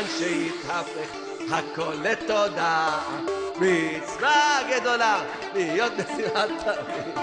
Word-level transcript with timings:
עניין 0.00 0.18
שהתהפך 0.18 1.10
הכל 1.50 1.94
לתודה. 2.02 2.98
מצווה 3.56 4.60
גדולה 4.70 5.22
להיות 5.54 5.92
בשמחת 5.92 6.48
תמיד 6.64 7.14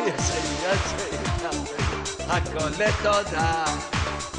יש 0.00 0.30
עניין 0.30 0.78
שהתהפך 0.88 1.82
הכל 2.28 2.68
לתודה. 2.78 3.64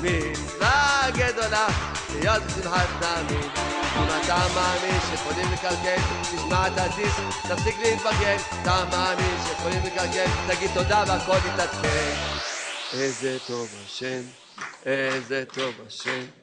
מצווה 0.02 1.02
גדולה 1.12 1.68
להיות 2.14 2.44
בשמחת 2.44 2.90
תמיד 3.00 3.52
אם 3.96 4.08
אתה 4.24 4.48
מאמין 4.56 5.00
שיכולים 5.10 5.52
לקלקל, 5.54 6.02
תשמע 6.36 6.68
את 6.68 6.78
הדיסק, 6.78 7.48
תפסיק 7.48 7.76
להתבגן 7.80 8.38
אתה 8.62 8.84
מאמין 8.92 9.36
שיכולים 9.48 9.82
לקלקל, 9.86 10.26
תגיד 10.48 10.70
תודה 10.74 11.04
והכל 11.08 11.38
יתעדכן. 11.54 12.14
איזה 12.94 13.38
טוב 13.48 13.68
השם, 13.86 14.22
איזה 14.86 15.44
טוב 15.54 15.74
השם 15.88 16.43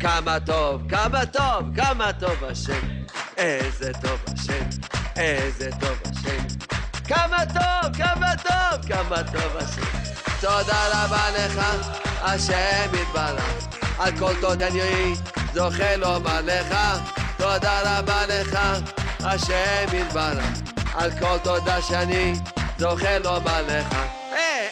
כמה 0.00 0.40
טוב, 0.40 0.82
כמה 0.88 1.26
טוב, 1.26 1.76
כמה 1.76 2.12
טוב 2.12 2.44
השם, 2.44 2.88
איזה 3.36 3.92
טוב 4.02 4.20
השם, 4.26 4.64
איזה 5.16 5.70
טוב 5.80 5.98
השם, 6.04 6.44
כמה 7.08 7.44
טוב, 7.46 7.96
כמה 7.96 8.32
טוב, 8.42 8.86
כמה 8.88 9.22
טוב 9.32 9.56
השם. 9.56 9.98
תודה 10.40 11.04
רבה 11.04 11.30
לך, 11.30 11.60
השם 12.22 12.90
יתברך, 13.02 13.66
על 13.98 14.18
כל 14.18 14.32
תודני 14.40 15.14
זוכה 15.54 15.96
לומר 15.96 16.40
לך, 16.44 16.74
תודה 17.36 17.98
רבה 17.98 18.26
לך, 18.26 18.58
השם 19.20 19.86
יתברך, 19.92 20.60
על 20.94 21.10
כל 21.10 21.38
תודה 21.42 21.82
שאני 21.82 22.34
זוכה 22.78 23.18
לומר 23.18 23.62
לך. 23.62 23.96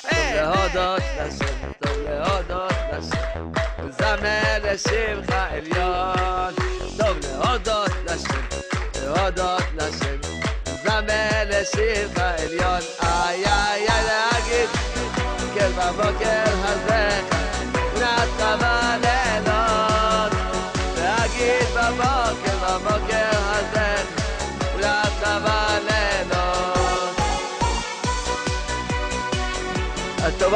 טוב 0.03 0.19
להודות 0.35 1.03
לשם, 1.21 1.73
טוב 1.79 1.97
להודות 2.09 2.58
זמר 3.91 4.59
לשמך 4.63 5.35
עליון, 5.51 6.55
טוב 6.99 7.17
להודות 7.23 7.91
לשם, 8.05 8.41
להודות 9.03 9.63
לשם, 9.75 10.21
זמר 10.83 11.45
לשמך 11.47 12.19
עליון, 12.19 12.81
איי 13.03 13.45
איי 13.47 13.89
איי 13.89 14.05
להגיד 14.07 14.69
בוקר 15.41 15.69
בבוקר 15.77 16.45
הזה 16.65 17.21
נעשה 18.01 18.57
בלילות 18.57 20.33
להגיד 20.97 21.67
בבוקר 21.75 22.57
בבוקר 22.63 23.31
הזה 23.33 24.18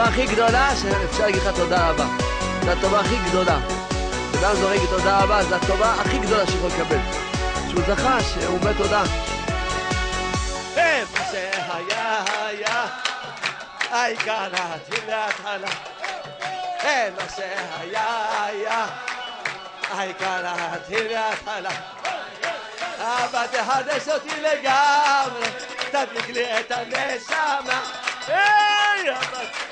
הטובה 0.02 0.22
הכי 0.22 0.34
גדולה 0.34 0.68
שאפשר 0.76 1.22
להגיד 1.22 1.42
לך 1.42 1.56
תודה 1.56 1.90
רבה. 1.90 2.04
זו 2.64 2.70
הטובה 2.70 3.00
הכי 3.00 3.16
גדולה. 3.28 3.58
אדם 4.40 4.54
זורק 4.54 4.80
תודה 4.90 5.20
רבה 5.22 5.42
זו 5.42 5.54
הטובה 5.54 5.94
הכי 5.94 6.18
גדולה 6.18 6.46
שיכול 6.46 6.70
לקבל. 6.70 6.98
שהוא 7.70 7.82
זכה 7.86 8.18
שהוא 8.20 8.58
אומר 8.58 8.72
תודה. 8.72 9.02
מה 10.76 11.24
שהיה 11.30 12.24
היה 12.46 12.86
העיקר 13.90 14.48
להתחיל 14.48 15.04
להתחלה 15.06 15.70
אין 16.80 17.14
מה 17.14 17.22
שהיה 17.36 18.44
היה 18.44 18.86
העיקר 19.90 20.42
להתחיל 20.42 21.12
להתחלה 21.12 21.70
אבא 22.98 23.46
תחדש 23.46 24.08
אותי 24.08 24.40
לגמרי. 24.40 25.46
תדליק 25.90 26.28
לי 26.28 26.60
את 26.60 26.70
הנשמה. 26.70 27.80
היי 28.26 29.10
אבא 29.10 29.72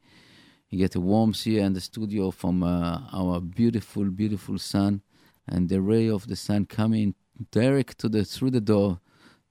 You 0.69 0.79
get 0.79 0.95
a 0.95 0.99
warmth 0.99 1.43
here 1.43 1.63
in 1.63 1.73
the 1.73 1.81
studio 1.81 2.31
from 2.31 2.63
uh, 2.63 3.01
our 3.11 3.39
beautiful, 3.39 4.05
beautiful 4.05 4.57
sun, 4.57 5.01
and 5.47 5.69
the 5.69 5.81
ray 5.81 6.09
of 6.09 6.27
the 6.27 6.35
sun 6.35 6.65
coming 6.65 7.13
direct 7.51 7.99
to 7.99 8.09
the 8.09 8.23
through 8.23 8.51
the 8.51 8.61
door 8.61 8.99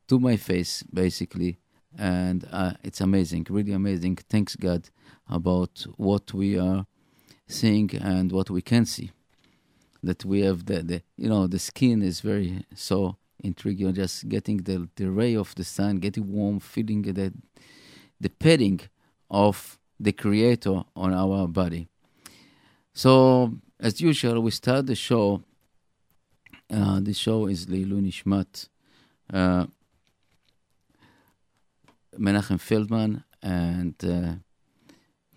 to 0.08 0.18
my 0.18 0.36
face, 0.36 0.82
basically, 0.82 1.58
and 1.96 2.48
uh, 2.50 2.72
it's 2.82 3.00
amazing, 3.00 3.46
really 3.50 3.72
amazing. 3.72 4.16
Thanks 4.16 4.56
God 4.56 4.90
about 5.28 5.86
what 5.96 6.34
we 6.34 6.58
are 6.58 6.86
seeing 7.52 7.90
and 7.96 8.32
what 8.32 8.50
we 8.50 8.62
can 8.62 8.84
see. 8.84 9.10
That 10.02 10.24
we 10.24 10.40
have 10.40 10.66
the, 10.66 10.82
the 10.82 11.02
you 11.16 11.28
know 11.28 11.46
the 11.46 11.60
skin 11.60 12.02
is 12.02 12.20
very 12.20 12.64
so 12.74 13.16
intriguing. 13.38 13.94
Just 13.94 14.28
getting 14.28 14.58
the 14.58 14.88
the 14.96 15.08
ray 15.10 15.34
of 15.36 15.54
the 15.54 15.64
sun, 15.64 15.96
getting 15.96 16.32
warm, 16.32 16.58
feeling 16.58 17.02
the 17.02 17.32
the 18.20 18.30
petting 18.30 18.80
of 19.30 19.78
the 19.98 20.12
Creator 20.12 20.82
on 20.96 21.14
our 21.14 21.46
body. 21.46 21.88
So, 22.94 23.54
as 23.80 24.00
usual, 24.00 24.40
we 24.40 24.50
start 24.50 24.86
the 24.86 24.94
show. 24.94 25.42
Uh, 26.70 27.00
the 27.00 27.14
show 27.14 27.46
is 27.46 27.66
Leilu 27.66 28.00
Nishmat, 28.00 28.68
uh, 29.32 29.66
Menachem 32.18 32.58
Feldman, 32.58 33.24
and 33.42 33.94
uh, 34.04 34.34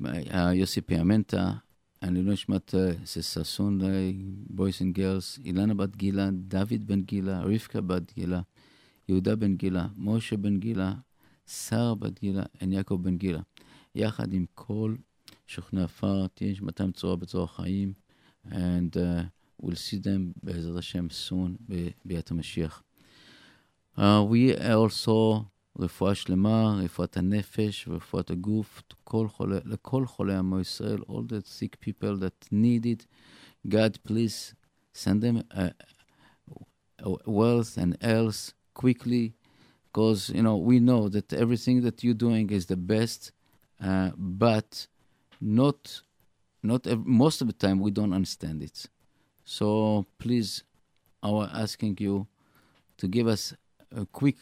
uh, 0.07 0.51
Yossi 0.51 0.81
Piamenta, 0.81 1.61
אני 2.05 2.21
לא 2.21 2.33
אשמע 2.33 2.55
את 2.55 2.75
אה, 2.75 2.91
זה 3.05 3.23
ששון 3.23 3.81
בויס 4.49 4.81
אנד 4.81 4.93
גרס, 4.95 5.39
אילנה 5.45 5.73
בת 5.73 5.95
גילה, 5.95 6.29
דוד 6.31 6.87
בן 6.87 7.01
גילה, 7.01 7.41
רבקה 7.41 7.81
בת 7.81 8.13
גילה, 8.13 8.41
יהודה 9.09 9.35
בן 9.35 9.55
גילה, 9.55 9.87
משה 9.97 10.37
בן 10.37 10.59
גילה, 10.59 10.93
שר 11.47 11.95
בת 11.95 12.19
גילה, 12.19 12.43
אין 12.61 12.73
יעקב 12.73 12.99
בן 13.01 13.17
גילה. 13.17 13.41
יחד 13.95 14.33
עם 14.33 14.45
כל 14.53 14.95
שוכני 15.47 15.83
עפר, 15.83 16.27
תהיה 16.27 16.51
נשמתם 16.51 16.91
צורה 16.91 17.15
בצורה 17.15 17.47
חיים, 17.47 17.93
and 18.45 18.95
uh, 18.95 19.63
we'll 19.63 19.65
see 19.65 20.03
them 20.03 20.39
בעזרת 20.43 20.77
השם 20.77 21.07
soon 21.29 21.73
בביאת 22.05 22.31
המשיח. 22.31 22.83
Uh, 23.97 23.99
we 24.31 24.53
also 24.59 25.45
רפואה 25.78 26.14
שלמה, 26.14 26.80
רפואת 26.84 27.16
הנפש 27.16 27.88
ורפואת 27.88 28.30
הגוף 28.30 28.82
לכל 28.92 29.28
חולה, 29.28 29.58
לכל 29.64 30.06
חולי 30.06 30.34
עמו 30.34 30.60
ישראל, 30.60 30.98
all 31.08 31.22
the 31.28 31.46
sick 31.46 31.76
people 31.86 32.16
that 32.16 32.48
need 32.52 32.86
it. 32.86 33.06
God, 33.68 33.98
please 34.08 34.54
send 34.92 35.22
them 35.22 35.42
uh, 35.54 35.70
wealth 37.26 37.76
and 37.76 37.96
health 38.02 38.52
quickly, 38.74 39.34
because 39.86 40.30
you 40.30 40.42
know 40.42 40.56
we 40.56 40.76
know 40.80 41.08
that 41.08 41.32
everything 41.32 41.82
that 41.82 42.02
you're 42.02 42.22
doing 42.28 42.50
is 42.50 42.66
the 42.66 42.76
best, 42.76 43.32
uh, 43.82 44.10
but 44.16 44.86
not 45.40 46.02
not 46.62 46.86
ev- 46.86 47.06
most 47.06 47.40
of 47.42 47.46
the 47.50 47.58
time 47.64 47.78
we 47.80 47.90
don't 47.90 48.14
understand 48.20 48.62
it. 48.62 48.88
So 49.44 50.06
please, 50.18 50.64
our 51.22 51.50
asking 51.52 51.96
you 52.00 52.26
to 52.98 53.08
give 53.08 53.26
us 53.26 53.54
a 53.90 54.06
quick 54.06 54.38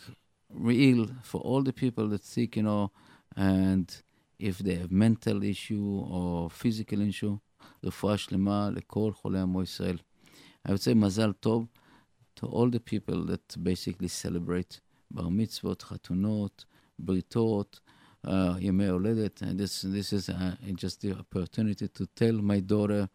reel 0.52 1.08
for 1.22 1.40
all 1.40 1.62
the 1.62 1.72
people 1.72 2.08
that 2.08 2.24
seek, 2.24 2.56
you 2.56 2.62
know, 2.62 2.90
and 3.36 4.02
if 4.38 4.58
they 4.58 4.74
have 4.74 4.90
mental 4.90 5.42
issue 5.42 6.04
or 6.10 6.50
physical 6.50 7.00
issue, 7.00 7.38
רפואה 7.84 8.18
שלמה 8.18 8.70
לכל 8.70 9.12
חולי 9.12 9.40
עמו 9.40 9.62
ישראל. 9.62 9.98
I 10.66 10.70
would 10.70 10.80
say 10.80 10.94
מזל 10.94 11.32
טוב 11.32 11.66
to 12.40 12.46
all 12.46 12.70
the 12.70 12.80
people 12.80 13.24
that 13.26 13.56
basically 13.62 14.08
celebrate 14.08 14.80
בר 15.10 15.28
מצוות, 15.28 15.82
חתונות, 15.82 16.64
בריתות, 16.98 17.80
uh, 18.26 18.30
ימי 18.58 18.86
הולדת. 18.86 19.42
And 19.42 19.58
this, 19.58 19.82
this 19.82 20.12
is 20.12 20.28
uh, 20.28 20.56
just 20.76 21.00
the 21.00 21.12
opportunity 21.12 21.88
to 21.88 22.06
tell 22.14 22.32
my 22.32 22.60
daughter, 22.60 23.08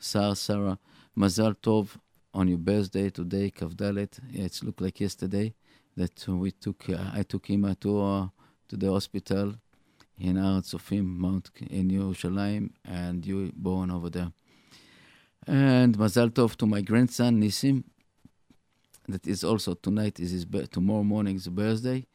Sarah, 0.00 0.34
Sarah, 0.34 0.76
מזל 1.16 1.52
טוב 1.52 1.96
on 2.34 2.48
your 2.48 2.58
birthday 2.58 3.10
today, 3.10 3.50
כ"ד. 3.50 3.82
Yeah, 4.30 4.44
it 4.44 4.60
looked 4.62 4.80
like 4.80 5.00
yesterday 5.00 5.54
that 5.97 6.27
we 6.27 6.51
took. 6.51 6.89
Uh, 6.89 7.11
I 7.13 7.23
took 7.23 7.47
him 7.47 7.63
to 7.81 8.31
to 8.69 8.77
the 8.77 8.91
hospital 8.91 9.55
in 10.19 10.37
Ar 10.37 10.61
Tzofim, 10.61 11.05
Mount 11.05 11.49
in 11.69 11.89
Jerusalem, 11.89 12.73
and 12.85 13.25
you 13.25 13.37
were 13.37 13.51
born 13.53 13.91
over 13.91 14.09
there. 14.09 14.31
And 15.47 15.97
Mazal 15.97 16.29
Tov 16.29 16.55
to 16.57 16.65
my 16.65 16.81
grandson 16.81 17.41
Nisim. 17.41 17.83
That 19.07 19.27
is 19.27 19.43
also 19.43 19.73
tonight 19.73 20.19
is 20.19 20.31
his 20.31 20.45
tomorrow 20.71 21.03
morning's 21.03 21.47
birthday, 21.47 22.05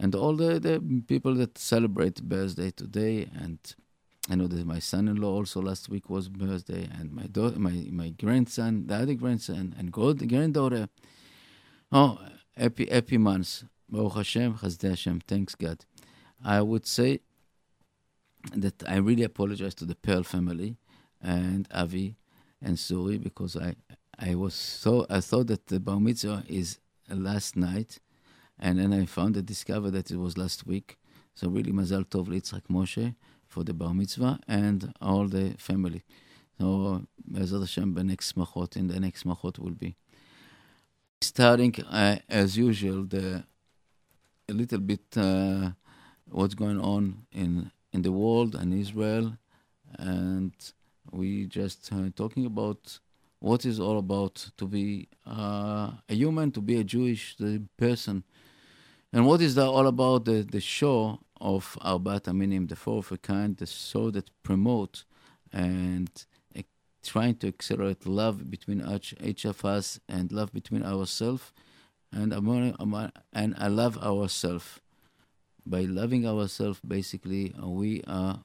and 0.00 0.14
all 0.14 0.34
the, 0.34 0.58
the 0.58 1.02
people 1.06 1.34
that 1.36 1.56
celebrate 1.56 2.22
birthday 2.22 2.70
today. 2.70 3.28
And 3.40 3.58
I 4.28 4.34
know 4.34 4.48
that 4.48 4.66
my 4.66 4.80
son-in-law 4.80 5.32
also 5.32 5.62
last 5.62 5.88
week 5.88 6.10
was 6.10 6.28
birthday, 6.28 6.88
and 6.98 7.12
my 7.12 7.28
daughter, 7.28 7.58
my 7.58 7.86
my 7.92 8.10
grandson, 8.10 8.88
the 8.88 8.96
other 8.96 9.14
grandson, 9.14 9.74
and 9.78 9.92
god 9.92 10.28
granddaughter. 10.28 10.88
Oh, 11.92 12.18
happy 12.58 12.86
happy 12.90 13.18
months. 13.18 13.64
Baruch 13.88 14.14
Hashem, 14.14 14.54
Chasdei 14.54 14.90
Hashem. 14.90 15.22
Thanks 15.26 15.54
God. 15.54 15.84
I 16.44 16.60
would 16.60 16.86
say 16.86 17.20
that 18.52 18.82
I 18.86 18.96
really 18.96 19.22
apologize 19.22 19.74
to 19.76 19.84
the 19.84 19.94
Pearl 19.94 20.22
family 20.22 20.76
and 21.22 21.66
Avi 21.72 22.16
and 22.60 22.76
Suri 22.76 23.22
because 23.22 23.56
I 23.56 23.76
I 24.18 24.34
was 24.34 24.54
so 24.54 25.06
I 25.08 25.20
thought 25.20 25.46
that 25.46 25.68
the 25.68 25.80
bar 25.80 26.00
mitzvah 26.00 26.44
is 26.48 26.78
last 27.08 27.56
night, 27.56 27.98
and 28.58 28.78
then 28.78 28.92
I 28.92 29.06
found 29.06 29.36
and 29.36 29.46
discovered 29.46 29.92
that 29.92 30.10
it 30.10 30.18
was 30.18 30.36
last 30.36 30.66
week. 30.66 30.98
So 31.34 31.48
really, 31.48 31.72
Mazal 31.72 32.04
Tov 32.04 32.26
Litzrak 32.26 32.66
Moshe 32.70 33.14
for 33.46 33.64
the 33.64 33.72
bar 33.72 33.94
mitzvah 33.94 34.40
and 34.46 34.92
all 35.00 35.28
the 35.28 35.54
family. 35.58 36.02
So 36.58 37.06
Bezrat 37.30 37.60
Hashem, 37.60 37.94
the 37.94 38.04
next 38.04 38.36
machot 38.36 38.74
and 38.76 38.90
the 38.90 38.98
next 38.98 39.24
machot 39.24 39.58
will 39.58 39.70
be 39.70 39.94
starting 41.20 41.74
uh, 41.90 42.16
as 42.28 42.56
usual 42.56 43.04
the 43.04 43.44
a 44.48 44.52
little 44.52 44.78
bit 44.78 45.04
uh, 45.16 45.70
what's 46.30 46.54
going 46.54 46.80
on 46.80 47.26
in 47.32 47.70
in 47.92 48.02
the 48.02 48.12
world 48.12 48.54
and 48.54 48.72
Israel, 48.72 49.36
and 49.98 50.52
we 51.10 51.46
just 51.46 51.92
uh, 51.92 52.10
talking 52.14 52.46
about 52.46 52.98
what 53.40 53.64
is 53.64 53.80
all 53.80 53.98
about 53.98 54.50
to 54.56 54.66
be 54.66 55.08
uh, 55.26 55.90
a 56.08 56.14
human, 56.14 56.50
to 56.52 56.60
be 56.60 56.76
a 56.76 56.84
Jewish 56.84 57.36
person, 57.76 58.24
and 59.12 59.26
what 59.26 59.40
is 59.40 59.54
that 59.56 59.66
all 59.66 59.86
about? 59.86 60.24
The 60.24 60.42
the 60.42 60.60
show 60.60 61.20
of 61.40 61.76
Arbat 61.80 62.24
Aminim, 62.24 62.68
the 62.68 62.76
four 62.76 62.98
of 62.98 63.12
a 63.12 63.18
kind, 63.18 63.56
the 63.56 63.66
show 63.66 64.10
that 64.10 64.30
promote 64.42 65.04
and 65.52 66.10
trying 67.02 67.36
to 67.36 67.48
accelerate 67.48 68.06
love 68.06 68.50
between 68.50 68.86
each, 68.88 69.14
each 69.22 69.44
of 69.44 69.64
us 69.64 70.00
and 70.08 70.32
love 70.32 70.52
between 70.52 70.82
ourselves, 70.82 71.52
and 72.12 72.32
among, 72.32 72.74
among, 72.78 73.12
and 73.32 73.54
I 73.58 73.68
love 73.68 73.98
ourselves 73.98 74.80
by 75.68 75.82
loving 75.82 76.26
ourselves, 76.26 76.80
basically, 76.80 77.54
uh, 77.62 77.68
we 77.68 78.02
are 78.06 78.40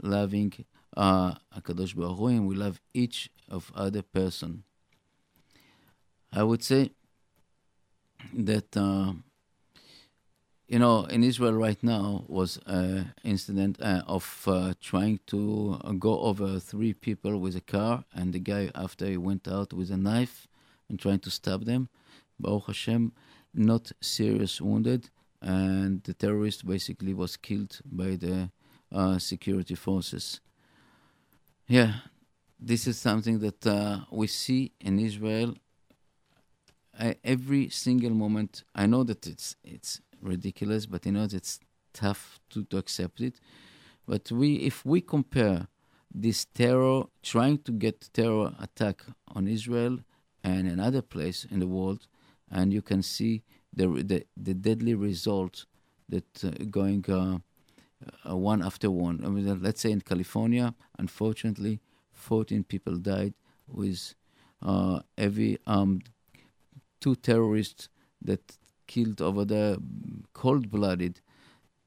loving 0.00 0.52
uh, 0.96 1.34
Baruch 1.66 1.90
Hu, 1.90 2.26
and 2.28 2.46
we 2.46 2.54
love 2.54 2.80
each 2.94 3.30
of 3.48 3.72
other 3.74 4.02
person. 4.02 4.62
I 6.32 6.42
would 6.42 6.62
say 6.62 6.92
that 8.34 8.76
uh, 8.76 9.14
you 10.68 10.78
know 10.78 11.04
in 11.04 11.24
Israel 11.24 11.54
right 11.54 11.82
now 11.82 12.24
was 12.28 12.58
an 12.66 13.12
incident 13.24 13.80
uh, 13.80 14.02
of 14.06 14.44
uh, 14.46 14.74
trying 14.80 15.20
to 15.26 15.78
go 15.98 16.20
over 16.20 16.58
three 16.58 16.92
people 16.92 17.38
with 17.38 17.56
a 17.56 17.60
car, 17.60 18.04
and 18.14 18.32
the 18.32 18.40
guy 18.40 18.70
after 18.74 19.06
he 19.06 19.16
went 19.16 19.48
out 19.48 19.72
with 19.72 19.90
a 19.90 19.96
knife 19.96 20.46
and 20.88 20.98
trying 20.98 21.20
to 21.20 21.30
stab 21.30 21.64
them. 21.64 21.88
Baruch 22.40 22.66
Hashem, 22.68 23.12
not 23.52 23.90
serious 24.00 24.60
wounded 24.60 25.10
and 25.40 26.02
the 26.04 26.14
terrorist 26.14 26.66
basically 26.66 27.14
was 27.14 27.36
killed 27.36 27.80
by 27.84 28.16
the 28.16 28.50
uh, 28.92 29.18
security 29.18 29.74
forces. 29.74 30.40
Yeah, 31.66 31.94
this 32.58 32.86
is 32.86 32.98
something 32.98 33.38
that 33.40 33.66
uh, 33.66 34.00
we 34.10 34.26
see 34.26 34.72
in 34.80 34.98
Israel 34.98 35.54
I, 36.98 37.16
every 37.22 37.68
single 37.68 38.10
moment. 38.10 38.64
I 38.74 38.86
know 38.86 39.04
that 39.04 39.26
it's 39.26 39.56
it's 39.62 40.00
ridiculous, 40.20 40.86
but 40.86 41.06
you 41.06 41.12
know 41.12 41.24
it's 41.24 41.60
tough 41.92 42.40
to, 42.50 42.64
to 42.64 42.76
accept 42.76 43.20
it. 43.20 43.40
But 44.06 44.30
we, 44.30 44.56
if 44.56 44.84
we 44.84 45.00
compare 45.00 45.68
this 46.14 46.44
terror, 46.46 47.04
trying 47.22 47.58
to 47.58 47.72
get 47.72 48.08
terror 48.12 48.54
attack 48.60 49.02
on 49.28 49.46
Israel 49.46 49.98
and 50.42 50.66
another 50.66 51.02
place 51.02 51.46
in 51.50 51.60
the 51.60 51.66
world, 51.66 52.06
and 52.50 52.72
you 52.72 52.82
can 52.82 53.02
see 53.02 53.42
the 53.74 53.86
the, 53.86 54.24
the 54.36 54.54
deadly 54.54 54.94
result 54.94 55.66
that 56.08 56.44
uh, 56.44 56.50
going 56.70 57.04
uh, 57.08 57.38
uh, 58.28 58.36
one 58.36 58.62
after 58.62 58.90
one. 58.90 59.22
I 59.24 59.28
mean, 59.28 59.62
let's 59.62 59.80
say 59.82 59.90
in 59.90 60.00
California, 60.00 60.74
unfortunately, 60.98 61.80
14 62.12 62.64
people 62.64 62.96
died 62.96 63.34
with 63.66 64.14
uh, 64.62 65.00
every 65.16 65.58
armed 65.66 66.08
two 67.00 67.14
terrorists 67.14 67.88
that 68.22 68.56
killed 68.88 69.20
over 69.20 69.44
there, 69.44 69.76
cold-blooded, 70.32 71.20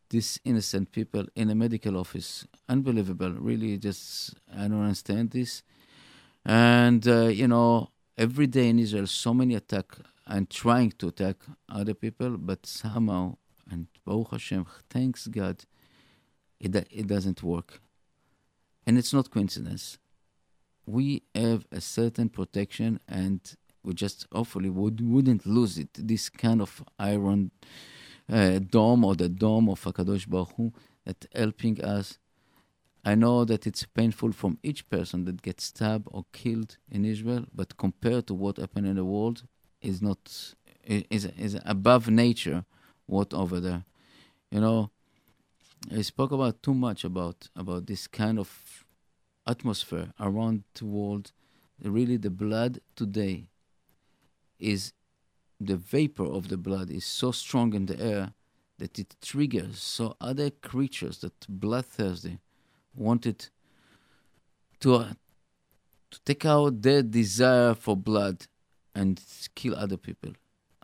these 0.09 0.39
innocent 0.43 0.91
people 0.91 1.25
in 1.35 1.49
a 1.49 1.55
medical 1.55 1.97
office. 1.97 2.45
Unbelievable, 2.69 3.33
really. 3.49 3.77
Just 3.77 4.35
I 4.53 4.67
don't 4.69 4.83
understand 4.89 5.31
this. 5.31 5.63
And 6.45 7.03
uh, 7.07 7.27
you 7.41 7.47
know, 7.47 7.89
every 8.17 8.47
day 8.47 8.67
in 8.69 8.79
Israel, 8.79 9.07
so 9.07 9.33
many 9.33 9.55
attack 9.55 9.87
and 10.27 10.49
trying 10.49 10.91
to 10.99 11.07
attack 11.09 11.37
other 11.67 11.93
people, 11.93 12.37
but 12.37 12.65
somehow, 12.65 13.37
and 13.69 13.87
Baruch 14.05 14.31
Hashem, 14.31 14.65
thanks 14.89 15.27
God, 15.27 15.57
it, 16.59 16.75
it 16.91 17.07
doesn't 17.07 17.41
work. 17.43 17.81
And 18.85 18.97
it's 18.97 19.13
not 19.13 19.31
coincidence. 19.31 19.97
We 20.85 21.23
have 21.35 21.65
a 21.71 21.81
certain 21.81 22.29
protection, 22.29 22.99
and 23.07 23.39
we 23.83 23.93
just 23.93 24.27
hopefully 24.31 24.69
would, 24.69 25.01
wouldn't 25.01 25.45
lose 25.45 25.77
it. 25.77 25.89
This 25.93 26.29
kind 26.29 26.61
of 26.61 26.83
iron 26.99 27.51
uh, 28.31 28.59
dome 28.59 29.03
or 29.03 29.15
the 29.15 29.29
dome 29.29 29.69
of 29.69 29.83
Hakadosh 29.83 30.27
Baruch 30.27 30.53
Hu 30.55 30.73
that 31.05 31.25
helping 31.33 31.83
us. 31.83 32.17
I 33.03 33.15
know 33.15 33.45
that 33.45 33.65
it's 33.65 33.83
painful 33.85 34.31
from 34.31 34.59
each 34.61 34.87
person 34.89 35.25
that 35.25 35.41
gets 35.41 35.63
stabbed 35.65 36.07
or 36.11 36.25
killed 36.31 36.77
in 36.91 37.03
Israel, 37.03 37.45
but 37.53 37.75
compared 37.77 38.27
to 38.27 38.35
what 38.35 38.57
happened 38.57 38.85
in 38.85 38.95
the 38.95 39.05
world, 39.05 39.43
is 39.81 40.01
not 40.01 40.53
is 40.85 41.25
is 41.25 41.57
above 41.65 42.09
nature. 42.09 42.65
What 43.07 43.33
over 43.33 43.59
there, 43.59 43.83
you 44.51 44.61
know. 44.61 44.91
I 45.91 46.03
spoke 46.03 46.31
about 46.31 46.61
too 46.61 46.75
much 46.75 47.03
about 47.03 47.49
about 47.55 47.87
this 47.87 48.05
kind 48.05 48.37
of 48.37 48.85
atmosphere 49.47 50.13
around 50.19 50.63
the 50.75 50.85
world. 50.85 51.31
Really, 51.83 52.17
the 52.17 52.29
blood 52.29 52.79
today 52.95 53.49
is 54.61 54.93
the 55.59 55.75
vapor 55.75 56.25
of 56.25 56.47
the 56.49 56.57
blood 56.57 56.89
is 56.89 57.05
so 57.05 57.31
strong 57.31 57.73
in 57.73 57.85
the 57.85 57.99
air 57.99 58.33
that 58.77 58.97
it 58.97 59.15
triggers 59.21 59.79
so 59.79 60.15
other 60.19 60.49
creatures 60.49 61.19
that 61.19 61.33
bloodthirsty 61.47 62.39
wanted 62.95 63.49
to 64.79 64.95
uh, 64.95 65.13
to 66.09 66.21
take 66.25 66.45
out 66.45 66.81
their 66.81 67.01
desire 67.01 67.73
for 67.73 67.95
blood 67.95 68.47
and 68.93 69.21
kill 69.55 69.75
other 69.75 69.97
people. 69.97 70.33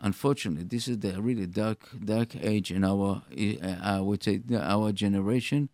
Unfortunately, 0.00 0.64
this 0.64 0.88
is 0.88 0.98
the 1.00 1.20
really 1.20 1.46
dark 1.46 1.88
dark 2.04 2.36
age 2.36 2.70
in 2.70 2.84
our 2.84 3.22
uh, 3.36 3.76
I 3.82 4.00
would 4.00 4.22
say 4.22 4.40
our 4.54 4.92
generation, 4.92 5.68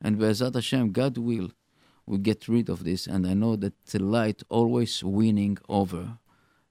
and 0.00 0.18
Be'ezrat 0.18 0.54
Hashem, 0.54 0.92
God 0.92 1.18
will, 1.18 1.50
we 2.06 2.18
get 2.18 2.46
rid 2.48 2.68
of 2.68 2.84
this. 2.84 3.06
And 3.06 3.26
I 3.26 3.34
know 3.34 3.56
that 3.56 3.74
the 3.86 3.98
light 3.98 4.42
always 4.48 5.02
winning 5.02 5.58
over, 5.68 6.18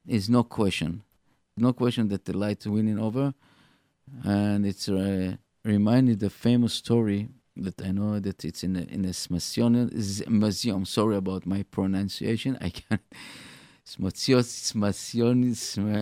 is 0.08 0.30
no 0.30 0.44
question. 0.44 1.04
no 1.58 1.74
question 1.74 2.10
that 2.10 2.26
the 2.26 2.36
light's 2.38 2.68
winning 2.68 3.00
over, 3.00 3.34
and 4.24 4.66
it's 4.66 4.90
uh, 4.90 5.36
reminded 5.64 6.20
the 6.20 6.30
famous 6.30 6.74
story 6.74 7.30
that 7.58 7.82
I 7.82 7.92
know 7.92 8.20
that 8.20 8.44
it's 8.44 8.64
in 8.64 8.76
a, 8.76 8.82
in 8.82 9.06
a 9.06 9.14
Smithsonian 9.14 10.86
Sorry 10.86 11.16
about 11.16 11.46
my 11.46 11.64
pronunciation. 11.64 12.58
I 12.62 12.70
can't. 12.70 13.02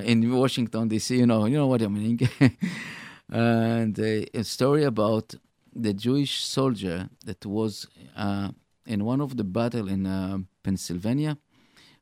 In 0.06 0.32
Washington 0.32 0.88
D.C. 0.88 1.18
You 1.18 1.26
know, 1.26 1.46
you 1.46 1.58
know 1.58 1.68
what 1.68 1.82
I 1.82 1.88
mean. 1.88 2.18
and 3.30 4.00
uh, 4.00 4.22
a 4.34 4.44
story 4.44 4.86
about 4.86 5.36
the 5.76 5.94
Jewish 5.94 6.46
soldier 6.46 7.10
that 7.26 7.46
was 7.46 7.88
uh, 8.16 8.50
in 8.86 9.04
one 9.04 9.22
of 9.22 9.36
the 9.38 9.44
battle 9.44 9.90
in 9.90 10.06
uh, 10.06 10.38
Pennsylvania. 10.64 11.38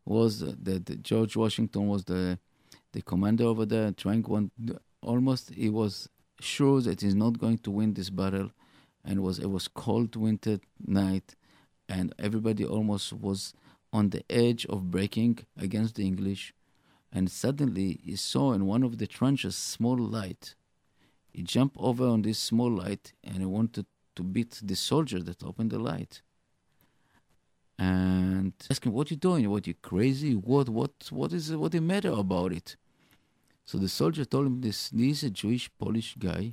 Was 0.06 0.40
the 0.40 0.80
George 1.02 1.36
Washington 1.36 1.88
was 1.88 2.04
the 2.06 2.40
the 2.94 3.02
commander 3.02 3.46
over 3.46 3.66
there, 3.66 3.92
trying 3.92 4.24
one 4.24 4.52
almost 5.02 5.54
he 5.54 5.70
was 5.70 6.10
sure 6.40 6.82
that 6.82 7.02
he's 7.02 7.16
not 7.16 7.40
going 7.40 7.60
to 7.60 7.72
win 7.72 7.94
this 7.94 8.10
battle, 8.10 8.52
and 9.06 9.22
was 9.22 9.40
it 9.40 9.50
was 9.50 9.68
cold 9.68 10.16
winter 10.16 10.60
night, 10.86 11.36
and 11.88 12.14
everybody 12.20 12.66
almost 12.66 13.14
was 13.14 13.54
on 13.94 14.10
the 14.10 14.24
edge 14.30 14.66
of 14.68 14.90
breaking 14.90 15.40
against 15.58 15.96
the 15.96 16.06
English, 16.06 16.54
and 17.12 17.30
suddenly 17.30 18.00
he 18.04 18.16
saw 18.16 18.54
in 18.54 18.66
one 18.66 18.84
of 18.84 18.98
the 18.98 19.08
trenches 19.08 19.56
small 19.56 19.98
light. 19.98 20.56
He 21.30 21.44
jumped 21.44 21.78
over 21.80 22.06
on 22.08 22.22
this 22.24 22.40
small 22.40 22.72
light 22.72 23.14
and 23.24 23.38
he 23.38 23.46
wanted 23.46 23.86
to 24.16 24.24
beat 24.24 24.60
the 24.62 24.76
soldier 24.76 25.22
that 25.22 25.44
opened 25.44 25.72
the 25.72 25.80
light. 25.80 26.22
And 27.82 28.54
asked 28.70 28.86
him, 28.86 28.94
"What 28.94 29.10
you 29.10 29.18
doing? 29.18 29.50
What 29.50 29.66
you 29.66 29.74
crazy? 29.74 30.34
What 30.36 30.70
what 30.70 30.94
what 31.10 31.34
is 31.34 31.46
what 31.62 31.72
the 31.72 31.82
matter 31.82 32.14
about 32.26 32.52
it?" 32.54 32.76
So 33.66 33.78
the 33.80 33.90
soldier 33.90 34.26
told 34.26 34.46
him 34.46 34.62
this. 34.62 34.92
Is 34.94 35.24
a 35.24 35.32
Jewish 35.32 35.66
Polish 35.80 36.16
guy, 36.28 36.44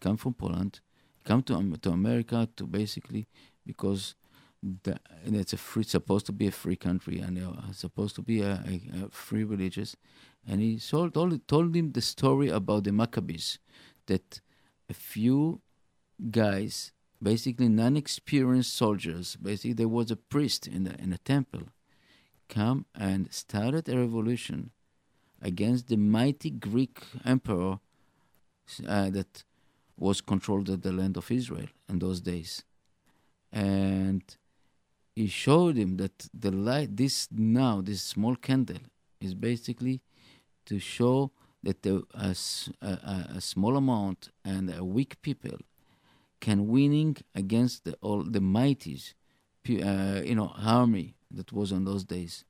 come 0.00 0.16
from 0.16 0.34
Poland, 0.34 0.80
come 1.24 1.40
to 1.44 1.54
to 1.84 1.90
America 1.90 2.48
to 2.56 2.66
basically 2.66 3.28
because 3.64 4.16
the, 4.62 4.98
it's 5.24 5.52
a 5.52 5.56
free, 5.56 5.82
supposed 5.82 6.26
to 6.26 6.32
be 6.32 6.46
a 6.46 6.52
free 6.52 6.76
country 6.76 7.18
and 7.18 7.38
uh, 7.38 7.72
supposed 7.72 8.14
to 8.16 8.22
be 8.22 8.40
a, 8.40 8.62
a, 8.66 9.04
a, 9.04 9.10
free 9.10 9.44
religious. 9.44 9.96
And 10.46 10.60
he 10.60 10.78
told, 10.78 11.14
told 11.48 11.74
him 11.74 11.92
the 11.92 12.00
story 12.00 12.48
about 12.48 12.84
the 12.84 12.92
Maccabees, 12.92 13.58
that 14.06 14.40
a 14.88 14.94
few 14.94 15.60
guys, 16.30 16.92
basically 17.22 17.68
non-experienced 17.68 18.74
soldiers, 18.74 19.36
basically 19.36 19.74
there 19.74 19.88
was 19.88 20.10
a 20.10 20.16
priest 20.16 20.66
in 20.66 20.84
the 20.84 21.00
in 21.00 21.12
a 21.12 21.18
temple, 21.18 21.64
come 22.48 22.86
and 22.94 23.32
started 23.32 23.88
a 23.88 23.98
revolution 23.98 24.70
against 25.40 25.88
the 25.88 25.96
mighty 25.96 26.50
Greek 26.50 27.00
emperor 27.24 27.80
uh, 28.86 29.10
that 29.10 29.44
was 29.96 30.20
controlled 30.20 30.66
the 30.66 30.92
land 30.92 31.16
of 31.16 31.30
Israel 31.30 31.68
in 31.88 31.98
those 31.98 32.20
days. 32.20 32.64
And 33.52 34.22
he 35.14 35.26
showed 35.26 35.76
him 35.76 35.96
that 35.98 36.28
the 36.32 36.50
light, 36.50 36.96
this 36.96 37.28
now, 37.30 37.80
this 37.80 38.02
small 38.02 38.36
candle, 38.36 38.78
is 39.20 39.34
basically 39.34 40.00
to 40.66 40.78
show 40.78 41.32
that 41.62 41.82
the, 41.82 42.02
a, 42.14 42.34
a, 42.84 43.36
a, 43.36 43.40
small 43.40 43.76
amount 43.76 44.30
and 44.44 44.74
a 44.74 44.82
weak 44.82 45.20
people 45.22 45.58
can 46.42 46.66
winning 46.66 47.16
against 47.34 47.84
the, 47.84 47.94
all 48.02 48.22
the 48.36 48.40
mighties, 48.40 49.14
uh, 49.90 50.20
you 50.28 50.34
know, 50.34 50.52
army 50.58 51.14
that 51.30 51.52
was 51.52 51.72
on 51.72 51.84
those 51.84 52.04
days. 52.04 52.44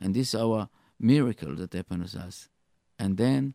And 0.00 0.14
this 0.14 0.34
our 0.34 0.68
miracle 1.00 1.56
that 1.56 1.72
happened 1.72 2.06
to 2.08 2.18
us. 2.20 2.48
And 2.98 3.16
then 3.16 3.54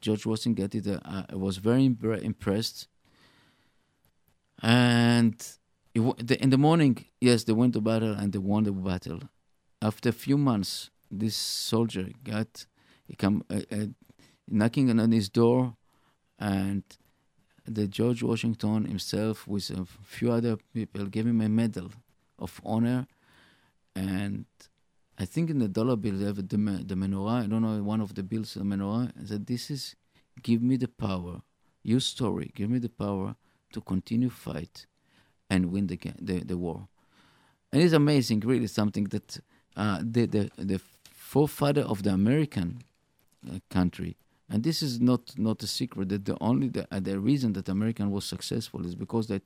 George 0.00 0.24
Washington 0.24 0.70
it, 0.72 0.86
uh, 0.86 1.24
was 1.46 1.56
very 1.58 1.84
impressed. 1.84 2.88
And 4.62 5.36
in 5.94 6.50
the 6.50 6.58
morning, 6.58 7.04
yes, 7.20 7.44
they 7.44 7.52
went 7.52 7.74
to 7.74 7.80
battle 7.80 8.14
and 8.14 8.32
they 8.32 8.38
won 8.38 8.62
the 8.64 8.72
battle. 8.72 9.20
After 9.82 10.08
a 10.10 10.18
few 10.24 10.38
months, 10.38 10.90
this 11.10 11.36
soldier 11.36 12.06
got 12.22 12.66
he 13.04 13.16
come 13.16 13.44
uh, 13.50 13.60
uh, 13.70 13.86
knocking 14.48 14.88
on 14.98 15.10
his 15.10 15.28
door, 15.28 15.76
and 16.38 16.84
the 17.64 17.86
George 17.86 18.22
Washington 18.22 18.84
himself, 18.84 19.46
with 19.46 19.70
a 19.70 19.86
few 20.02 20.32
other 20.32 20.56
people, 20.74 21.06
gave 21.06 21.26
him 21.26 21.40
a 21.40 21.48
medal 21.48 21.90
of 22.38 22.60
honor, 22.64 23.06
and 23.94 24.46
I 25.18 25.24
think 25.24 25.50
in 25.50 25.58
the 25.58 25.68
dollar 25.68 25.96
bill 25.96 26.16
they 26.16 26.24
have 26.24 26.36
the, 26.36 26.42
the 26.42 26.94
menorah. 26.94 27.44
I 27.44 27.46
don't 27.46 27.62
know 27.62 27.82
one 27.82 28.00
of 28.00 28.14
the 28.14 28.22
bills, 28.22 28.54
the 28.54 28.64
menorah. 28.64 29.12
Said, 29.26 29.46
"This 29.46 29.70
is 29.70 29.94
give 30.42 30.62
me 30.62 30.76
the 30.76 30.88
power, 30.88 31.42
your 31.82 32.00
story, 32.00 32.50
give 32.54 32.70
me 32.70 32.78
the 32.78 32.88
power 32.88 33.36
to 33.72 33.80
continue 33.80 34.30
fight 34.30 34.86
and 35.48 35.70
win 35.70 35.86
the 35.86 35.98
the, 36.20 36.40
the 36.40 36.56
war." 36.56 36.88
And 37.72 37.82
it's 37.82 37.92
amazing, 37.92 38.40
really, 38.40 38.66
something 38.66 39.04
that 39.04 39.38
uh, 39.76 40.00
the 40.02 40.26
the 40.26 40.50
the 40.56 40.80
forefather 41.14 41.82
of 41.82 42.02
the 42.02 42.10
American 42.10 42.82
uh, 43.48 43.58
country. 43.70 44.16
And 44.52 44.62
this 44.62 44.82
is 44.82 45.00
not, 45.00 45.38
not 45.38 45.62
a 45.62 45.66
secret 45.66 46.10
that 46.10 46.26
the 46.26 46.36
only 46.38 46.68
the, 46.68 46.86
uh, 46.94 47.00
the 47.00 47.18
reason 47.18 47.54
that 47.54 47.70
American 47.70 48.10
was 48.10 48.26
successful 48.26 48.84
is 48.84 48.94
because 48.94 49.26
they 49.28 49.40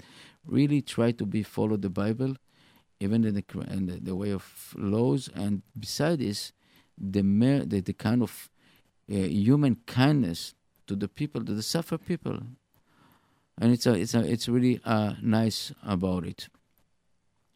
really 0.44 0.82
tried 0.82 1.16
to 1.18 1.25
be 1.25 1.44
follow 1.44 1.76
the 1.76 1.88
Bible 1.88 2.34
even 2.98 3.25
in 3.25 3.34
the, 3.34 3.44
in 3.70 3.86
the, 3.86 4.00
the 4.00 4.16
way 4.16 4.32
of 4.32 4.75
laws. 4.76 5.30
And 5.32 5.62
beside 5.78 6.18
this, 6.18 6.52
the, 6.98 7.22
mer- 7.22 7.64
the, 7.64 7.80
the 7.82 7.92
kind 7.92 8.20
of 8.20 8.50
uh, 9.08 9.14
human 9.14 9.76
kindness 9.86 10.54
to 10.88 10.96
the 10.96 11.06
people, 11.06 11.44
to 11.44 11.54
the 11.54 11.62
suffer 11.62 11.98
people. 11.98 12.40
And 13.58 13.72
it's 13.72 13.86
a, 13.86 13.92
it's 13.94 14.14
a, 14.14 14.20
it's 14.20 14.48
really 14.48 14.80
uh, 14.84 15.14
nice 15.22 15.72
about 15.86 16.26
it. 16.26 16.48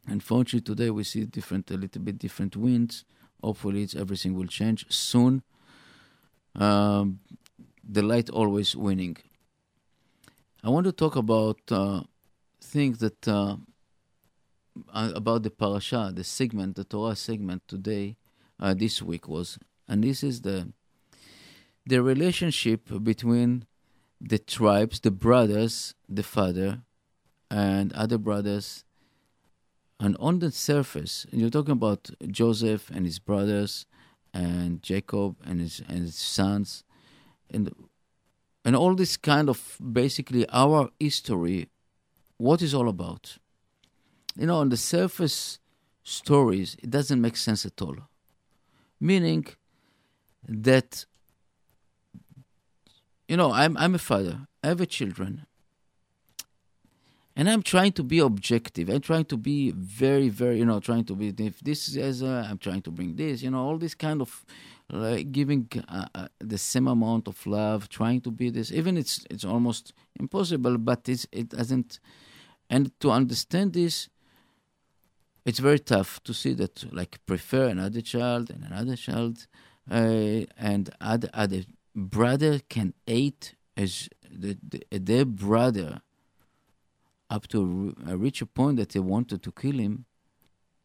Unfortunately, 0.07 0.61
today 0.61 0.89
we 0.89 1.03
see 1.03 1.25
different, 1.25 1.69
a 1.69 1.75
little 1.75 2.01
bit 2.01 2.17
different 2.17 2.55
winds. 2.55 3.03
Hopefully, 3.43 3.83
it's, 3.83 3.95
everything 3.95 4.35
will 4.35 4.47
change 4.47 4.85
soon. 4.89 5.43
Um, 6.55 7.19
the 7.87 8.01
light 8.01 8.29
always 8.29 8.75
winning. 8.75 9.17
I 10.63 10.69
want 10.69 10.85
to 10.85 10.91
talk 10.91 11.15
about 11.15 11.59
uh, 11.71 12.03
things 12.61 12.99
that 12.99 13.27
uh, 13.27 13.57
about 14.93 15.43
the 15.43 15.49
parasha, 15.49 16.11
the 16.13 16.23
segment, 16.23 16.75
the 16.75 16.83
Torah 16.83 17.15
segment 17.15 17.67
today, 17.67 18.17
uh, 18.59 18.73
this 18.73 19.01
week 19.01 19.27
was, 19.27 19.57
and 19.87 20.03
this 20.03 20.23
is 20.23 20.41
the 20.41 20.71
the 21.85 22.01
relationship 22.01 22.87
between 23.03 23.65
the 24.19 24.37
tribes, 24.37 24.99
the 24.99 25.11
brothers, 25.11 25.95
the 26.07 26.23
father, 26.23 26.81
and 27.49 27.91
other 27.93 28.19
brothers. 28.19 28.83
And 29.99 30.15
on 30.19 30.39
the 30.39 30.51
surface, 30.51 31.25
you're 31.31 31.49
talking 31.49 31.73
about 31.73 32.11
Joseph 32.27 32.89
and 32.89 33.05
his 33.05 33.19
brothers, 33.19 33.85
and 34.33 34.81
Jacob 34.81 35.35
and 35.43 35.59
his 35.59 35.81
and 35.87 35.99
his 35.99 36.15
sons, 36.15 36.83
and 37.51 37.71
and 38.63 38.75
all 38.75 38.95
this 38.95 39.17
kind 39.17 39.49
of 39.49 39.77
basically 39.91 40.47
our 40.49 40.89
history. 40.99 41.69
What 42.37 42.61
is 42.61 42.73
all 42.73 42.89
about? 42.89 43.37
you 44.37 44.45
know, 44.45 44.57
on 44.57 44.69
the 44.69 44.77
surface 44.77 45.59
stories, 46.03 46.77
it 46.81 46.89
doesn't 46.89 47.21
make 47.21 47.37
sense 47.37 47.65
at 47.65 47.81
all. 47.81 47.97
Meaning 48.99 49.47
that, 50.47 51.05
you 53.27 53.37
know, 53.37 53.51
I'm, 53.51 53.75
I'm 53.77 53.95
a 53.95 53.99
father, 53.99 54.47
I 54.63 54.67
have 54.67 54.81
a 54.81 54.85
children, 54.85 55.45
and 57.35 57.49
I'm 57.49 57.63
trying 57.63 57.93
to 57.93 58.03
be 58.03 58.19
objective. 58.19 58.89
I'm 58.89 59.01
trying 59.01 59.25
to 59.25 59.37
be 59.37 59.71
very, 59.71 60.29
very, 60.29 60.59
you 60.59 60.65
know, 60.65 60.79
trying 60.79 61.05
to 61.05 61.15
be, 61.15 61.33
if 61.37 61.59
this 61.59 61.95
is, 61.95 62.21
uh, 62.21 62.47
I'm 62.49 62.57
trying 62.57 62.81
to 62.83 62.91
bring 62.91 63.15
this, 63.15 63.41
you 63.41 63.49
know, 63.49 63.65
all 63.65 63.77
this 63.77 63.95
kind 63.95 64.21
of 64.21 64.45
like 64.91 65.31
giving 65.31 65.67
uh, 65.87 66.05
uh, 66.13 66.27
the 66.39 66.57
same 66.57 66.87
amount 66.87 67.27
of 67.27 67.45
love, 67.47 67.89
trying 67.89 68.21
to 68.21 68.31
be 68.31 68.49
this. 68.49 68.71
Even 68.71 68.97
it's 68.97 69.25
it's 69.29 69.45
almost 69.45 69.93
impossible, 70.19 70.77
but 70.77 71.07
it's, 71.07 71.25
it 71.31 71.49
doesn't. 71.49 71.99
And 72.69 72.91
to 72.99 73.11
understand 73.11 73.73
this, 73.73 74.09
it's 75.45 75.59
very 75.59 75.79
tough 75.79 76.21
to 76.23 76.33
see 76.33 76.53
that 76.53 76.93
like 76.93 77.19
prefer 77.25 77.67
another 77.67 78.01
child 78.01 78.49
and 78.49 78.63
another 78.63 78.95
child 78.95 79.47
uh, 79.89 80.45
and 80.57 80.89
other 80.99 81.29
other 81.33 81.63
brother 81.95 82.59
can 82.69 82.93
hate 83.07 83.55
as 83.75 84.09
the, 84.29 84.57
the, 84.67 84.99
their 84.99 85.25
brother 85.25 86.01
up 87.29 87.47
to 87.47 87.95
reach 88.07 88.41
a 88.41 88.45
point 88.45 88.77
that 88.77 88.89
they 88.89 88.99
wanted 88.99 89.41
to 89.43 89.51
kill 89.51 89.77
him 89.77 90.05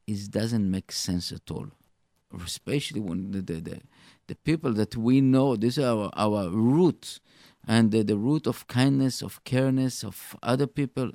it 0.06 0.30
doesn't 0.30 0.70
make 0.70 0.90
sense 0.92 1.32
at 1.32 1.50
all 1.50 1.68
especially 2.44 3.00
when 3.00 3.30
the, 3.30 3.42
the, 3.42 3.60
the, 3.60 3.80
the 4.26 4.34
people 4.34 4.72
that 4.72 4.96
we 4.96 5.20
know 5.20 5.56
this 5.56 5.78
is 5.78 5.84
our, 5.84 6.10
our 6.14 6.48
roots 6.50 7.20
and 7.66 7.90
the, 7.90 8.02
the 8.02 8.16
root 8.16 8.46
of 8.46 8.66
kindness 8.66 9.22
of 9.22 9.42
careness 9.44 10.04
of 10.04 10.36
other 10.42 10.66
people 10.66 11.12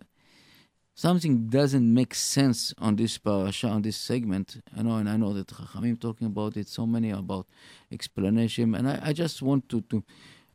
something 1.01 1.47
doesn't 1.47 1.91
make 1.91 2.13
sense 2.13 2.75
on 2.77 2.95
this 2.95 3.17
parasha, 3.17 3.67
on 3.67 3.81
this 3.81 3.97
segment. 3.97 4.61
I 4.77 4.83
know, 4.83 4.97
and 4.97 5.09
I 5.09 5.17
know 5.17 5.33
that 5.33 5.47
Chachamim 5.47 5.99
talking 5.99 6.27
about 6.27 6.57
it, 6.57 6.67
so 6.67 6.85
many 6.85 7.09
about 7.09 7.47
explanation, 7.91 8.75
and 8.75 8.87
I, 8.87 8.99
I 9.05 9.13
just 9.13 9.41
want 9.41 9.67
to, 9.69 9.81
to 9.81 10.03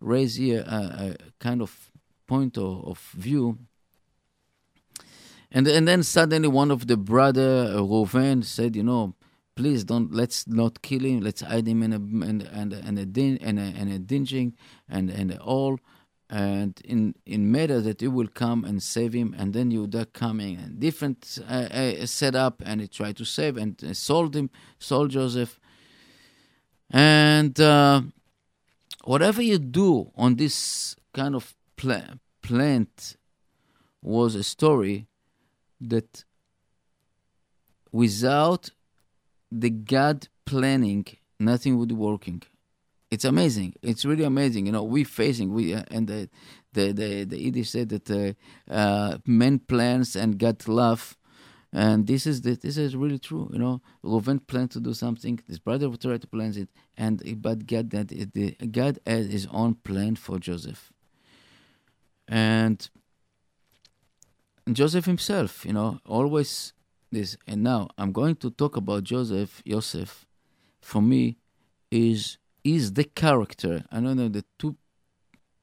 raise 0.01 0.37
here 0.37 0.65
a, 0.67 0.77
a 0.77 1.17
kind 1.41 1.61
of 1.61 1.91
point 2.29 2.57
of, 2.59 2.85
of 2.87 2.99
view. 3.15 3.59
And 5.51 5.67
and 5.67 5.87
then 5.87 6.03
suddenly 6.03 6.49
one 6.49 6.71
of 6.71 6.87
the 6.87 6.97
brother 6.97 7.73
uh, 7.73 7.81
Reuven 7.81 8.45
said, 8.45 8.77
you 8.77 8.83
know, 8.83 9.15
please 9.57 9.85
don't 9.85 10.13
let's 10.13 10.47
not 10.47 10.83
kill 10.83 11.05
him. 11.05 11.21
Let's 11.21 11.41
hide 11.41 11.67
him 11.67 11.83
in 11.83 11.93
a 11.93 11.97
and 11.97 12.43
and 12.43 12.73
and 12.73 12.99
a 12.99 13.07
din 13.07 13.39
and 13.39 13.59
a, 13.59 13.63
and 13.63 13.93
a 13.93 13.99
dinging 13.99 14.55
and 14.89 15.11
and 15.11 15.37
all. 15.39 15.81
And 16.29 16.81
in 16.85 17.15
in 17.25 17.51
matter 17.51 17.81
that 17.81 18.03
you 18.03 18.11
will 18.11 18.29
come 18.29 18.65
and 18.65 18.83
save 18.83 19.13
him, 19.13 19.35
and 19.39 19.53
then 19.55 19.71
Yehuda 19.71 20.13
coming 20.13 20.57
and 20.57 20.79
different 20.79 21.39
uh, 21.49 21.69
uh, 21.71 22.51
and 22.65 22.81
he 22.81 22.89
tried 22.89 23.17
to 23.17 23.25
save 23.25 23.57
and 23.57 23.83
uh, 23.83 23.95
sold 23.95 24.35
him, 24.35 24.51
sold 24.79 25.11
Joseph, 25.11 25.61
and 26.91 27.59
uh, 27.61 28.03
whatever 29.05 29.41
you 29.41 29.59
do 29.59 30.11
on 30.17 30.35
this 30.35 30.97
kind 31.15 31.37
of 31.37 31.55
pla- 31.77 32.15
plant 32.43 33.17
was 34.03 34.35
a 34.35 34.43
story 34.43 35.07
that 35.81 36.25
without 37.93 38.71
the 39.51 39.71
God 39.71 40.29
planning, 40.45 41.07
nothing 41.39 41.79
would 41.79 41.89
be 41.89 41.95
working 41.95 42.43
it's 43.11 43.25
amazing. 43.25 43.75
It's 43.83 44.05
really 44.05 44.25
amazing. 44.25 44.67
You 44.67 44.73
know, 44.73 44.83
we 44.83 45.05
facing 45.05 45.53
we 45.53 45.75
uh, 45.75 45.85
and 45.91 46.09
the 46.09 46.29
the 46.73 46.93
the, 46.93 47.25
the 47.25 47.41
Yiddish 47.41 47.71
said 47.71 47.89
that 47.91 48.11
uh, 48.11 48.73
uh, 48.73 49.19
men 49.27 49.61
plans 49.61 50.17
and 50.17 50.39
God 50.39 50.67
love, 50.67 51.17
and 51.73 52.07
this 52.07 52.27
is 52.27 52.43
the, 52.43 52.57
this 52.57 52.77
is 52.77 52.97
really 52.97 53.19
true. 53.19 53.49
You 53.53 53.59
know, 53.59 53.81
Reuven 54.05 54.45
planned 54.47 54.73
to 54.73 54.81
do 54.81 54.93
something. 54.93 55.39
His 55.47 55.59
brother 55.59 55.89
try 55.97 56.19
to 56.19 56.27
plan 56.27 56.53
it, 56.57 56.69
and 56.97 57.23
but 57.41 57.67
God 57.67 57.91
that 57.91 58.09
the 58.09 58.57
God 58.71 58.99
had 59.07 59.27
His 59.27 59.47
own 59.53 59.75
plan 59.75 60.17
for 60.17 60.39
Joseph, 60.39 60.93
and 62.27 62.89
Joseph 64.73 65.05
himself. 65.05 65.65
You 65.65 65.75
know, 65.75 66.01
always 66.05 66.73
this. 67.11 67.37
And 67.47 67.63
now 67.63 67.89
I'm 67.99 68.13
going 68.13 68.37
to 68.37 68.51
talk 68.51 68.77
about 68.77 69.05
Joseph. 69.05 69.63
Joseph, 69.67 70.27
for 70.81 71.03
me, 71.03 71.39
is 71.91 72.39
is 72.65 72.95
the 72.95 73.05
character. 73.05 73.85
I 73.93 74.01
don't 74.01 74.17
know 74.17 74.29
the 74.29 74.45
two 74.59 74.77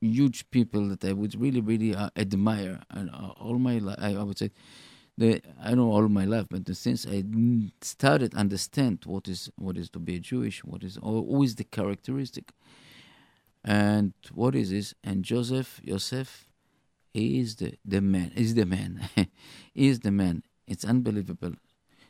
huge 0.04 0.50
people 0.52 0.88
that 0.90 1.04
I 1.06 1.14
would 1.14 1.40
really, 1.40 1.62
really 1.62 1.96
uh, 1.96 2.10
admire, 2.16 2.82
and 2.90 3.10
uh, 3.10 3.34
all 3.40 3.58
my 3.58 3.78
life, 3.78 3.98
I, 4.00 4.16
I, 4.16 4.24
would 4.24 4.38
say, 4.38 4.52
the 5.18 5.42
I 5.62 5.74
know 5.76 5.92
all 5.92 6.08
my 6.08 6.26
life, 6.26 6.48
but 6.50 6.76
since 6.76 7.06
I 7.06 7.24
started 7.82 8.34
understand 8.36 9.04
what 9.06 9.28
is 9.28 9.50
what 9.58 9.78
is 9.78 9.90
to 9.92 10.00
be 10.00 10.16
a 10.16 10.20
Jewish, 10.20 10.64
what 10.64 10.84
is 10.84 10.98
who 11.02 11.44
is 11.44 11.56
the 11.56 11.64
characteristic, 11.64 12.52
and 13.64 14.14
what 14.34 14.56
is 14.56 14.72
this, 14.72 14.94
and 15.04 15.24
Joseph 15.24 15.82
Joseph, 15.86 16.50
he 17.14 17.40
is 17.40 17.58
the 17.58 17.74
the 17.86 18.02
man, 18.02 18.32
is 18.36 18.56
the 18.56 18.66
man, 18.66 19.08
is 19.76 20.00
the 20.00 20.12
man. 20.12 20.44
It's 20.74 20.86
unbelievable, 20.86 21.54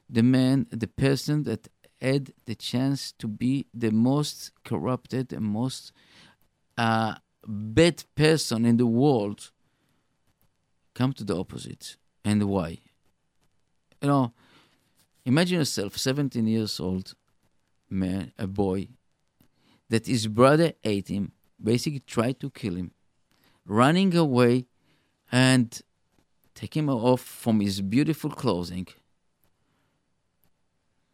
the 0.10 0.24
man, 0.24 0.68
the 0.72 0.88
person 0.88 1.44
that 1.44 1.68
had 2.00 2.32
the 2.46 2.56
chance 2.56 3.12
to 3.20 3.28
be 3.28 3.66
the 3.74 3.92
most 3.92 4.52
corrupted 4.64 5.34
and 5.34 5.44
most 5.44 5.92
uh, 6.78 7.16
bad 7.46 8.06
person 8.16 8.64
in 8.64 8.78
the 8.78 8.86
world 8.86 9.52
come 10.94 11.12
to 11.12 11.26
the 11.26 11.36
opposite. 11.36 11.98
And 12.24 12.46
why? 12.46 12.80
You 14.02 14.08
know, 14.08 14.34
imagine 15.26 15.58
yourself, 15.58 15.98
17 15.98 16.48
years 16.48 16.80
old 16.80 17.16
man, 17.90 18.32
a 18.40 18.48
boy, 18.48 18.88
that 19.90 20.08
his 20.08 20.28
brother 20.28 20.72
ate 20.86 21.10
him, 21.10 21.34
basically 21.62 22.00
tried 22.00 22.40
to 22.40 22.50
kill 22.50 22.76
him, 22.76 22.92
running 23.66 24.16
away 24.16 24.68
and 25.34 25.82
taking 26.56 26.84
him 26.84 26.90
off 26.90 27.22
from 27.22 27.60
his 27.60 27.82
beautiful 27.82 28.30
clothing 28.30 28.88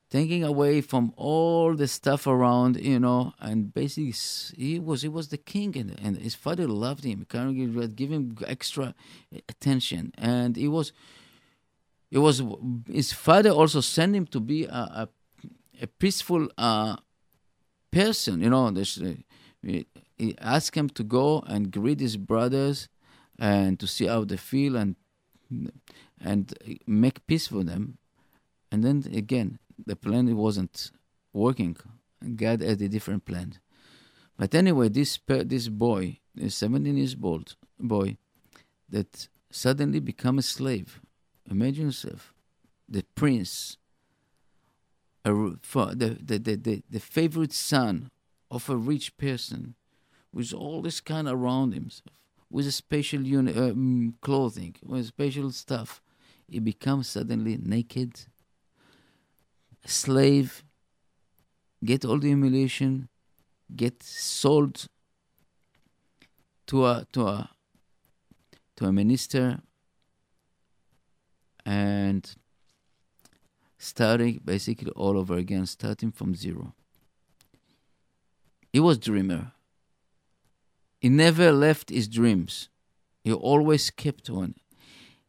taking 0.10 0.44
away 0.44 0.82
from 0.82 1.14
all 1.16 1.76
the 1.76 1.88
stuff 1.88 2.26
around, 2.26 2.78
you 2.78 3.00
know, 3.00 3.34
and 3.40 3.74
basically 3.74 4.14
he 4.58 4.80
was 4.80 5.04
he 5.04 5.08
was 5.08 5.28
the 5.28 5.38
king, 5.38 5.78
and, 5.78 6.00
and 6.04 6.18
his 6.18 6.36
father 6.36 6.68
loved 6.68 7.04
him, 7.04 7.26
kind 7.30 7.50
of 7.50 7.96
give 7.96 8.10
him 8.10 8.36
extra 8.46 8.96
attention, 9.48 10.14
and 10.18 10.56
he 10.56 10.68
was. 10.68 10.92
It 12.12 12.18
was 12.18 12.42
his 12.92 13.14
father 13.14 13.52
also 13.52 13.82
sent 13.82 14.16
him 14.16 14.26
to 14.28 14.40
be 14.40 14.66
a, 14.66 14.72
a, 14.72 15.10
a 15.84 15.88
peaceful 15.88 16.50
uh, 16.58 16.98
person, 17.92 18.42
you 18.42 18.50
know. 18.50 18.74
He 19.62 20.36
asked 20.40 20.76
him 20.76 20.90
to 20.90 21.04
go 21.04 21.42
and 21.46 21.72
greet 21.72 22.00
his 22.00 22.18
brothers 22.18 22.90
and 23.38 23.80
to 23.80 23.86
see 23.86 24.08
how 24.08 24.24
they 24.24 24.38
feel 24.38 24.76
and 24.76 24.96
and 26.22 26.54
uh, 26.68 26.74
make 26.86 27.26
peace 27.28 27.48
for 27.48 27.64
them. 27.64 27.98
And 28.72 28.84
then 28.84 29.04
again, 29.14 29.60
the 29.86 29.96
plan 29.96 30.36
wasn't 30.36 30.92
working. 31.34 31.78
God 32.36 32.62
had 32.62 32.82
a 32.82 32.90
different 32.90 33.26
plan. 33.26 33.54
But 34.38 34.56
anyway, 34.56 34.90
this 34.90 35.20
this 35.28 35.68
boy, 35.68 36.20
this 36.36 36.56
17 36.56 36.98
years 36.98 37.16
old 37.22 37.56
boy, 37.80 38.18
that 38.90 39.28
suddenly 39.52 40.00
become 40.00 40.38
a 40.38 40.42
slave. 40.44 41.02
Imagine 41.50 41.88
yourself, 41.88 42.34
the 42.88 43.04
prince, 43.16 43.78
a, 45.26 45.32
the, 45.34 46.18
the, 46.22 46.56
the, 46.56 46.84
the 46.90 47.00
favorite 47.00 47.54
son 47.54 48.10
of 48.52 48.70
a 48.70 48.78
rich 48.78 49.18
person, 49.18 49.76
with 50.34 50.54
all 50.54 50.82
this 50.82 51.02
kind 51.02 51.28
around 51.28 51.74
himself, 51.74 52.16
with 52.50 52.68
a 52.68 52.72
special 52.72 53.22
uni- 53.22 53.54
um, 53.54 54.16
clothing, 54.22 54.76
with 54.84 55.06
special 55.08 55.52
stuff. 55.52 56.02
He 56.48 56.60
becomes 56.60 57.08
suddenly 57.08 57.58
naked 57.58 58.22
slave, 59.86 60.64
get 61.84 62.04
all 62.06 62.20
the 62.20 62.28
humiliation, 62.28 63.10
get 63.76 64.02
sold 64.02 64.88
to 66.68 66.86
a 66.86 67.06
to 67.14 67.28
a 67.28 67.50
to 68.78 68.86
a 68.86 68.92
minister 68.92 69.60
and 71.66 72.36
starting 73.78 74.42
basically 74.44 74.92
all 74.92 75.18
over 75.18 75.38
again, 75.38 75.66
starting 75.66 76.12
from 76.12 76.36
zero. 76.36 76.74
He 78.72 78.80
was 78.80 78.98
dreamer. 78.98 79.52
He 81.00 81.10
never 81.10 81.52
left 81.52 81.90
his 81.90 82.08
dreams. 82.08 82.70
He 83.24 83.32
always 83.32 83.90
kept 83.90 84.30
on. 84.30 84.56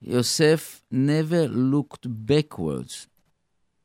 Yosef 0.00 0.82
never 0.90 1.46
looked 1.46 2.06
backwards. 2.08 3.06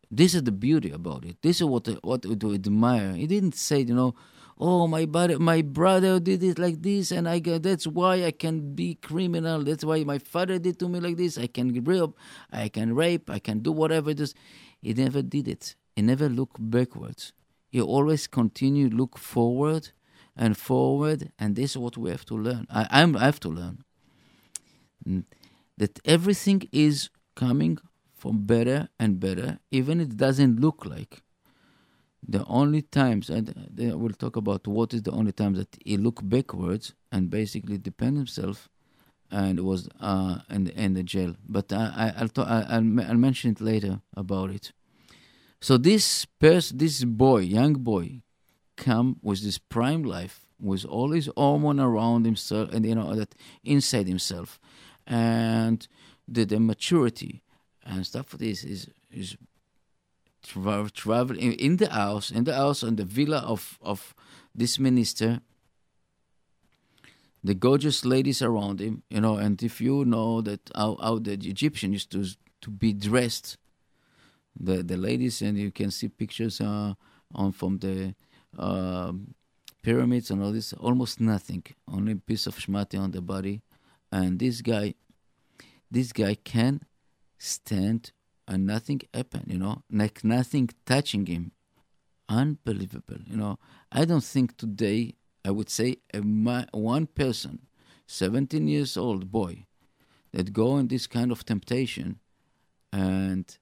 This 0.09 0.33
is 0.33 0.43
the 0.43 0.51
beauty 0.51 0.91
about 0.91 1.25
it. 1.25 1.37
This 1.41 1.57
is 1.57 1.65
what 1.65 1.87
what 2.03 2.21
to 2.23 2.53
admire. 2.53 3.13
He 3.13 3.27
didn't 3.27 3.55
say, 3.55 3.81
you 3.81 3.93
know, 3.93 4.15
oh 4.57 4.87
my 4.87 5.05
brother, 5.05 5.37
my 5.39 5.61
brother 5.61 6.19
did 6.19 6.41
it 6.41 6.57
like 6.57 6.81
this, 6.81 7.11
and 7.11 7.27
I 7.27 7.39
that's 7.39 7.85
why 7.85 8.23
I 8.23 8.31
can 8.31 8.73
be 8.73 8.95
criminal. 8.95 9.63
That's 9.63 9.83
why 9.83 10.03
my 10.03 10.19
father 10.19 10.57
did 10.57 10.79
to 10.79 10.87
me 10.87 10.99
like 10.99 11.17
this. 11.17 11.37
I 11.37 11.47
can 11.47 11.73
rape, 11.83 12.13
I 12.51 12.69
can 12.69 12.95
rape, 12.95 13.29
I 13.29 13.39
can 13.39 13.59
do 13.59 13.71
whatever 13.71 14.11
it 14.11 14.19
is. 14.19 14.33
He 14.81 14.93
never 14.93 15.21
did 15.21 15.47
it. 15.47 15.75
He 15.95 16.01
never 16.01 16.29
looked 16.29 16.57
backwards. 16.59 17.33
He 17.69 17.81
always 17.81 18.27
continued 18.27 18.93
look 18.93 19.17
forward 19.17 19.91
and 20.35 20.57
forward, 20.57 21.31
and 21.39 21.55
this 21.55 21.71
is 21.71 21.77
what 21.77 21.97
we 21.97 22.09
have 22.09 22.25
to 22.25 22.35
learn. 22.35 22.67
I, 22.69 22.87
I'm, 22.91 23.15
I 23.15 23.25
have 23.25 23.39
to 23.41 23.49
learn 23.49 23.83
mm, 25.07 25.23
that 25.77 25.99
everything 26.05 26.67
is 26.71 27.09
coming 27.35 27.77
from 28.13 28.45
better 28.45 28.89
and 28.99 29.19
better, 29.19 29.59
even 29.71 29.99
it 29.99 30.17
doesn't 30.17 30.59
look 30.59 30.85
like. 30.85 31.21
The 32.27 32.43
only 32.45 32.81
times, 32.81 33.29
and 33.29 33.53
we'll 33.77 34.09
talk 34.09 34.35
about 34.35 34.67
what 34.67 34.93
is 34.95 35.03
the 35.03 35.11
only 35.11 35.31
times 35.31 35.59
that 35.59 35.77
he 35.85 35.95
looked 35.97 36.27
backwards 36.27 36.93
and 37.11 37.29
basically 37.29 37.77
depend 37.77 38.17
himself, 38.17 38.67
and 39.31 39.59
was 39.59 39.87
uh, 39.99 40.39
in, 40.49 40.67
in 40.69 40.93
the 40.93 41.03
jail. 41.03 41.35
But 41.47 41.71
I, 41.71 42.13
I, 42.17 42.21
will 42.21 42.29
talk, 42.29 42.47
I, 42.47 42.61
I'll, 42.69 43.01
I'll 43.01 43.15
mention 43.15 43.51
it 43.51 43.61
later 43.61 44.01
about 44.15 44.49
it. 44.49 44.71
So 45.61 45.77
this 45.77 46.25
person, 46.25 46.77
this 46.77 47.03
boy, 47.03 47.39
young 47.39 47.73
boy, 47.73 48.21
come 48.77 49.17
with 49.21 49.41
this 49.43 49.57
prime 49.57 50.03
life, 50.03 50.45
with 50.59 50.85
all 50.85 51.11
his 51.11 51.29
hormone 51.35 51.79
around 51.79 52.25
himself, 52.25 52.73
and 52.73 52.85
you 52.85 52.95
know 52.95 53.15
that 53.15 53.35
inside 53.63 54.07
himself, 54.07 54.59
and 55.07 55.87
the, 56.27 56.45
the 56.45 56.59
maturity, 56.59 57.41
and 57.85 58.05
stuff 58.05 58.33
like 58.33 58.39
this 58.39 58.63
is 58.63 58.89
is 59.11 59.37
travel, 60.41 61.37
in 61.37 61.77
the 61.77 61.89
house, 61.89 62.31
in 62.31 62.43
the 62.43 62.53
house, 62.53 62.83
in 62.83 62.95
the 62.95 63.05
villa 63.05 63.39
of 63.39 63.77
of 63.81 64.13
this 64.53 64.79
minister. 64.79 65.41
the 67.45 67.53
gorgeous 67.53 68.03
ladies 68.03 68.41
around 68.41 68.79
him, 68.81 69.03
you 69.09 69.21
know, 69.21 69.37
and 69.37 69.61
if 69.61 69.79
you 69.79 70.03
know 70.03 70.41
that 70.41 70.71
how, 70.73 70.97
how 70.99 71.19
the 71.19 71.33
Egyptian 71.33 71.93
used 71.93 72.11
to 72.11 72.25
to 72.61 72.71
be 72.71 72.91
dressed, 72.91 73.57
the 74.59 74.81
the 74.81 74.97
ladies, 74.97 75.41
and 75.41 75.57
you 75.57 75.71
can 75.71 75.91
see 75.91 76.07
pictures 76.09 76.59
uh, 76.59 76.93
on 77.35 77.51
from 77.51 77.77
the 77.79 78.15
uh, 78.57 79.11
pyramids 79.81 80.31
and 80.31 80.41
all 80.43 80.51
this, 80.51 80.73
almost 80.73 81.19
nothing, 81.19 81.63
only 81.91 82.13
a 82.13 82.15
piece 82.15 82.47
of 82.47 82.57
shmati 82.57 82.99
on 82.99 83.11
the 83.11 83.21
body, 83.21 83.61
and 84.11 84.39
this 84.39 84.61
guy, 84.61 84.95
this 85.91 86.11
guy 86.11 86.35
can 86.35 86.81
stand 87.37 88.11
and 88.47 88.65
nothing 88.65 89.01
happen, 89.13 89.43
you 89.47 89.57
know, 89.57 89.83
like 89.91 90.23
nothing 90.23 90.69
touching 90.85 91.25
him. 91.25 91.51
Unbelievable, 92.27 93.19
you 93.27 93.37
know. 93.37 93.59
I 93.91 94.05
don't 94.05 94.23
think 94.23 94.57
today 94.57 95.15
I 95.43 95.51
would 95.51 95.69
say 95.69 95.97
a 96.13 96.21
one 96.21 97.05
person, 97.05 97.67
17 98.07 98.67
years 98.67 98.97
old 98.97 99.31
boy, 99.31 99.65
that 100.31 100.51
go 100.51 100.77
in 100.77 100.87
this 100.87 101.05
kind 101.07 101.31
of 101.31 101.45
temptation 101.45 102.19
and 102.91 103.57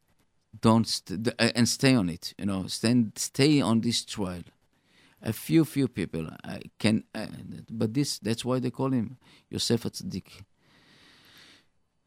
don't 0.62 0.88
st- 0.88 1.28
and 1.38 1.68
stay 1.68 1.94
on 1.94 2.10
it, 2.10 2.34
you 2.38 2.46
know, 2.46 2.68
stand, 2.68 3.14
stay 3.18 3.60
on 3.60 3.82
this 3.82 4.06
trial. 4.06 4.44
A 5.26 5.32
few, 5.32 5.64
few 5.64 5.88
people 5.88 6.28
I 6.44 6.60
can, 6.78 7.06
uh, 7.16 7.28
but 7.72 7.94
this 7.94 8.20
that's 8.20 8.44
why 8.44 8.60
they 8.60 8.72
call 8.72 8.92
him 8.92 9.18
Yosef 9.50 9.84
Tzaddik. 9.84 10.44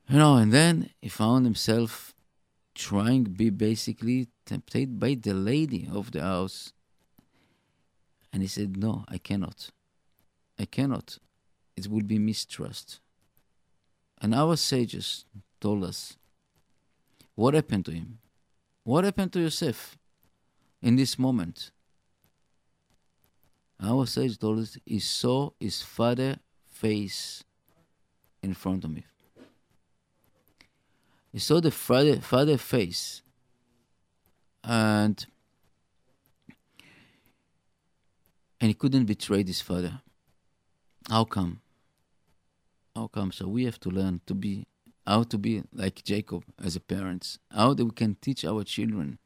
You 0.09 0.19
know, 0.19 0.37
and 0.37 0.53
then 0.53 0.91
he 1.01 1.09
found 1.09 1.47
himself 1.47 2.15
trying 2.75 3.25
to 3.25 3.31
be 3.31 3.49
basically 3.49 4.29
tempted 4.45 5.01
by 5.01 5.15
the 5.15 5.33
lady 5.33 5.89
of 5.91 6.13
the 6.13 6.21
house 6.21 6.75
and 8.37 8.43
he 8.43 8.49
said, 8.49 8.77
No, 8.77 9.05
I 9.09 9.17
cannot. 9.17 9.71
I 10.59 10.67
cannot. 10.67 11.19
It 11.75 11.87
would 11.89 12.07
be 12.07 12.19
mistrust. 12.19 13.01
And 14.21 14.35
our 14.35 14.57
sages 14.57 15.25
told 15.59 15.85
us 15.85 16.19
what 17.35 17.55
happened 17.55 17.87
to 17.87 17.93
him. 17.93 18.19
What 18.85 19.05
happened 19.05 19.33
to 19.33 19.41
Yosef 19.41 19.97
in 20.83 20.97
this 20.97 21.19
moment? 21.19 21.71
Our 23.81 24.07
sage 24.07 24.39
told 24.39 24.61
us 24.61 24.79
he 24.85 24.99
saw 24.99 25.51
his 25.61 25.83
father 25.83 26.39
face 26.67 27.45
in 28.43 28.55
front 28.55 28.85
of 28.85 28.95
him. 28.95 29.05
He 31.33 31.39
saw 31.39 31.61
the 31.61 31.71
father, 31.71 32.21
father 32.21 32.57
face 32.57 33.23
and 34.67 35.27
and 38.61 38.69
he 38.69 38.75
couldn't 38.75 39.05
betray 39.05 39.45
his 39.45 39.61
father. 39.61 40.01
How 41.09 41.25
come? 41.25 41.61
How 42.95 43.07
come? 43.07 43.31
So 43.31 43.47
we 43.47 43.65
have 43.65 43.79
to 43.81 43.91
learn 43.91 44.21
to 44.27 44.35
be 44.35 44.67
how 45.07 45.23
to 45.23 45.39
be 45.39 45.62
like 45.73 46.03
Jacob 46.03 46.45
as 46.62 46.75
a 46.75 46.81
parents. 46.81 47.39
How 47.51 47.75
that 47.75 47.85
we 47.85 47.93
can 47.93 48.17
teach 48.21 48.45
our 48.45 48.65
children 48.65 49.19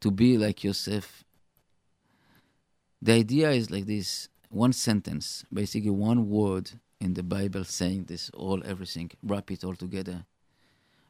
to 0.00 0.10
be 0.10 0.38
like 0.38 0.64
Yosef. 0.64 1.24
The 3.02 3.12
idea 3.12 3.50
is 3.50 3.70
like 3.70 3.86
this: 3.86 4.28
one 4.48 4.72
sentence, 4.72 5.44
basically 5.52 5.90
one 5.90 6.30
word 6.30 6.70
in 7.00 7.14
the 7.14 7.22
Bible 7.22 7.64
saying 7.64 8.04
this 8.04 8.30
all 8.30 8.62
everything. 8.64 9.10
Wrap 9.22 9.50
it 9.50 9.64
all 9.64 9.74
together, 9.74 10.24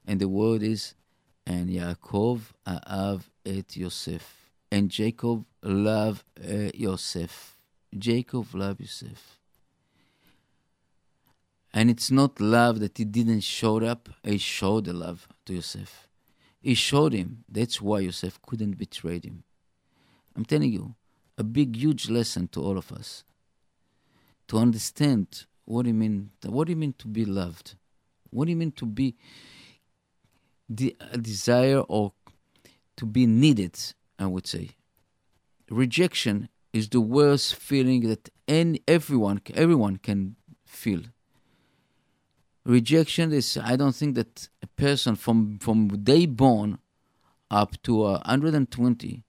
and 0.07 0.21
the 0.21 0.29
word 0.29 0.63
is, 0.63 0.95
"And 1.47 1.69
Yaakov 1.69 2.41
Ahav 2.67 3.25
et 3.45 3.77
Yosef." 3.77 4.43
and 4.73 4.91
Jacob 4.91 5.45
loved 5.63 6.25
uh, 6.43 6.71
Yosef. 6.75 7.59
Jacob 7.97 8.55
loved 8.55 8.81
Yosef. 8.81 9.39
And 11.75 11.91
it's 11.91 12.11
not 12.11 12.41
love 12.41 12.81
that 12.81 12.97
he 12.97 13.05
didn't 13.05 13.43
show 13.43 13.85
up, 13.85 14.09
he 14.23 14.39
showed 14.39 14.87
the 14.87 14.95
love 14.95 15.29
to 15.45 15.55
Yosef. 15.55 16.09
He 16.59 16.73
showed 16.75 17.13
him. 17.13 17.45
That's 17.49 17.83
why 17.83 18.01
Yosef 18.01 18.41
couldn't 18.41 18.79
betray 18.79 19.21
him. 19.23 19.45
I'm 20.35 20.47
telling 20.47 20.73
you, 20.73 20.95
a 21.43 21.45
big, 21.45 21.77
huge 21.77 22.09
lesson 22.09 22.47
to 22.49 22.63
all 22.63 22.79
of 22.79 22.93
us. 22.93 23.25
To 24.49 24.59
understand 24.59 25.27
what 25.65 25.87
it 25.87 25.93
mean, 25.93 26.31
what 26.47 26.69
it 26.69 26.77
mean 26.77 26.95
to 26.99 27.09
be 27.09 27.25
loved, 27.25 27.75
what 28.31 28.49
it 28.49 28.55
mean 28.55 28.73
to 28.73 28.87
be 28.87 29.17
the 30.69 30.95
desire 31.21 31.81
or 31.81 32.13
to 32.97 33.05
be 33.07 33.27
needed 33.27 33.77
I 34.23 34.27
would 34.27 34.47
say. 34.47 34.71
Rejection 35.69 36.49
is 36.73 36.89
the 36.89 37.01
worst 37.01 37.57
feeling 37.57 38.09
that 38.09 38.29
any, 38.47 38.81
everyone 38.87 39.41
everyone 39.55 39.97
can 39.97 40.37
feel. 40.65 41.03
Rejection 42.65 43.33
is 43.33 43.59
I 43.73 43.75
don't 43.77 43.97
think 44.01 44.15
that 44.15 44.49
a 44.63 44.69
person 44.87 45.17
from 45.17 45.59
from 45.59 45.89
day 46.13 46.27
born 46.27 46.79
up 47.51 47.71
to 47.83 48.05
uh, 48.05 48.23
120 48.25 49.25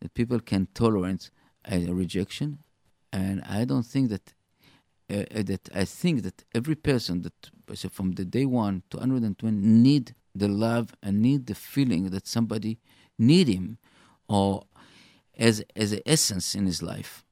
that 0.00 0.14
people 0.14 0.40
can 0.40 0.68
tolerate 0.72 1.30
a 1.66 1.92
rejection, 1.92 2.58
and 3.12 3.42
I 3.42 3.64
don't 3.64 3.86
think 3.86 4.10
that 4.10 4.34
uh, 5.08 5.42
that 5.42 5.68
I 5.74 5.84
think 5.84 6.22
that 6.22 6.44
every 6.54 6.74
person 6.74 7.22
that 7.22 7.50
from 7.92 8.12
the 8.12 8.24
day 8.24 8.44
one 8.44 8.82
to 8.90 8.96
120 8.96 9.56
need 9.56 10.14
the 10.34 10.48
love 10.48 10.94
and 11.02 11.22
need 11.22 11.46
the 11.46 11.54
feeling 11.54 12.10
that 12.10 12.26
somebody 12.26 12.78
need 13.18 13.48
him 13.48 13.78
or 14.28 14.64
as 15.36 15.64
as 15.74 15.92
an 15.92 16.00
essence 16.06 16.54
in 16.54 16.66
his 16.66 16.82
life. 16.82 17.24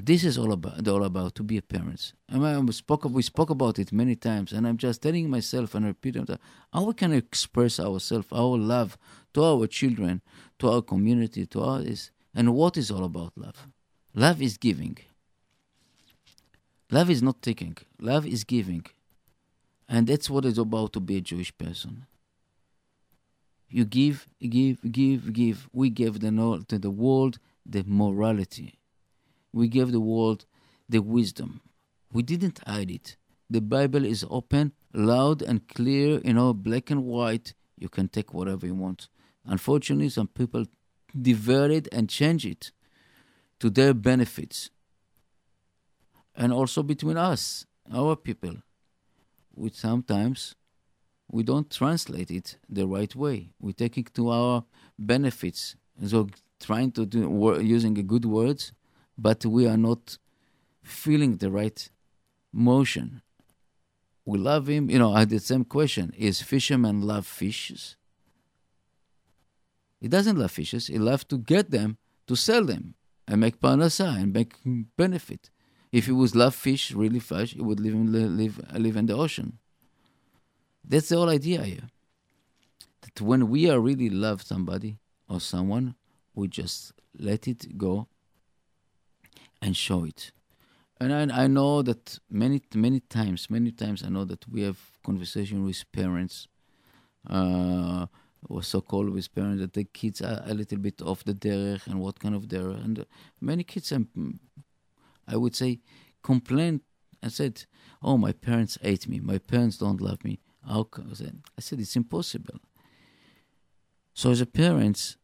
This 0.00 0.22
is 0.22 0.38
all 0.38 0.52
about 0.52 0.86
all 0.86 1.02
about 1.02 1.34
to 1.36 1.42
be 1.42 1.56
a 1.56 1.62
parent. 1.62 2.12
I 2.30 2.38
mean, 2.38 2.66
we 2.66 2.72
spoke 2.72 3.04
we 3.04 3.22
spoke 3.22 3.50
about 3.50 3.78
it 3.80 3.92
many 3.92 4.14
times, 4.14 4.52
and 4.52 4.66
I'm 4.66 4.76
just 4.76 5.02
telling 5.02 5.28
myself 5.28 5.74
and 5.74 5.84
repeating 5.84 6.24
that 6.26 6.40
how 6.72 6.84
we 6.84 6.94
can 6.94 7.12
express 7.12 7.80
ourselves, 7.80 8.28
our 8.30 8.56
love 8.56 8.96
to 9.34 9.42
our 9.42 9.66
children, 9.66 10.22
to 10.60 10.70
our 10.70 10.82
community, 10.82 11.46
to 11.46 11.62
our 11.62 11.80
this, 11.80 12.12
and 12.34 12.54
what 12.54 12.76
is 12.76 12.90
all 12.90 13.04
about 13.04 13.32
love. 13.36 13.68
Love 14.14 14.42
is 14.42 14.56
giving. 14.56 14.98
Love 16.90 17.10
is 17.10 17.22
not 17.22 17.42
taking. 17.42 17.76
Love 18.00 18.26
is 18.26 18.44
giving, 18.44 18.86
and 19.88 20.06
that's 20.06 20.30
what 20.30 20.44
it's 20.44 20.58
about 20.58 20.92
to 20.94 21.00
be 21.00 21.16
a 21.16 21.20
Jewish 21.20 21.56
person. 21.56 22.06
You 23.68 23.84
give, 23.84 24.26
give, 24.40 24.78
give, 24.90 25.32
give. 25.32 25.68
We 25.72 25.90
gave 25.90 26.20
the, 26.20 26.64
to 26.68 26.78
the 26.78 26.90
world 26.90 27.38
the 27.66 27.84
morality. 27.86 28.78
We 29.52 29.68
gave 29.68 29.92
the 29.92 30.00
world 30.00 30.46
the 30.88 31.00
wisdom. 31.00 31.60
We 32.10 32.22
didn't 32.22 32.60
hide 32.66 32.90
it. 32.90 33.16
The 33.50 33.60
Bible 33.60 34.04
is 34.04 34.24
open, 34.30 34.72
loud, 34.94 35.42
and 35.42 35.66
clear, 35.68 36.20
you 36.24 36.32
know, 36.32 36.54
black 36.54 36.90
and 36.90 37.04
white. 37.04 37.54
You 37.78 37.88
can 37.88 38.08
take 38.08 38.32
whatever 38.32 38.66
you 38.66 38.74
want. 38.74 39.08
Unfortunately, 39.44 40.08
some 40.08 40.28
people 40.28 40.64
divert 41.20 41.70
it 41.70 41.88
and 41.92 42.08
change 42.08 42.46
it 42.46 42.72
to 43.60 43.70
their 43.70 43.94
benefits. 43.94 44.70
And 46.34 46.52
also 46.52 46.82
between 46.82 47.16
us, 47.16 47.66
our 47.92 48.14
people, 48.16 48.56
which 49.54 49.74
sometimes 49.74 50.54
we 51.30 51.42
don't 51.42 51.70
translate 51.70 52.30
it 52.30 52.58
the 52.68 52.86
right 52.86 53.14
way. 53.14 53.50
We 53.60 53.72
take 53.72 53.98
it 53.98 54.14
to 54.14 54.30
our 54.30 54.64
benefits. 54.98 55.76
So 56.06 56.28
trying 56.60 56.92
to 56.92 57.04
do 57.04 57.58
using 57.60 57.94
good 57.94 58.24
words, 58.24 58.72
but 59.16 59.44
we 59.44 59.66
are 59.66 59.76
not 59.76 60.18
feeling 60.82 61.36
the 61.36 61.50
right 61.50 61.90
motion. 62.52 63.22
We 64.24 64.38
love 64.38 64.68
him. 64.68 64.90
You 64.90 64.98
know, 64.98 65.12
I 65.12 65.20
had 65.20 65.30
the 65.30 65.40
same 65.40 65.64
question: 65.64 66.12
Is 66.16 66.42
fisherman 66.42 67.02
love 67.02 67.26
fishes? 67.26 67.96
He 70.00 70.08
doesn't 70.08 70.38
love 70.38 70.50
fishes. 70.50 70.86
He 70.86 70.98
loves 70.98 71.24
to 71.24 71.38
get 71.38 71.70
them 71.70 71.98
to 72.26 72.36
sell 72.36 72.64
them 72.64 72.94
and 73.26 73.40
make 73.40 73.60
parnasa 73.60 74.16
and 74.20 74.32
make 74.32 74.54
benefit. 74.96 75.50
If 75.90 76.06
he 76.06 76.12
was 76.12 76.34
love 76.34 76.54
fish, 76.54 76.92
really 76.92 77.20
fish, 77.20 77.54
he 77.54 77.62
would 77.62 77.80
live 77.80 77.94
in, 77.94 78.36
live, 78.36 78.60
live 78.74 78.96
in 78.96 79.06
the 79.06 79.16
ocean. 79.16 79.58
That's 80.84 81.08
the 81.08 81.16
whole 81.16 81.28
idea 81.30 81.62
here. 81.62 81.88
That 83.02 83.20
when 83.20 83.48
we 83.48 83.70
are 83.70 83.80
really 83.80 84.10
love 84.10 84.42
somebody 84.42 84.98
or 85.28 85.40
someone, 85.40 85.94
we 86.34 86.48
just 86.48 86.92
let 87.18 87.48
it 87.48 87.76
go 87.76 88.08
and 89.60 89.76
show 89.76 90.04
it. 90.04 90.32
And 91.00 91.32
I, 91.32 91.44
I 91.44 91.46
know 91.46 91.82
that 91.82 92.18
many 92.30 92.60
many 92.74 93.00
times, 93.00 93.48
many 93.48 93.70
times 93.70 94.02
I 94.02 94.08
know 94.08 94.24
that 94.24 94.48
we 94.48 94.62
have 94.62 94.78
conversation 95.04 95.64
with 95.64 95.84
parents, 95.92 96.48
uh, 97.28 98.06
or 98.48 98.62
so-called 98.62 99.10
with 99.10 99.34
parents 99.34 99.60
that 99.60 99.72
the 99.72 99.84
kids 99.84 100.22
are 100.22 100.42
a 100.46 100.54
little 100.54 100.78
bit 100.78 101.02
off 101.02 101.24
the 101.24 101.34
derech 101.34 101.86
and 101.86 102.00
what 102.00 102.20
kind 102.20 102.34
of 102.34 102.48
derech. 102.48 102.84
And 102.84 103.06
many 103.40 103.64
kids, 103.64 103.92
um, 103.92 104.40
I 105.26 105.36
would 105.36 105.56
say, 105.56 105.80
complain 106.22 106.82
and 107.22 107.32
said, 107.32 107.64
"Oh, 108.02 108.16
my 108.16 108.32
parents 108.32 108.78
hate 108.80 109.08
me. 109.08 109.20
My 109.20 109.38
parents 109.38 109.78
don't 109.78 110.00
love 110.00 110.24
me." 110.24 110.38
How 110.66 110.82
come? 110.82 111.10
I 111.10 111.60
said, 111.60 111.80
it's 111.80 111.96
impossible. 111.96 112.60
So 114.12 114.30
as 114.30 114.40
a 114.40 114.46
parent, 114.46 115.16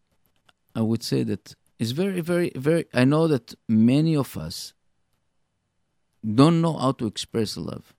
I 0.75 0.81
would 0.81 1.03
say 1.03 1.23
that 1.25 1.55
it's 1.79 1.91
very, 1.91 2.21
very, 2.21 2.51
very. 2.57 2.87
I 2.95 3.05
know 3.05 3.29
that 3.29 3.55
many 3.69 4.17
of 4.17 4.37
us 4.37 4.73
don't 6.25 6.63
know 6.63 6.75
how 6.79 6.93
to 6.93 7.07
express 7.07 7.57
love. 7.57 7.93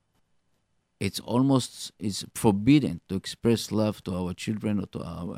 It's 1.05 1.19
almost 1.19 1.91
it's 1.99 2.25
forbidden 2.33 2.99
to 3.09 3.15
express 3.15 3.71
love 3.71 4.03
to 4.05 4.11
our 4.15 4.33
children 4.33 4.79
or 4.79 4.87
to 4.87 5.03
our. 5.03 5.37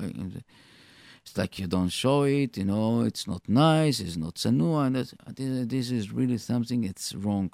It's 1.21 1.38
like 1.38 1.60
you 1.60 1.67
don't 1.67 1.89
show 1.89 2.23
it, 2.23 2.58
you 2.58 2.63
know. 2.63 3.01
It's 3.01 3.27
not 3.27 3.43
nice. 3.49 3.99
It's 3.99 4.15
not 4.15 4.36
sanua, 4.36 4.88
and 4.88 4.95
that's, 4.95 5.13
this 5.73 5.91
is 5.91 6.06
really 6.19 6.38
something. 6.38 6.86
It's 6.86 7.13
wrong. 7.13 7.51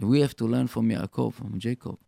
We 0.00 0.20
have 0.22 0.34
to 0.36 0.46
learn 0.46 0.68
from 0.68 0.88
Yaakov, 0.88 1.34
from 1.34 1.58
Jacob. 1.58 1.98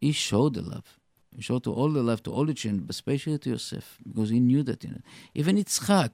He 0.00 0.12
showed 0.12 0.54
the 0.54 0.62
love. 0.62 0.88
He 1.36 1.42
showed 1.42 1.64
to 1.64 1.72
all 1.74 1.90
the 1.90 2.02
love 2.02 2.22
to 2.22 2.32
all 2.32 2.46
the 2.46 2.54
children, 2.54 2.84
but 2.86 2.94
especially 2.94 3.38
to 3.38 3.50
Yosef, 3.50 3.98
because 4.08 4.30
he 4.30 4.40
knew 4.40 4.62
that. 4.62 4.82
You 4.84 4.90
know. 4.90 5.02
Even 5.34 5.56
Yitzchak, 5.56 6.12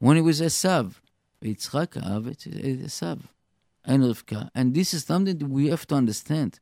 when 0.00 0.16
he 0.16 0.22
was 0.22 0.40
Esav, 0.40 0.94
Yitzchak 1.44 1.90
Ahav 2.02 2.24
Esav 2.84 3.20
and 3.84 4.74
this 4.74 4.94
is 4.94 5.04
something 5.04 5.38
that 5.38 5.48
we 5.48 5.68
have 5.68 5.86
to 5.88 5.94
understand 5.94 6.60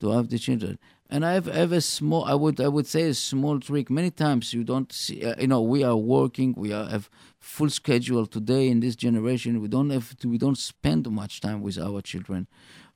to 0.00 0.10
have 0.10 0.28
the 0.28 0.38
children. 0.38 0.78
And 1.08 1.26
I 1.26 1.32
have, 1.32 1.48
I 1.48 1.54
have 1.54 1.72
a 1.72 1.80
small, 1.80 2.24
I 2.24 2.34
would, 2.34 2.60
I 2.60 2.68
would 2.68 2.86
say 2.86 3.02
a 3.02 3.14
small 3.14 3.58
trick. 3.58 3.90
Many 3.90 4.10
times 4.10 4.54
you 4.54 4.62
don't 4.62 4.92
see, 4.92 5.24
uh, 5.24 5.34
you 5.40 5.48
know, 5.48 5.60
we 5.60 5.82
are 5.82 5.96
working, 5.96 6.54
we 6.56 6.72
are, 6.72 6.88
have 6.88 7.10
full 7.38 7.68
schedule 7.68 8.26
today 8.26 8.68
in 8.68 8.78
this 8.78 8.94
generation. 8.94 9.60
We 9.60 9.66
don't 9.66 9.90
have, 9.90 10.16
to, 10.18 10.28
we 10.28 10.38
don't 10.38 10.58
spend 10.58 11.10
much 11.10 11.40
time 11.40 11.62
with 11.62 11.78
our 11.78 12.00
children 12.00 12.46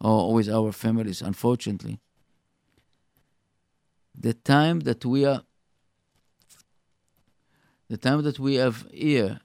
or 0.01 0.33
with 0.33 0.49
our 0.49 0.71
families, 0.71 1.23
unfortunately. 1.23 1.99
The 4.15 4.35
time 4.35 4.81
that 4.81 5.05
we 5.05 5.25
are, 5.25 5.43
the 7.89 7.97
time 7.97 8.23
that 8.23 8.39
we 8.39 8.55
have 8.55 8.87
here 8.93 9.41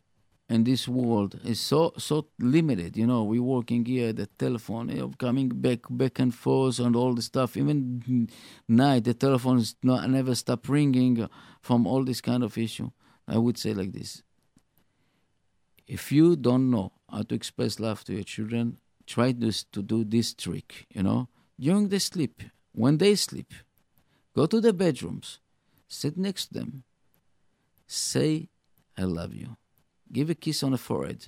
in 0.49 0.63
this 0.63 0.87
world 0.87 1.39
is 1.43 1.59
so 1.59 1.93
so 1.97 2.27
limited. 2.39 2.97
You 2.97 3.05
know, 3.05 3.23
we 3.23 3.39
working 3.39 3.85
here, 3.85 4.11
the 4.11 4.25
telephone, 4.25 4.89
you 4.89 4.97
know, 4.97 5.11
coming 5.17 5.49
back 5.49 5.81
back 5.89 6.19
and 6.19 6.33
forth, 6.33 6.79
and 6.79 6.95
all 6.95 7.13
the 7.13 7.21
stuff. 7.21 7.55
Even 7.55 8.29
night, 8.67 9.03
the 9.03 9.13
telephone 9.13 9.59
is 9.59 9.75
not 9.83 10.09
never 10.09 10.35
stop 10.35 10.67
ringing 10.67 11.29
from 11.61 11.85
all 11.85 12.03
this 12.03 12.21
kind 12.21 12.43
of 12.43 12.57
issue. 12.57 12.89
I 13.27 13.37
would 13.37 13.57
say 13.57 13.73
like 13.73 13.93
this: 13.93 14.23
if 15.87 16.11
you 16.11 16.35
don't 16.35 16.71
know 16.71 16.93
how 17.11 17.21
to 17.23 17.35
express 17.35 17.79
love 17.79 18.03
to 18.05 18.13
your 18.13 18.23
children, 18.23 18.79
try 19.05 19.31
this 19.31 19.63
to 19.65 19.83
do 19.83 20.03
this 20.03 20.33
trick. 20.33 20.87
You 20.89 21.03
know, 21.03 21.29
during 21.59 21.89
the 21.89 21.99
sleep, 21.99 22.41
when 22.71 22.97
they 22.97 23.15
sleep, 23.15 23.53
go 24.35 24.47
to 24.47 24.59
the 24.59 24.73
bedrooms, 24.73 25.39
sit 25.87 26.17
next 26.17 26.47
to 26.47 26.53
them, 26.55 26.83
say, 27.85 28.49
"I 28.97 29.03
love 29.03 29.35
you." 29.35 29.57
Give 30.11 30.29
a 30.29 30.35
kiss 30.35 30.63
on 30.63 30.71
the 30.71 30.77
forehead, 30.77 31.27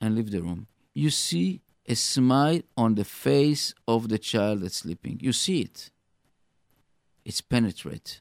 and 0.00 0.14
leave 0.14 0.30
the 0.30 0.42
room. 0.42 0.66
You 0.94 1.10
see 1.10 1.62
a 1.86 1.94
smile 1.94 2.62
on 2.76 2.94
the 2.94 3.04
face 3.04 3.74
of 3.86 4.08
the 4.08 4.18
child 4.18 4.60
that's 4.60 4.76
sleeping. 4.76 5.18
You 5.20 5.32
see 5.32 5.62
it. 5.62 5.90
It's 7.24 7.40
penetrate. 7.40 8.20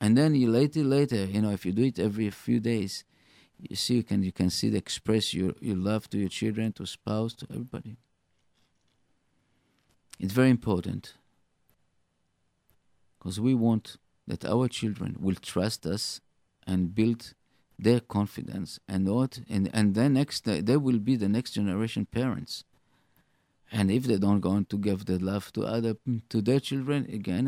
And 0.00 0.16
then 0.16 0.34
you 0.34 0.50
later, 0.50 0.82
later, 0.84 1.24
you 1.24 1.40
know, 1.40 1.50
if 1.50 1.64
you 1.64 1.72
do 1.72 1.84
it 1.84 1.98
every 1.98 2.30
few 2.30 2.60
days, 2.60 3.04
you 3.58 3.76
see 3.76 3.94
you 3.96 4.02
can 4.02 4.22
you 4.22 4.32
can 4.32 4.50
see 4.50 4.68
the 4.68 4.76
express 4.76 5.32
your, 5.32 5.52
your 5.60 5.76
love 5.76 6.10
to 6.10 6.18
your 6.18 6.28
children, 6.28 6.72
to 6.74 6.86
spouse, 6.86 7.34
to 7.34 7.46
everybody. 7.50 7.96
It's 10.18 10.32
very 10.32 10.50
important 10.50 11.14
because 13.18 13.40
we 13.40 13.54
want 13.54 13.96
that 14.26 14.44
our 14.44 14.68
children 14.68 15.16
will 15.18 15.34
trust 15.34 15.86
us 15.86 16.20
and 16.66 16.94
build 16.94 17.34
their 17.78 18.00
confidence 18.00 18.80
and 18.88 19.08
what 19.08 19.40
and 19.48 19.70
and 19.72 19.94
then 19.94 20.14
next 20.14 20.44
they 20.44 20.76
will 20.76 20.98
be 20.98 21.16
the 21.16 21.28
next 21.28 21.52
generation 21.52 22.06
parents. 22.06 22.64
And 23.70 23.90
if 23.90 24.04
they 24.04 24.16
don't 24.16 24.40
go 24.40 24.50
on 24.50 24.64
to 24.66 24.78
give 24.78 25.06
the 25.06 25.18
love 25.18 25.52
to 25.54 25.64
other 25.64 25.96
to 26.28 26.40
their 26.40 26.60
children 26.60 27.06
again 27.12 27.46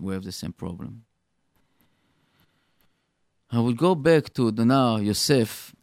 we 0.00 0.12
have 0.12 0.24
the 0.24 0.32
same 0.32 0.52
problem. 0.52 1.04
I 3.50 3.60
will 3.60 3.72
go 3.72 3.94
back 3.94 4.32
to 4.34 4.50
the 4.50 4.64
now 4.64 4.96
yosef 4.96 5.74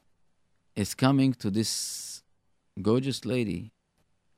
is 0.76 0.94
coming 0.94 1.34
to 1.34 1.50
this 1.50 2.24
gorgeous 2.82 3.26
lady 3.26 3.72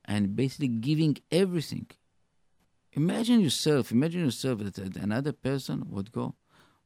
and 0.06 0.36
basically 0.36 0.70
giving 0.70 1.18
everything. 1.32 1.88
Imagine 2.94 3.42
yourself 3.42 3.92
imagine 3.92 4.24
yourself 4.24 4.60
that 4.60 4.96
another 4.96 5.34
person 5.34 5.86
would 5.90 6.12
go 6.12 6.36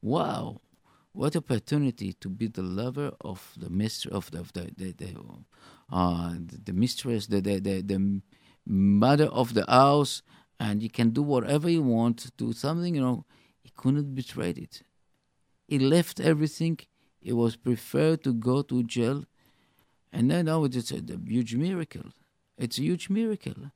wow 0.02 0.60
what 1.14 1.36
opportunity 1.36 2.14
to 2.14 2.28
be 2.28 2.48
the 2.48 2.64
lover 2.64 3.14
of 3.22 3.54
the 3.56 3.70
mistress 3.70 4.14
of 4.14 4.32
the, 4.32 4.40
of 4.40 4.52
the, 4.54 4.72
the, 4.76 4.92
the, 4.92 5.16
uh, 5.92 6.34
the 6.66 6.74
mistress, 6.74 7.28
the, 7.28 7.40
the, 7.40 7.60
the, 7.60 7.82
the 7.82 8.22
mother 8.66 9.26
of 9.26 9.54
the 9.54 9.66
house, 9.68 10.24
and 10.60 10.82
you 10.82 10.90
can 10.90 11.12
do 11.12 11.22
whatever 11.22 11.70
you 11.70 11.84
want, 11.84 12.36
do 12.38 12.52
something, 12.54 12.96
you 12.96 13.02
know. 13.02 13.26
He 13.64 13.72
couldn't 13.76 14.14
betray 14.16 14.50
it. 14.50 14.82
He 15.68 15.80
left 15.80 16.20
everything. 16.20 16.80
He 17.22 17.32
was 17.32 17.56
preferred 17.56 18.24
to 18.24 18.34
go 18.34 18.62
to 18.64 18.84
jail. 18.84 19.26
And 20.12 20.30
then 20.30 20.46
now 20.46 20.64
it's 20.66 20.92
a, 20.92 20.98
a 20.98 21.18
huge 21.26 21.56
miracle. 21.56 22.12
It's 22.58 22.78
a 22.78 22.82
huge 22.82 23.10
miracle. 23.10 23.72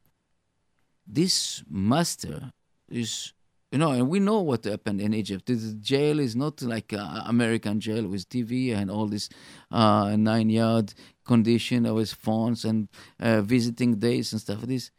This 1.06 1.63
master 1.69 2.52
is 2.89 3.34
you 3.71 3.77
know, 3.77 3.91
and 3.91 4.08
we 4.08 4.19
know 4.19 4.39
what 4.39 4.63
happened 4.63 5.01
in 5.01 5.13
Egypt. 5.13 5.45
This 5.47 5.73
jail 5.73 6.19
is 6.19 6.36
not 6.36 6.62
like 6.62 6.93
American 6.93 7.80
jail 7.80 8.08
with 8.08 8.30
TV 8.30 8.73
and 8.73 8.89
all 8.89 9.08
this 9.08 9.30
uh, 9.71 10.15
nine 10.15 10.49
yard 10.49 10.93
condition 11.25 11.93
with 11.93 12.13
phones 12.13 12.63
and 12.63 12.88
uh, 13.19 13.41
visiting 13.41 13.95
days 13.95 14.32
and 14.32 14.39
stuff. 14.39 14.62
This 14.62 14.91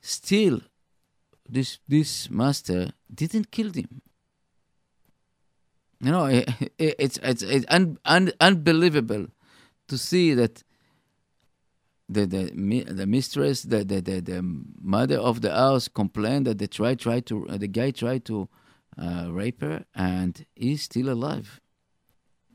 still, 0.00 0.60
this 1.48 1.78
this 1.86 2.30
master 2.30 2.92
didn't 3.12 3.50
kill 3.50 3.72
him. 3.72 4.00
You 6.00 6.12
know, 6.12 6.24
it, 6.26 6.48
it, 6.78 6.94
it's 6.98 7.18
it's, 7.22 7.42
it's 7.42 7.66
un, 7.68 7.98
un, 8.06 8.32
unbelievable 8.40 9.26
to 9.88 9.98
see 9.98 10.32
that 10.32 10.62
the 12.10 12.26
the 12.26 12.82
the 12.84 13.06
mistress, 13.06 13.62
the, 13.62 13.84
the 13.84 14.00
the, 14.00 14.20
the 14.20 14.42
mother 14.80 15.18
of 15.18 15.40
the 15.40 15.52
house 15.52 15.86
complained 15.88 16.46
that 16.46 16.58
the 16.58 16.66
try 16.66 16.94
tried 16.94 17.26
to 17.26 17.46
uh, 17.48 17.56
the 17.56 17.68
guy 17.68 17.92
tried 17.92 18.24
to 18.26 18.48
uh, 18.98 19.28
rape 19.30 19.60
her, 19.62 19.84
and 19.94 20.44
he's 20.56 20.82
still 20.82 21.08
alive. 21.08 21.60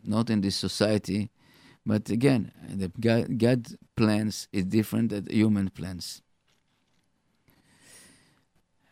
Not 0.03 0.29
in 0.29 0.41
this 0.41 0.55
society, 0.55 1.31
but 1.85 2.09
again, 2.09 2.51
the 2.69 2.91
God, 2.99 3.39
God 3.39 3.67
plans 3.95 4.47
is 4.51 4.65
different 4.65 5.09
than 5.09 5.27
human 5.29 5.69
plans. 5.69 6.21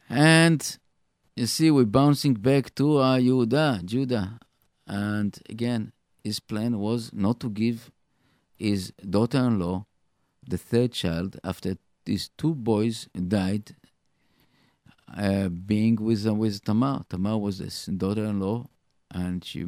And 0.10 0.78
you 1.36 1.46
see, 1.46 1.70
we're 1.70 1.86
bouncing 1.86 2.36
back 2.36 2.74
to 2.76 2.98
uh, 2.98 3.20
Judah, 3.20 3.82
Judah, 3.84 4.40
and 4.88 5.38
again, 5.50 5.92
his 6.24 6.40
plan 6.40 6.80
was 6.80 7.12
not 7.14 7.40
to 7.42 7.50
give 7.50 7.92
his 8.58 8.92
daughter-in-law 9.08 9.86
the 10.48 10.58
third 10.58 10.92
child 10.92 11.40
after 11.44 11.78
these 12.06 12.30
two 12.38 12.54
boys 12.54 13.08
died 13.16 13.76
uh, 15.16 15.50
being 15.50 15.96
with 15.96 16.26
uh, 16.28 16.34
with 16.34 16.64
Tamar. 16.64 17.06
Tamar 17.10 17.38
was 17.38 17.60
his 17.60 17.86
daughter-in-law, 17.86 18.68
and 19.12 19.44
she 19.44 19.66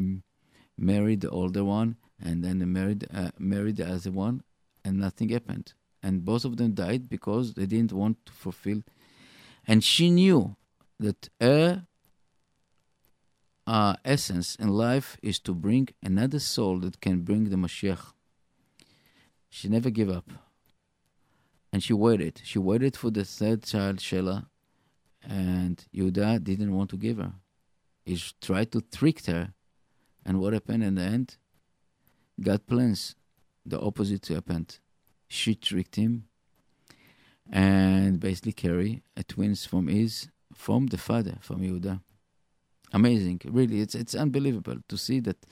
married 0.78 1.22
the 1.22 1.30
older 1.30 1.64
one, 1.64 1.98
and 2.22 2.44
then 2.44 2.72
married 2.72 3.08
uh, 3.14 3.32
married 3.38 3.78
the 3.78 3.88
other 3.88 4.12
one, 4.12 4.44
and 4.84 5.00
nothing 5.00 5.30
happened. 5.30 5.74
And 6.02 6.24
both 6.24 6.46
of 6.46 6.58
them 6.58 6.74
died 6.74 7.10
because 7.10 7.54
they 7.56 7.66
didn't 7.66 7.92
want 7.92 8.26
to 8.28 8.32
fulfill. 8.32 8.84
And 9.68 9.84
she 9.84 10.12
knew 10.12 10.56
that 11.00 11.30
her 11.42 11.88
uh, 13.66 13.96
essence 14.06 14.56
in 14.56 14.70
life 14.70 15.18
is 15.24 15.40
to 15.40 15.54
bring 15.56 15.90
another 16.04 16.40
soul 16.40 16.78
that 16.80 17.02
can 17.02 17.22
bring 17.22 17.50
the 17.50 17.56
Mashiach. 17.56 18.14
She 19.50 19.68
never 19.68 19.90
gave 19.90 20.10
up 20.10 20.30
and 21.76 21.84
she 21.84 21.92
waited. 21.92 22.40
She 22.46 22.58
waited 22.58 22.96
for 22.96 23.12
the 23.12 23.26
third 23.26 23.64
child, 23.64 23.98
Shelah, 23.98 24.46
and 25.22 25.86
Yehuda 25.94 26.42
didn't 26.42 26.74
want 26.74 26.90
to 26.92 26.96
give 26.96 27.18
her. 27.18 27.34
He 28.06 28.18
tried 28.40 28.72
to 28.72 28.80
trick 28.80 29.26
her, 29.26 29.52
and 30.26 30.40
what 30.40 30.54
happened 30.54 30.86
in 30.86 30.96
the 30.96 31.02
end? 31.02 31.36
God 32.40 32.66
plans. 32.66 33.16
The 33.66 33.78
opposite 33.78 34.26
happened. 34.28 34.80
She 35.28 35.54
tricked 35.54 35.98
him, 35.98 36.30
and 37.52 38.22
basically 38.22 38.54
carry 38.54 39.04
a 39.18 39.24
twins 39.26 39.66
from 39.66 39.88
his 39.90 40.30
from 40.54 40.88
the 40.88 40.98
father 40.98 41.40
from 41.42 41.60
Yehuda. 41.60 42.00
Amazing, 42.94 43.42
really. 43.44 43.82
It's 43.82 43.96
it's 43.96 44.16
unbelievable 44.16 44.78
to 44.88 44.98
see 44.98 45.20
that 45.20 45.46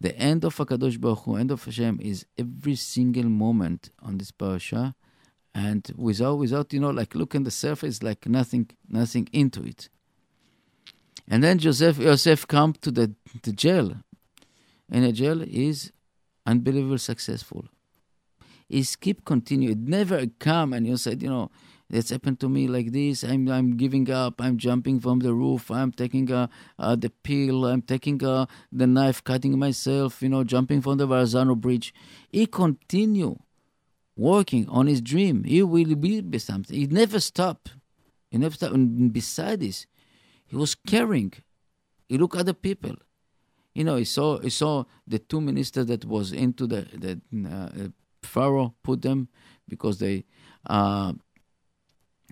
the 0.00 0.16
end 0.16 0.44
of 0.44 0.54
Hakadosh 0.54 1.00
Baruch 1.00 1.24
Hu, 1.24 1.34
end 1.34 1.50
of 1.50 1.64
Hashem, 1.64 1.98
is 2.00 2.26
every 2.38 2.76
single 2.76 3.28
moment 3.28 3.90
on 4.00 4.18
this 4.18 4.30
parasha 4.30 4.94
and 5.54 5.92
without 5.96 6.34
without 6.34 6.72
you 6.72 6.80
know 6.80 6.90
like 6.90 7.14
looking 7.14 7.44
the 7.44 7.50
surface 7.50 8.02
like 8.02 8.26
nothing 8.26 8.68
nothing 8.88 9.28
into 9.32 9.62
it 9.62 9.88
and 11.28 11.42
then 11.42 11.58
joseph 11.58 11.98
joseph 11.98 12.46
come 12.46 12.72
to 12.72 12.90
the, 12.90 13.14
the 13.42 13.52
jail 13.52 13.96
and 14.90 15.04
the 15.04 15.12
jail 15.12 15.42
is 15.42 15.92
unbelievable 16.46 16.98
successful 16.98 17.64
is 18.68 18.96
keep 18.96 19.24
continue. 19.24 19.70
It 19.70 19.78
never 19.78 20.26
come 20.38 20.72
and 20.72 20.86
you 20.86 20.96
said, 20.96 21.22
you 21.22 21.28
know, 21.28 21.50
it's 21.90 22.10
happened 22.10 22.38
to 22.40 22.48
me 22.50 22.68
like 22.68 22.92
this. 22.92 23.24
I'm 23.24 23.48
I'm 23.48 23.76
giving 23.78 24.10
up. 24.10 24.42
I'm 24.42 24.58
jumping 24.58 25.00
from 25.00 25.20
the 25.20 25.32
roof. 25.32 25.70
I'm 25.70 25.90
taking 25.90 26.30
uh, 26.30 26.48
uh, 26.78 26.96
the 26.96 27.08
pill. 27.08 27.64
I'm 27.64 27.80
taking 27.80 28.22
uh, 28.22 28.44
the 28.70 28.86
knife, 28.86 29.24
cutting 29.24 29.58
myself. 29.58 30.20
You 30.20 30.28
know, 30.28 30.44
jumping 30.44 30.82
from 30.82 30.98
the 30.98 31.06
Verrazano 31.06 31.54
Bridge. 31.54 31.94
He 32.30 32.44
continue 32.44 33.38
working 34.18 34.68
on 34.68 34.88
his 34.88 35.00
dream. 35.00 35.44
He 35.44 35.62
will 35.62 35.94
be 35.94 36.38
something. 36.38 36.76
He 36.76 36.86
never 36.86 37.20
stop. 37.20 37.68
He 38.30 38.36
never 38.36 38.54
stop. 38.54 38.72
And 38.72 39.12
beside 39.12 39.60
this, 39.60 39.86
he 40.44 40.56
was 40.56 40.74
caring. 40.74 41.32
He 42.08 42.18
look 42.18 42.36
at 42.36 42.46
the 42.46 42.54
people. 42.54 42.96
You 43.74 43.84
know, 43.84 43.96
he 43.96 44.04
saw 44.04 44.38
he 44.40 44.50
saw 44.50 44.84
the 45.06 45.20
two 45.20 45.40
ministers 45.40 45.86
that 45.86 46.04
was 46.04 46.32
into 46.32 46.66
the 46.66 46.82
the 46.92 47.20
uh, 47.48 47.88
Pharaoh 48.22 48.74
put 48.82 49.02
them 49.02 49.28
because 49.68 49.98
they 49.98 50.24
uh, 50.66 51.12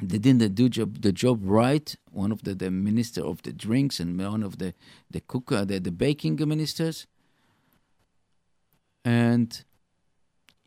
they 0.03 0.19
didn't 0.19 0.55
do 0.55 0.69
job, 0.69 1.01
the 1.01 1.13
job 1.13 1.41
right. 1.43 1.95
One 2.11 2.33
of 2.33 2.43
the, 2.43 2.55
the 2.55 2.71
minister 2.71 3.25
of 3.25 3.43
the 3.43 3.53
drinks 3.53 4.01
and 4.01 4.19
one 4.19 4.43
of 4.43 4.59
the 4.59 4.75
the 5.11 5.21
cook 5.21 5.53
uh, 5.53 5.65
the, 5.65 5.79
the 5.79 5.93
baking 5.93 6.37
ministers. 6.49 7.07
And 9.05 9.65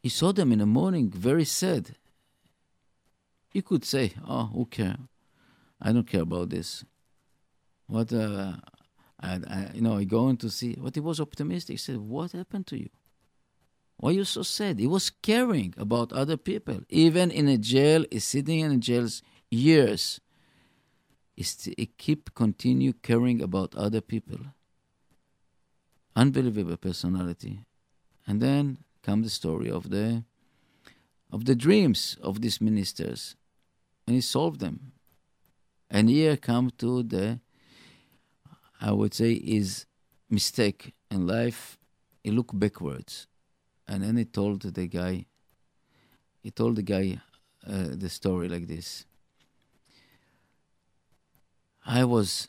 he 0.01 0.09
saw 0.09 0.31
them 0.31 0.51
in 0.51 0.59
the 0.59 0.65
morning 0.65 1.11
very 1.11 1.45
sad. 1.45 1.95
You 3.53 3.61
could 3.61 3.83
say, 3.83 4.13
"Oh, 4.27 4.45
who 4.45 4.65
care? 4.65 4.97
I 5.81 5.91
don't 5.91 6.07
care 6.07 6.21
about 6.21 6.49
this." 6.49 6.85
What 7.87 8.13
uh, 8.13 8.57
I, 9.19 9.39
I, 9.47 9.71
you 9.73 9.81
know, 9.81 9.97
I 9.97 10.03
go 10.03 10.29
in 10.29 10.37
to 10.37 10.49
see. 10.49 10.75
But 10.79 10.95
he 10.95 11.01
was 11.01 11.19
optimistic. 11.19 11.73
He 11.73 11.77
said, 11.77 11.97
"What 11.97 12.31
happened 12.31 12.67
to 12.67 12.77
you? 12.77 12.89
Why 13.97 14.11
are 14.11 14.13
you 14.13 14.23
so 14.23 14.43
sad?" 14.43 14.79
He 14.79 14.87
was 14.87 15.09
caring 15.09 15.73
about 15.77 16.13
other 16.13 16.37
people. 16.37 16.81
Even 16.89 17.31
in 17.31 17.47
a 17.47 17.57
jail, 17.57 18.05
he's 18.11 18.25
sitting 18.25 18.59
in 18.59 18.71
a 18.71 18.77
jail 18.77 19.07
years. 19.49 20.21
He, 21.35 21.43
st- 21.43 21.79
he 21.79 21.85
keep 21.85 22.35
continue 22.35 22.93
caring 22.93 23.41
about 23.41 23.75
other 23.75 24.01
people. 24.01 24.39
Unbelievable 26.15 26.77
personality. 26.77 27.65
And 28.27 28.41
then 28.41 28.79
come 29.03 29.21
the 29.21 29.29
story 29.29 29.69
of 29.69 29.89
the 29.89 30.23
of 31.31 31.45
the 31.45 31.55
dreams 31.55 32.17
of 32.21 32.41
these 32.41 32.59
ministers, 32.59 33.35
and 34.07 34.15
he 34.15 34.21
solved 34.21 34.59
them. 34.59 34.93
And 35.89 36.09
here 36.09 36.37
come 36.37 36.71
to 36.77 37.03
the 37.03 37.39
I 38.81 38.91
would 38.91 39.13
say, 39.13 39.37
his 39.39 39.85
mistake 40.29 40.93
in 41.11 41.27
life. 41.27 41.77
He 42.23 42.31
looked 42.31 42.57
backwards, 42.57 43.27
and 43.87 44.03
then 44.03 44.17
he 44.17 44.25
told 44.25 44.61
the 44.61 44.87
guy. 44.87 45.25
He 46.41 46.51
told 46.51 46.77
the 46.77 46.83
guy 46.83 47.19
uh, 47.67 47.89
the 47.91 48.09
story 48.09 48.47
like 48.47 48.67
this. 48.67 49.05
I 51.85 52.05
was 52.05 52.47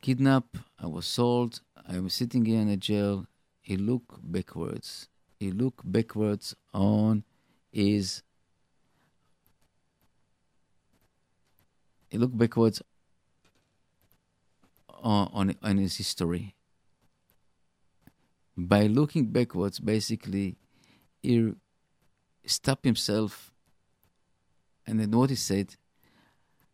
kidnapped. 0.00 0.56
I 0.78 0.86
was 0.86 1.06
sold. 1.06 1.60
I 1.88 1.98
was 1.98 2.14
sitting 2.14 2.44
here 2.44 2.60
in 2.60 2.68
a 2.68 2.76
jail. 2.76 3.26
He 3.60 3.76
looked 3.76 4.20
backwards. 4.22 5.08
He 5.38 5.50
looked 5.50 5.90
backwards 5.90 6.54
on 6.72 7.24
his. 7.70 8.22
He 12.08 12.18
looked 12.18 12.38
backwards 12.38 12.82
on, 14.88 15.54
on 15.62 15.76
his 15.78 15.96
history. 15.96 16.54
By 18.56 18.86
looking 18.86 19.26
backwards, 19.26 19.78
basically, 19.78 20.56
he 21.22 21.52
stopped 22.46 22.84
himself 22.84 23.52
and 24.86 25.00
then 25.00 25.10
what 25.10 25.30
he 25.30 25.36
said, 25.36 25.74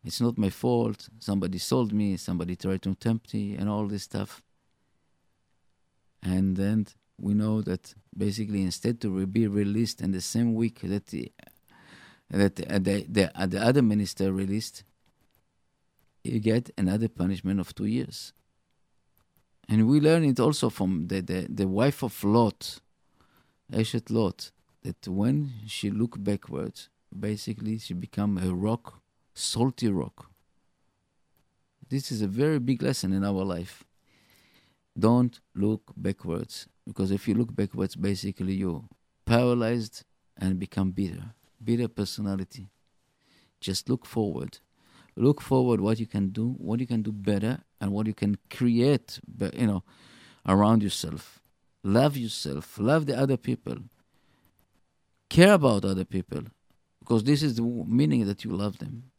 it's 0.03 0.21
not 0.21 0.37
my 0.37 0.49
fault, 0.49 1.09
somebody 1.19 1.57
sold 1.57 1.93
me, 1.93 2.17
somebody 2.17 2.55
tried 2.55 2.81
to 2.83 2.93
tempt 2.93 3.33
me, 3.33 3.55
and 3.55 3.69
all 3.69 3.87
this 3.87 4.03
stuff. 4.03 4.43
And 6.21 6.55
then 6.55 6.87
we 7.23 7.33
know 7.33 7.61
that 7.61 7.95
basically 8.15 8.61
instead 8.61 8.99
to 8.99 9.25
be 9.25 9.47
released 9.47 10.01
in 10.01 10.11
the 10.11 10.19
same 10.19 10.53
week 10.53 10.81
that 10.83 11.07
the, 11.07 11.31
that 12.29 12.57
the, 12.57 12.65
the, 12.79 13.05
the, 13.09 13.41
uh, 13.41 13.45
the 13.45 13.61
other 13.63 13.81
minister 13.81 14.33
released, 14.33 14.83
you 16.23 16.39
get 16.39 16.69
another 16.77 17.07
punishment 17.07 17.61
of 17.61 17.73
two 17.73 17.85
years. 17.85 18.33
And 19.69 19.87
we 19.87 20.01
learn 20.01 20.25
it 20.25 20.39
also 20.39 20.69
from 20.69 21.07
the, 21.07 21.21
the, 21.21 21.47
the 21.49 21.67
wife 21.67 22.03
of 22.03 22.21
Lot, 22.25 22.81
Eshet 23.71 24.11
Lot, 24.11 24.51
that 24.83 25.07
when 25.07 25.53
she 25.65 25.89
looked 25.89 26.21
backwards, 26.21 26.89
basically 27.17 27.77
she 27.77 27.93
became 27.93 28.37
a 28.37 28.53
rock, 28.53 29.01
salty 29.33 29.87
rock. 29.87 30.29
This 31.89 32.11
is 32.11 32.21
a 32.21 32.27
very 32.27 32.59
big 32.59 32.83
lesson 32.83 33.13
in 33.13 33.23
our 33.23 33.45
life. 33.45 33.85
Don't 34.99 35.39
look 35.55 35.93
backwards, 35.95 36.67
because 36.85 37.11
if 37.11 37.27
you 37.27 37.35
look 37.35 37.55
backwards, 37.55 37.95
basically 37.95 38.53
you're 38.53 38.83
paralyzed 39.25 40.03
and 40.37 40.59
become 40.59 40.91
bitter, 40.91 41.33
bitter 41.63 41.87
personality. 41.87 42.69
Just 43.59 43.89
look 43.89 44.05
forward 44.05 44.59
look 45.15 45.41
forward 45.41 45.81
what 45.81 45.99
you 45.99 46.05
can 46.05 46.29
do, 46.29 46.55
what 46.57 46.79
you 46.79 46.87
can 46.87 47.01
do 47.01 47.11
better, 47.11 47.59
and 47.79 47.91
what 47.91 48.07
you 48.07 48.13
can 48.13 48.37
create, 48.49 49.19
you 49.53 49.67
know, 49.67 49.83
around 50.47 50.83
yourself. 50.83 51.41
Love 51.83 52.17
yourself. 52.17 52.77
Love 52.79 53.05
the 53.05 53.17
other 53.17 53.37
people. 53.37 53.77
Care 55.29 55.53
about 55.53 55.85
other 55.85 56.05
people, 56.05 56.43
because 56.99 57.23
this 57.23 57.41
is 57.41 57.55
the 57.55 57.63
meaning 57.63 58.25
that 58.25 58.43
you 58.43 58.51
love 58.51 58.77
them, 58.77 59.11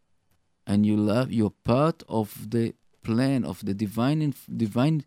and 0.66 0.87
you 0.87 0.96
love. 0.96 1.33
You're 1.33 1.50
part 1.64 2.03
of 2.09 2.50
the 2.50 2.74
plan 3.03 3.44
of 3.44 3.64
the 3.64 3.74
divine, 3.74 4.35
divine 4.57 5.05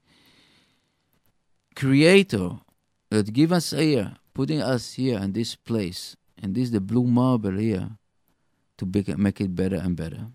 creator 1.78 2.50
that 3.12 3.32
give 3.32 3.52
us 3.52 3.70
here, 3.70 4.16
putting 4.34 4.62
us 4.64 4.94
here 4.94 5.20
in 5.20 5.32
this 5.34 5.56
place, 5.56 6.16
and 6.42 6.56
this 6.56 6.72
the 6.72 6.82
blue 6.82 7.06
marble 7.06 7.56
here, 7.56 7.92
to 8.78 8.86
make 9.18 9.40
it 9.40 9.56
better 9.56 9.76
and 9.76 9.96
better. 9.96 10.26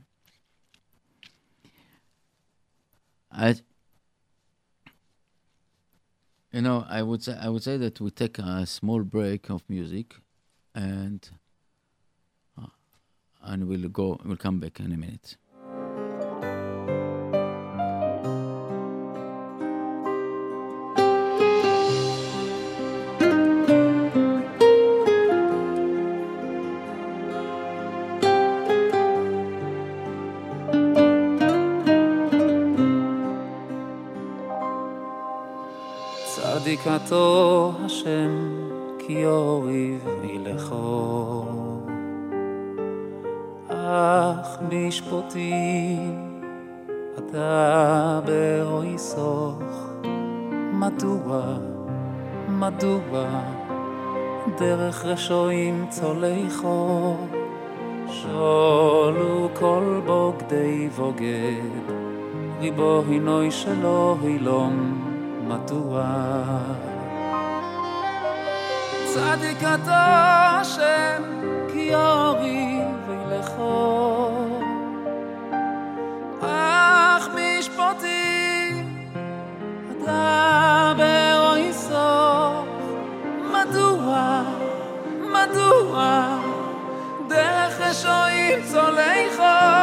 I, 3.32 3.56
you 6.52 6.62
know, 6.62 6.86
I 6.88 7.02
would 7.02 7.24
say 7.24 7.36
I 7.40 7.48
would 7.48 7.64
say 7.64 7.76
that 7.76 8.00
we 8.00 8.10
take 8.10 8.38
a 8.38 8.64
small 8.66 9.02
break 9.02 9.50
of 9.50 9.62
music, 9.68 10.14
and 10.76 11.28
uh, 12.56 12.66
and 13.42 13.66
we'll 13.66 13.88
go. 13.88 14.20
We'll 14.24 14.36
come 14.36 14.60
back 14.60 14.78
in 14.78 14.92
a 14.92 14.96
minute. 14.96 15.36
צדיקתו 36.62 37.72
השם 37.84 38.30
כי 38.98 39.26
אוריב 39.26 40.08
מלכו. 40.22 41.44
אך 43.68 44.58
משפוטי 44.70 45.96
אתה 47.18 48.20
ברואי 48.24 48.98
סוך 48.98 49.62
מדוע, 50.72 51.42
מדוע 52.48 53.26
דרך 54.58 55.04
רשועים 55.04 55.86
צולחו 55.88 57.16
שולו 58.08 59.48
כל 59.54 60.00
בוגדי 60.06 60.88
בוגד 60.96 61.72
ריבו 62.60 63.02
הינוי 63.08 63.50
שלא 63.50 64.16
הילום 64.22 65.11
מדוע? 65.52 66.04
צדיק 69.04 69.58
אתה 69.58 70.06
השם 70.60 71.22
כי 71.72 71.94
אורי 71.94 72.78
וילכו 73.06 74.30
אך 76.40 77.28
משפוטי 77.34 78.72
אתה 79.90 80.92
ברואי 80.96 81.72
סוף. 81.72 82.66
מדוע 83.52 84.42
מדוע? 85.32 86.38
דרך 87.28 87.80
רשועים 87.80 88.58
צולחו 88.72 89.02
שונו 89.36 89.81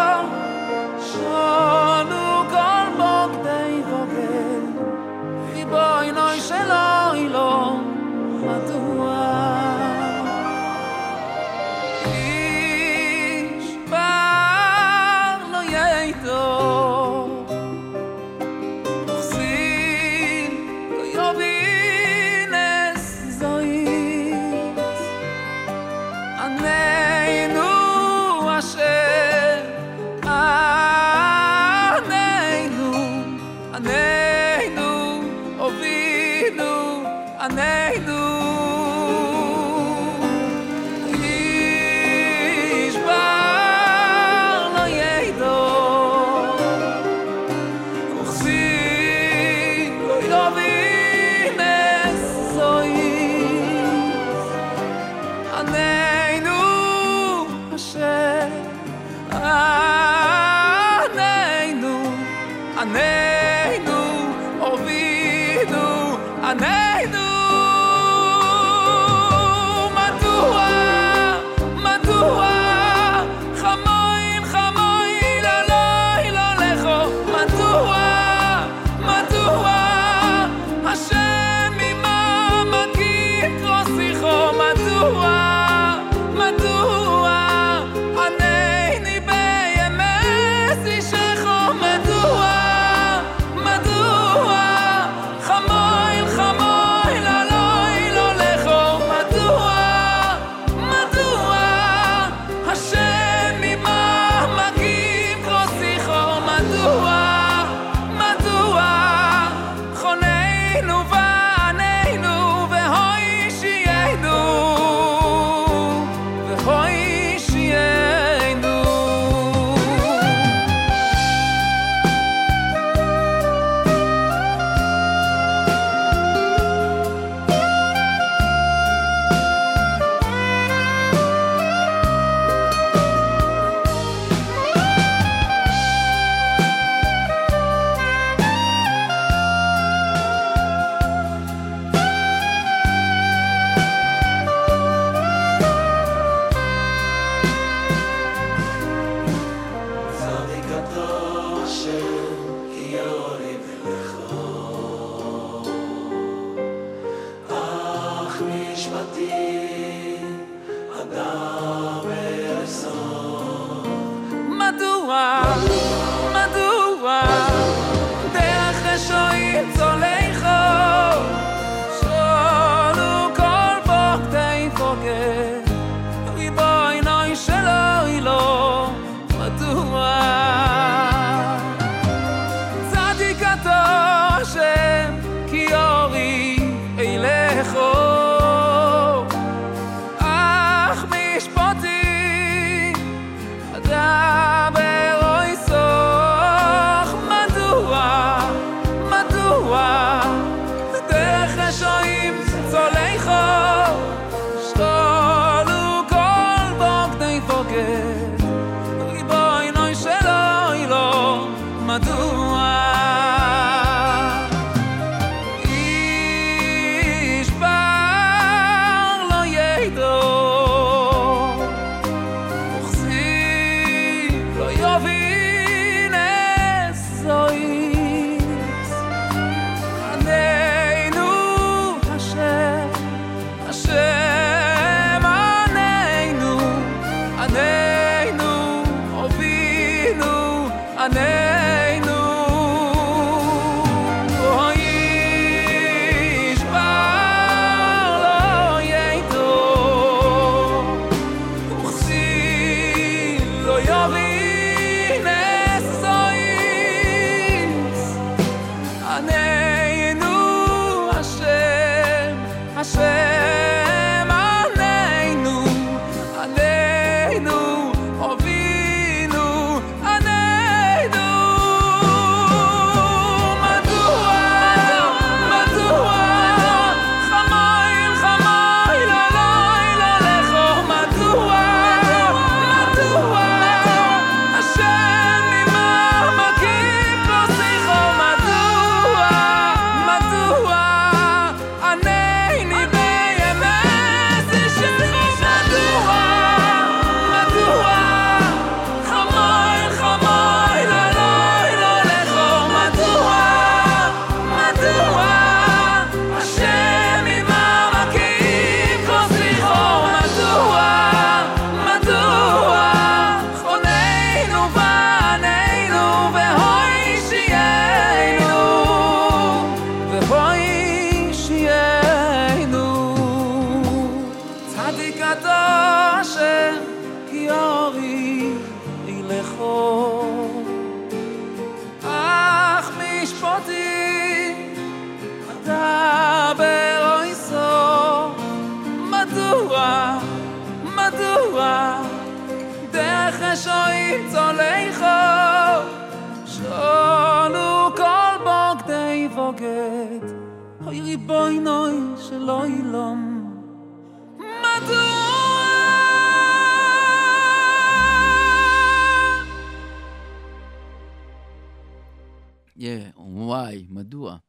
Madua. 364.09 364.41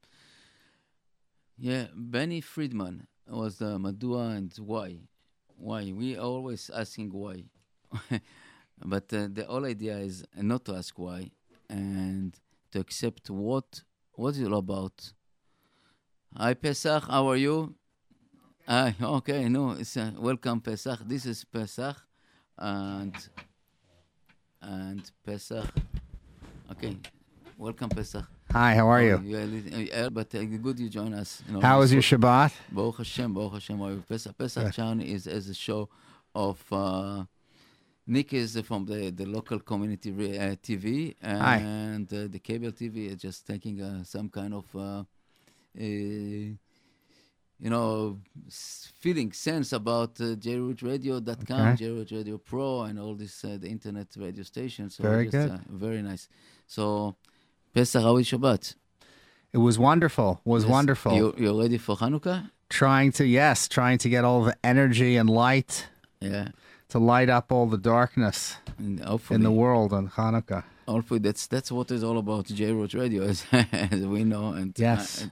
Yeah, 1.59 1.87
Benny 1.95 2.41
Friedman 2.41 3.07
was 3.29 3.61
uh, 3.61 3.77
Madua 3.79 4.37
and 4.37 4.53
why? 4.59 4.99
Why? 5.57 5.93
We 5.93 6.17
always 6.17 6.71
asking 6.71 7.11
why. 7.13 7.45
but 8.85 9.13
uh, 9.13 9.29
the 9.31 9.45
whole 9.47 9.67
idea 9.67 9.99
is 9.99 10.25
not 10.37 10.65
to 10.67 10.75
ask 10.77 10.99
why 10.99 11.31
and 11.69 12.35
to 12.73 12.81
accept 12.81 13.29
what 13.31 13.83
what 14.13 14.31
is 14.31 14.41
it 14.41 14.47
all 14.47 14.59
about. 14.59 15.13
Hi 16.37 16.55
Pesach, 16.55 17.05
how 17.09 17.29
are 17.29 17.37
you? 17.37 17.75
Hi, 18.67 18.95
okay, 19.03 19.49
no, 19.49 19.73
it's 19.73 19.97
uh, 19.97 20.13
welcome 20.17 20.61
Pesach. 20.61 21.01
This 21.07 21.27
is 21.27 21.45
Pesach 21.45 21.97
and 22.57 23.15
and 24.63 25.11
Pesach. 25.25 25.67
Okay, 26.71 26.97
welcome 27.59 27.91
Pesach. 27.91 28.40
Hi, 28.53 28.75
how 28.75 28.89
are 28.89 29.03
you? 29.03 29.21
Yeah, 29.25 30.07
uh, 30.07 30.11
but 30.11 30.35
uh, 30.35 30.43
good 30.43 30.79
you 30.81 30.89
join 30.89 31.15
us. 31.15 31.41
You 31.47 31.55
know, 31.55 31.61
How 31.61 31.79
was 31.79 31.93
your 31.93 32.03
Shabbat? 32.03 32.53
Baruch 32.73 32.97
Hashem, 32.99 33.33
Baruch 33.33 33.53
Hashem. 33.53 33.79
you? 33.79 34.05
Pesach, 34.09 34.37
Pesach 34.37 34.73
Chan 34.73 35.01
is 35.03 35.29
as 35.29 35.49
a 35.49 35.55
show 35.55 35.89
of 36.35 36.61
uh, 36.73 37.23
Nick 38.09 38.33
is 38.33 38.61
from 38.63 38.87
the, 38.87 39.11
the 39.11 39.25
local 39.25 39.61
community 39.61 40.11
uh, 40.11 40.57
TV 40.57 41.15
Hi. 41.23 41.59
and 41.59 42.13
uh, 42.13 42.27
the 42.29 42.41
cable 42.41 42.73
TV 42.73 43.11
is 43.13 43.17
just 43.23 43.47
taking 43.47 43.81
uh, 43.81 44.03
some 44.03 44.29
kind 44.29 44.53
of 44.55 44.65
uh, 44.75 44.81
uh, 44.81 45.05
you 45.79 46.57
know 47.71 48.19
feeling 48.99 49.31
sense 49.31 49.73
about 49.73 50.21
uh, 50.21 50.35
jrootradio.com, 50.35 51.69
Okay. 51.75 51.85
JRoot 51.85 52.11
Radio 52.11 52.39
Pro, 52.39 52.83
and 52.83 52.99
all 52.99 53.15
this 53.15 53.45
uh, 53.45 53.59
the 53.61 53.69
internet 53.69 54.09
radio 54.17 54.43
stations. 54.43 54.97
So 54.97 55.05
Very 55.05 55.27
just, 55.27 55.37
good. 55.37 55.51
Uh, 55.53 55.59
very 55.69 56.03
nice. 56.03 56.29
So 56.67 57.15
Pesach, 57.75 58.03
how 58.03 58.17
is 58.17 58.27
Shabbat? 58.31 58.75
It 59.53 59.59
was 59.59 59.79
wonderful. 59.79 60.41
Was 60.45 60.65
Yes. 60.65 60.71
wonderful. 60.71 61.13
You 61.15 61.35
you 61.39 61.61
ready 61.61 61.79
for 61.79 61.97
Hanukkah? 61.97 62.51
trying 62.69 63.11
to 63.13 63.25
yes, 63.27 63.67
trying 63.69 63.99
to 63.99 64.09
get 64.09 64.23
all 64.25 64.45
the 64.45 64.57
energy 64.63 65.17
and 65.17 65.29
light 65.29 65.89
Yeah. 66.21 66.49
to 66.93 66.99
light 67.01 67.29
up 67.29 67.51
all 67.51 67.67
the 67.67 67.79
darkness 67.95 68.57
in 68.79 69.43
the 69.43 69.51
world 69.63 69.93
on 69.93 70.09
Hanukkah. 70.19 70.63
hopefully 70.87 71.21
that's 71.27 71.47
that's 71.49 71.71
what 71.73 71.91
it's 71.91 72.05
all 72.05 72.19
about. 72.19 72.45
JRoot 72.47 72.95
Radio, 73.03 73.23
as, 73.33 73.39
as 73.73 74.03
we 74.15 74.23
know, 74.25 74.47
and 74.61 74.71
uh, 74.79 74.83
Yes. 74.89 75.27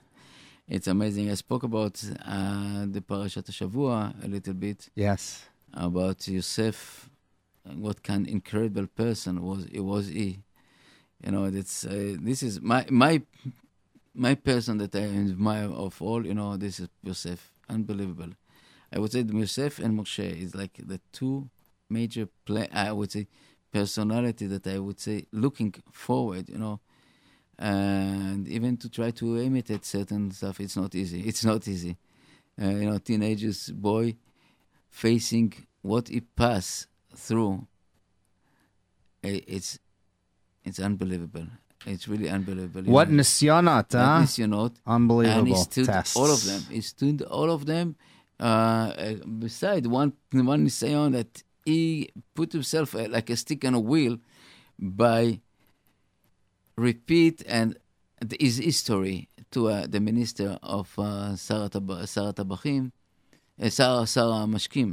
it's 0.68 0.88
amazing. 0.88 1.30
I 1.30 1.34
spoke 1.34 1.62
about 1.70 1.94
uh, 2.34 2.86
the 2.94 3.00
Parashat 3.10 3.46
Shavua 3.58 3.98
a 4.24 4.28
little 4.34 4.54
bit 4.54 4.88
Yes. 4.94 5.22
about 5.72 6.26
Yosef, 6.26 7.08
what 7.86 8.02
kind 8.02 8.26
incredible 8.26 8.86
person 9.02 9.42
was 9.48 9.60
he 9.70 9.80
was 9.80 10.06
he. 10.08 10.30
You 11.24 11.32
know, 11.32 11.50
that's 11.50 11.84
uh, 11.84 12.16
this 12.20 12.42
is 12.42 12.60
my 12.60 12.86
my 12.90 13.22
my 14.14 14.34
person 14.34 14.78
that 14.78 14.94
I 14.94 15.00
admire 15.04 15.70
of 15.70 16.00
all. 16.00 16.24
You 16.26 16.34
know, 16.34 16.56
this 16.56 16.80
is 16.80 16.88
Yosef, 17.02 17.52
unbelievable. 17.68 18.30
I 18.92 18.98
would 18.98 19.12
say 19.12 19.20
Yosef 19.22 19.78
and 19.80 19.98
Moshe 19.98 20.42
is 20.42 20.54
like 20.54 20.74
the 20.78 21.00
two 21.12 21.50
major 21.90 22.28
play. 22.44 22.68
I 22.72 22.92
would 22.92 23.10
say 23.12 23.26
personality 23.72 24.46
that 24.46 24.66
I 24.66 24.78
would 24.78 25.00
say 25.00 25.26
looking 25.32 25.74
forward. 25.90 26.48
You 26.48 26.58
know, 26.58 26.80
and 27.58 28.46
even 28.48 28.76
to 28.78 28.88
try 28.88 29.10
to 29.12 29.38
imitate 29.38 29.84
certain 29.84 30.30
stuff, 30.30 30.60
it's 30.60 30.76
not 30.76 30.94
easy. 30.94 31.22
It's 31.22 31.44
not 31.44 31.66
easy. 31.66 31.96
Uh, 32.60 32.68
you 32.70 32.90
know, 32.90 32.98
teenagers 32.98 33.70
boy 33.70 34.16
facing 34.90 35.52
what 35.82 36.08
he 36.08 36.20
passed 36.20 36.86
through. 37.14 37.66
It's 39.22 39.78
it's 40.68 40.80
unbelievable. 40.88 41.46
It's 41.92 42.06
really 42.12 42.28
unbelievable. 42.36 42.82
you 42.86 42.92
What 42.96 43.08
know. 43.10 43.22
nisyanot, 43.22 43.88
What 43.94 44.08
huh? 44.08 44.20
nisyonot. 44.22 44.72
and 44.86 45.46
he 45.48 45.54
stood 45.68 45.86
tests. 45.86 46.16
all 46.20 46.30
of 46.36 46.40
them. 46.50 46.60
He 46.76 46.80
stood 46.92 47.18
all 47.36 47.50
of 47.56 47.62
them. 47.72 47.86
Uh, 48.40 48.44
uh, 48.46 49.14
beside 49.46 49.84
one 50.00 50.10
one 50.54 50.62
nisayon 50.66 51.08
that 51.18 51.32
he 51.64 51.80
put 52.38 52.48
himself 52.58 52.88
uh, 52.94 53.06
like 53.16 53.28
a 53.30 53.36
stick 53.44 53.60
on 53.68 53.74
a 53.74 53.82
wheel 53.90 54.14
by 54.78 55.40
repeat 56.76 57.42
and 57.48 57.76
his 58.38 58.58
history 58.58 59.28
to 59.50 59.68
uh, 59.68 59.86
the 59.88 60.00
minister 60.00 60.58
of 60.62 60.86
uh, 60.98 61.34
Sarah 61.36 61.68
Tab- 61.68 62.06
Sar 62.06 62.32
HaTabachim, 62.32 62.92
uh, 63.60 63.68
Sarah 63.70 64.06
Sar 64.06 64.46
HaMashkim, 64.46 64.90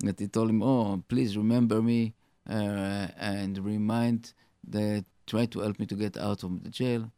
that 0.00 0.18
he 0.18 0.26
told 0.28 0.50
him, 0.50 0.62
"Oh, 0.62 1.02
please 1.08 1.36
remember 1.36 1.82
me 1.82 2.14
uh, 2.48 3.08
and 3.34 3.58
remind 3.58 4.32
that 4.68 5.04
try 5.26 5.46
to 5.46 5.60
help 5.60 5.78
me 5.78 5.86
to 5.86 5.94
get 5.94 6.16
out 6.16 6.42
of 6.44 6.62
the 6.62 6.70
jail." 6.70 7.10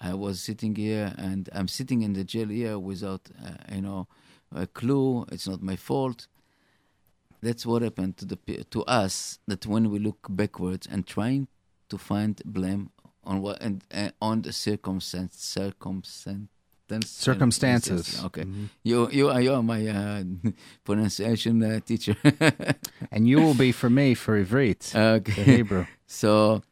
I 0.00 0.14
was 0.14 0.40
sitting 0.40 0.74
here, 0.74 1.14
and 1.16 1.48
I'm 1.52 1.68
sitting 1.68 2.02
in 2.02 2.12
the 2.12 2.24
jail 2.24 2.48
here 2.48 2.78
without, 2.78 3.30
uh, 3.44 3.74
you 3.74 3.82
know, 3.82 4.08
a 4.52 4.66
clue. 4.66 5.24
It's 5.30 5.46
not 5.46 5.62
my 5.62 5.76
fault. 5.76 6.26
That's 7.40 7.64
what 7.64 7.82
happened 7.82 8.16
to 8.18 8.24
the 8.24 8.36
to 8.70 8.84
us. 8.84 9.38
That 9.46 9.66
when 9.66 9.90
we 9.90 9.98
look 9.98 10.26
backwards 10.28 10.88
and 10.90 11.06
trying 11.06 11.48
to 11.88 11.98
find 11.98 12.40
blame 12.44 12.90
on 13.24 13.42
what 13.42 13.62
and 13.62 13.84
uh, 13.92 14.10
on 14.20 14.42
the 14.42 14.52
circumstance 14.52 15.36
circumstance 15.36 16.48
Circumstances. 17.00 18.22
Okay, 18.24 18.44
you 18.82 19.08
you 19.10 19.30
are 19.30 19.40
you 19.40 19.54
are 19.54 19.62
my 19.62 19.86
uh, 19.86 20.24
pronunciation 20.84 21.62
uh, 21.62 21.80
teacher. 21.80 22.16
And 23.10 23.28
you 23.28 23.40
will 23.40 23.54
be 23.54 23.72
for 23.72 23.90
me 23.90 24.14
for 24.14 24.42
Ivrit, 24.42 24.94
okay. 24.94 25.32
the 25.32 25.42
Hebrew. 25.42 25.86
So 26.06 26.62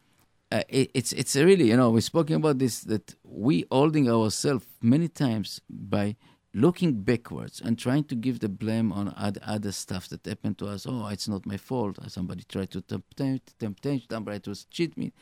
uh, 0.53 0.63
it, 0.69 0.91
it's 0.95 1.13
it's 1.13 1.37
really 1.37 1.69
you 1.69 1.77
know 1.77 1.91
we're 1.91 2.01
speaking 2.01 2.37
about 2.37 2.59
this 2.59 2.81
that 2.81 3.15
we 3.25 3.65
holding 3.71 4.11
ourselves 4.11 4.67
many 4.83 5.09
times 5.09 5.61
by 5.69 6.17
looking 6.53 7.03
backwards 7.03 7.61
and 7.65 7.79
trying 7.79 8.05
to 8.05 8.15
give 8.15 8.41
the 8.41 8.49
blame 8.49 8.93
on 8.93 9.15
other, 9.17 9.73
stuff 9.73 10.09
that 10.09 10.27
happened 10.27 10.59
to 10.59 10.67
us. 10.67 10.87
Oh, 10.89 11.07
it's 11.07 11.29
not 11.29 11.47
my 11.47 11.57
fault. 11.57 11.99
Somebody 12.09 12.43
tried 12.43 12.71
to 12.73 12.81
tempt 12.81 13.59
temptation. 13.59 14.07
Somebody 14.11 14.41
to 14.41 14.69
cheat 14.69 14.97
me. 14.97 15.13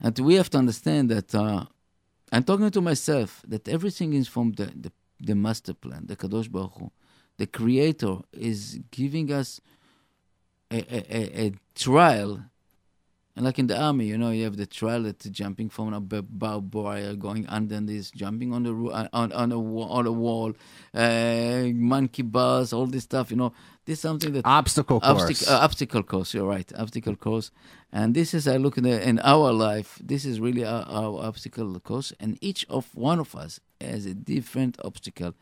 And 0.00 0.16
we 0.18 0.34
have 0.34 0.50
to 0.50 0.58
understand 0.58 1.10
that 1.10 1.34
uh, 1.34 1.64
I'm 2.30 2.44
talking 2.44 2.70
to 2.70 2.80
myself 2.80 3.42
that 3.48 3.68
everything 3.68 4.12
is 4.12 4.28
from 4.28 4.52
the, 4.52 4.66
the, 4.66 4.92
the 5.20 5.34
master 5.34 5.74
plan, 5.74 6.04
the 6.06 6.16
Kadosh 6.16 6.50
Baruch 6.50 6.74
Hu. 6.78 6.90
The 7.38 7.46
Creator 7.46 8.18
is 8.32 8.78
giving 8.90 9.32
us 9.32 9.60
a, 10.70 10.78
a, 10.78 11.16
a, 11.16 11.46
a 11.46 11.52
trial 11.74 12.44
and 13.36 13.44
like 13.44 13.58
in 13.58 13.66
the 13.66 13.78
army, 13.78 14.06
you 14.06 14.16
know, 14.16 14.30
you 14.30 14.44
have 14.44 14.56
the 14.56 14.64
trial 14.64 15.02
that 15.02 15.18
jumping 15.30 15.68
from 15.68 15.92
a 15.92 16.00
barbed 16.00 16.74
wire, 16.74 17.14
going 17.14 17.46
under 17.48 17.78
this, 17.82 18.10
jumping 18.10 18.54
on 18.54 18.62
the 18.62 18.72
on 19.12 19.30
on 19.30 19.52
a 19.52 19.58
on 19.58 20.06
a 20.06 20.12
wall, 20.12 20.54
uh, 20.94 21.64
monkey 21.74 22.22
bars, 22.22 22.72
all 22.72 22.86
this 22.86 23.04
stuff. 23.04 23.30
You 23.30 23.36
know, 23.36 23.52
this 23.84 23.98
is 23.98 24.00
something 24.00 24.32
that 24.32 24.46
Obstacle 24.46 25.00
course. 25.00 25.22
obstacle, 25.22 25.52
uh, 25.54 25.58
obstacle 25.58 26.02
course. 26.02 26.32
You're 26.32 26.46
right, 26.46 26.72
obstacle 26.78 27.14
course. 27.14 27.50
And 27.92 28.14
this 28.14 28.32
is 28.32 28.48
I 28.48 28.56
look 28.56 28.78
in, 28.78 28.84
the, 28.84 29.06
in 29.06 29.18
our 29.20 29.52
life. 29.52 30.00
This 30.02 30.24
is 30.24 30.40
really 30.40 30.64
our, 30.64 30.84
our 30.84 31.26
obstacle 31.26 31.78
course, 31.80 32.14
and 32.18 32.38
each 32.40 32.64
of 32.70 32.94
one 32.94 33.20
of 33.20 33.34
us 33.34 33.60
has 33.82 34.06
a 34.06 34.14
different 34.14 34.78
obstacle. 34.82 35.34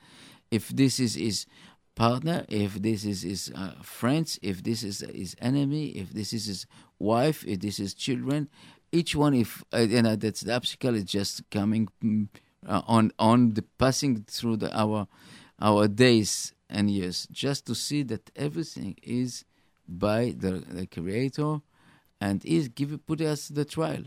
If 0.50 0.70
this 0.70 0.98
is 0.98 1.14
his 1.14 1.46
partner, 1.94 2.44
if 2.48 2.82
this 2.82 3.04
is 3.04 3.22
his 3.22 3.52
uh, 3.54 3.74
friends, 3.82 4.38
if 4.42 4.62
this 4.62 4.82
is 4.82 5.00
his 5.00 5.36
enemy, 5.40 5.88
if 5.88 6.10
this 6.10 6.32
is 6.32 6.46
his 6.46 6.66
wife, 6.98 7.44
if 7.46 7.60
this 7.60 7.78
is 7.78 7.94
children, 7.94 8.48
each 8.92 9.14
one, 9.14 9.34
if 9.34 9.64
uh, 9.72 9.78
you 9.78 10.02
know, 10.02 10.16
that's 10.16 10.42
the 10.42 10.54
obstacle 10.54 10.94
is 10.94 11.04
just 11.04 11.48
coming 11.50 11.88
mm, 12.02 12.28
uh, 12.66 12.82
on 12.86 13.12
on 13.18 13.54
the 13.54 13.62
passing 13.78 14.24
through 14.28 14.56
the 14.56 14.76
our 14.78 15.06
our 15.60 15.88
days 15.88 16.52
and 16.68 16.90
years, 16.90 17.26
just 17.30 17.66
to 17.66 17.74
see 17.74 18.02
that 18.02 18.30
everything 18.36 18.96
is 19.02 19.44
by 19.88 20.34
the, 20.36 20.52
the 20.68 20.86
Creator, 20.86 21.60
and 22.20 22.44
is 22.44 22.68
give 22.68 22.98
put 23.06 23.20
us 23.20 23.48
the 23.48 23.64
trial. 23.64 24.04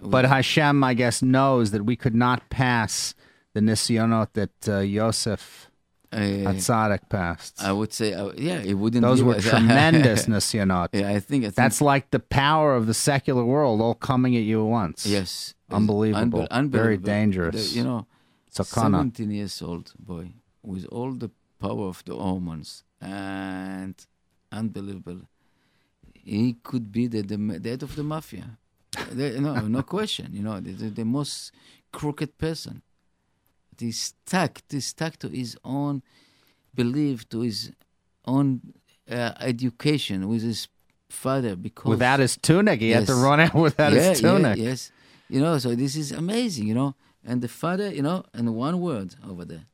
But 0.00 0.26
Hashem, 0.26 0.84
I 0.84 0.94
guess, 0.94 1.22
knows 1.22 1.70
that 1.70 1.84
we 1.84 1.96
could 1.96 2.14
not 2.14 2.48
pass 2.50 3.14
the 3.54 3.60
nisyonot 3.60 4.28
that 4.34 4.68
uh, 4.68 4.80
Yosef 4.80 5.70
Uh, 6.16 6.48
Hatzadik 6.50 7.02
passed. 7.10 7.54
I 7.62 7.72
would 7.78 7.92
say, 7.92 8.08
uh, 8.14 8.30
yeah, 8.48 8.60
it 8.70 8.74
wouldn't. 8.74 9.02
Those 9.02 9.22
were 9.22 9.34
us- 9.36 9.44
tremendous 9.52 10.20
nisyonot. 10.32 10.88
yeah, 10.92 11.10
I 11.16 11.20
think 11.20 11.40
I 11.44 11.48
think 11.48 11.54
That's 11.62 11.80
like 11.92 12.04
the 12.16 12.20
power 12.44 12.74
of 12.78 12.86
the 12.90 12.94
secular 12.94 13.44
world 13.44 13.80
all 13.84 13.94
coming 14.10 14.32
at 14.40 14.42
you 14.50 14.58
at 14.66 14.70
once. 14.82 15.04
yes, 15.06 15.54
Unbelievable. 15.70 16.46
unbe- 16.50 16.70
Very 16.82 16.96
dangerous. 16.96 17.56
The- 17.72 17.78
you 17.78 17.84
know, 17.84 18.06
Sakana. 18.56 18.98
17 19.12 19.30
years 19.30 19.60
old 19.62 19.92
boy 19.98 20.26
with 20.62 20.86
all 20.86 21.12
the 21.12 21.30
power 21.60 21.86
of 21.88 22.02
the 22.06 22.14
omens 22.14 22.82
and 23.00 23.94
unbelievable. 24.50 25.20
He 26.14 26.56
could 26.62 26.90
be 26.90 27.06
the, 27.08 27.20
the, 27.22 27.36
the 27.36 27.68
head 27.70 27.82
of 27.82 27.94
the 27.94 28.02
mafia. 28.02 28.58
No, 29.14 29.52
no 29.68 29.82
question. 29.82 30.30
You 30.32 30.42
know, 30.42 30.60
the, 30.60 30.72
the 30.72 31.04
most 31.04 31.52
crooked 31.92 32.38
person. 32.38 32.82
He's 33.78 34.00
stuck. 34.00 34.62
He's 34.68 34.86
stuck 34.86 35.16
to 35.18 35.28
his 35.28 35.56
own 35.64 36.02
belief, 36.74 37.28
to 37.30 37.40
his 37.40 37.72
own 38.24 38.60
uh, 39.10 39.32
education 39.40 40.28
with 40.28 40.42
his 40.42 40.68
father. 41.08 41.56
Because 41.56 41.88
Without 41.90 42.20
his 42.20 42.36
tunic, 42.36 42.80
he 42.80 42.90
had 42.90 43.06
to 43.06 43.14
run 43.14 43.40
out 43.40 43.54
without 43.68 43.92
his 43.92 44.20
tunic. 44.20 44.56
Yeah, 44.58 44.70
yes. 44.70 44.92
You 45.28 45.40
know, 45.40 45.58
so 45.58 45.74
this 45.74 45.96
is 45.96 46.12
amazing, 46.12 46.68
you 46.68 46.74
know. 46.74 46.94
And 47.24 47.42
the 47.42 47.48
father, 47.48 47.92
you 47.92 48.02
know, 48.02 48.24
and 48.32 48.54
one 48.54 48.80
word 48.80 49.16
over 49.28 49.44
there. 49.44 49.66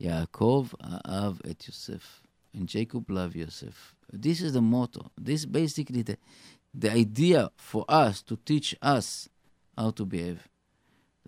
Yaakov 0.00 0.74
Ahav 0.82 1.40
et 1.48 1.66
Yosef. 1.66 2.22
And 2.54 2.68
Jacob 2.68 3.08
love 3.08 3.36
Yosef. 3.36 3.94
This 4.12 4.42
is 4.42 4.52
the 4.52 4.60
motto. 4.60 5.10
This 5.16 5.46
basically 5.46 6.02
the 6.02 6.18
the 6.74 6.90
idea 6.90 7.50
for 7.56 7.84
us 7.88 8.22
to 8.22 8.36
teach 8.36 8.74
us 8.82 9.28
how 9.76 9.90
to 9.92 10.04
behave. 10.04 10.48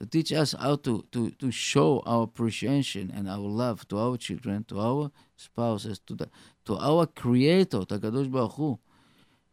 To 0.00 0.06
teach 0.06 0.32
us 0.32 0.52
how 0.58 0.76
to, 0.76 1.04
to, 1.12 1.30
to 1.30 1.50
show 1.52 2.02
our 2.04 2.24
appreciation 2.24 3.12
and 3.14 3.28
our 3.28 3.38
love 3.38 3.86
to 3.88 3.98
our 3.98 4.16
children, 4.16 4.64
to 4.64 4.80
our 4.80 5.12
spouses, 5.36 6.00
to 6.06 6.14
the 6.14 6.28
to 6.64 6.76
our 6.78 7.06
creator, 7.06 7.84
to 7.84 7.98
Kadosh 7.98 8.30
Baruch 8.30 8.52
Hu. 8.54 8.78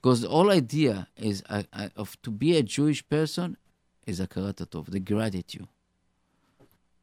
Because 0.02 0.22
the 0.22 0.30
whole 0.30 0.50
idea 0.50 1.08
is 1.16 1.44
uh, 1.48 1.62
uh, 1.74 1.90
of 1.96 2.20
to 2.24 2.32
be 2.32 2.58
a 2.58 2.64
Jewish 2.64 3.08
person 3.08 3.56
is 4.08 4.20
a 4.20 4.28
karatatov, 4.28 4.90
the 4.90 5.00
gratitude. 5.00 5.68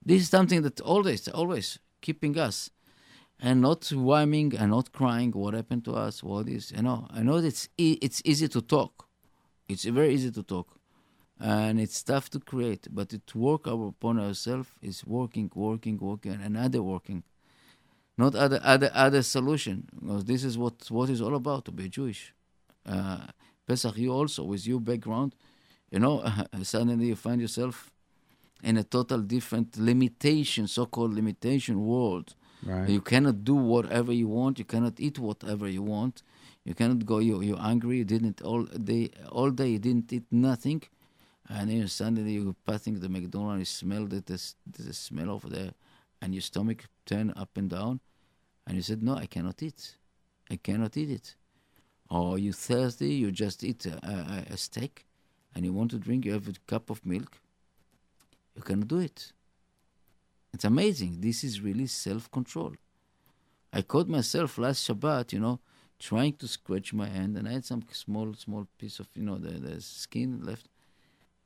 This 0.04 0.22
is 0.22 0.28
something 0.28 0.62
that 0.62 0.80
always, 0.80 1.28
always 1.28 1.78
keeping 2.00 2.36
us, 2.38 2.70
and 3.38 3.60
not 3.60 3.88
whining 3.90 4.56
and 4.56 4.72
not 4.72 4.90
crying. 4.90 5.30
What 5.30 5.54
happened 5.54 5.84
to 5.84 5.92
us? 5.94 6.24
What 6.24 6.48
is 6.48 6.72
you 6.72 6.82
know? 6.82 7.06
I 7.10 7.22
know 7.22 7.36
it's 7.36 7.68
e- 7.78 7.98
it's 8.02 8.20
easy 8.24 8.48
to 8.48 8.60
talk, 8.60 9.06
it's 9.68 9.84
very 9.84 10.12
easy 10.12 10.32
to 10.32 10.42
talk, 10.42 10.77
and 11.40 11.80
it's 11.80 12.02
tough 12.02 12.30
to 12.30 12.40
create. 12.40 12.88
But 12.90 13.10
to 13.26 13.38
work 13.38 13.66
upon 13.66 14.18
ourselves 14.18 14.68
is 14.82 15.04
working, 15.06 15.50
working, 15.54 15.98
working, 15.98 16.32
and 16.32 16.42
another 16.42 16.82
working 16.82 17.22
not 18.18 18.34
other 18.34 18.60
other 18.64 18.90
other 18.94 19.22
solution 19.22 19.86
because 19.98 20.24
this 20.24 20.42
is 20.44 20.58
what 20.58 20.90
what 20.90 21.08
is 21.08 21.22
all 21.22 21.36
about 21.36 21.64
to 21.66 21.72
be 21.72 21.88
Jewish. 21.88 22.34
Uh, 22.84 23.26
Pesach, 23.66 23.96
you 23.96 24.12
also 24.12 24.42
with 24.42 24.66
your 24.66 24.80
background, 24.80 25.34
you 25.90 26.00
know, 26.00 26.24
suddenly 26.62 27.06
you 27.06 27.16
find 27.16 27.40
yourself 27.40 27.92
in 28.62 28.76
a 28.76 28.82
total 28.82 29.18
different 29.20 29.78
limitation, 29.78 30.66
so-called 30.66 31.14
limitation 31.14 31.84
world. 31.86 32.34
Right. 32.64 32.88
You 32.88 33.00
cannot 33.00 33.44
do 33.44 33.54
whatever 33.54 34.12
you 34.12 34.26
want. 34.26 34.58
You 34.58 34.64
cannot 34.64 34.98
eat 34.98 35.18
whatever 35.20 35.68
you 35.68 35.82
want. 35.82 36.22
You 36.64 36.74
cannot 36.74 37.06
go. 37.06 37.18
You 37.20 37.40
you're 37.40 37.56
hungry. 37.56 37.98
You 37.98 38.04
didn't 38.04 38.42
all 38.42 38.64
day 38.64 39.10
all 39.30 39.50
day. 39.50 39.68
You 39.68 39.78
didn't 39.78 40.12
eat 40.12 40.24
nothing, 40.32 40.82
and 41.48 41.70
then 41.70 41.88
suddenly 41.88 42.32
you're 42.32 42.54
passing 42.66 42.98
the 43.00 43.08
McDonald's. 43.08 43.52
And 43.52 43.60
you 43.60 43.64
smell 43.64 44.06
the 44.06 44.20
the, 44.20 44.84
the 44.84 44.92
smell 44.94 45.30
over 45.30 45.48
there, 45.48 45.72
and 46.20 46.34
your 46.34 46.42
stomach 46.42 46.84
turn 47.06 47.32
up 47.36 47.56
and 47.56 47.70
down, 47.70 48.00
and 48.66 48.76
you 48.76 48.82
said, 48.82 49.02
"No, 49.02 49.14
I 49.14 49.26
cannot 49.26 49.62
eat. 49.62 49.96
I 50.50 50.56
cannot 50.56 50.96
eat 50.96 51.10
it." 51.10 51.34
Or 52.10 52.38
you 52.38 52.52
thirsty. 52.52 53.14
You 53.14 53.30
just 53.30 53.62
eat 53.62 53.86
a, 53.86 53.96
a, 54.02 54.52
a 54.54 54.56
steak, 54.56 55.06
and 55.54 55.64
you 55.64 55.72
want 55.72 55.90
to 55.90 55.98
drink, 55.98 56.24
you 56.24 56.32
have 56.32 56.48
a 56.48 56.52
cup 56.66 56.90
of 56.90 57.04
milk, 57.04 57.40
you 58.54 58.62
cannot 58.62 58.88
do 58.88 58.98
it. 58.98 59.32
It's 60.52 60.64
amazing. 60.64 61.20
This 61.20 61.44
is 61.44 61.60
really 61.60 61.86
self 61.86 62.30
control. 62.30 62.74
I 63.72 63.82
caught 63.82 64.08
myself 64.08 64.56
last 64.58 64.88
Shabbat, 64.88 65.32
you 65.32 65.40
know, 65.40 65.60
trying 65.98 66.34
to 66.34 66.48
scratch 66.48 66.94
my 66.94 67.08
hand, 67.08 67.36
and 67.36 67.46
I 67.48 67.52
had 67.52 67.64
some 67.64 67.82
small, 67.92 68.32
small 68.34 68.66
piece 68.78 68.98
of, 68.98 69.08
you 69.14 69.22
know, 69.22 69.36
the, 69.36 69.50
the 69.58 69.80
skin 69.80 70.40
left. 70.42 70.68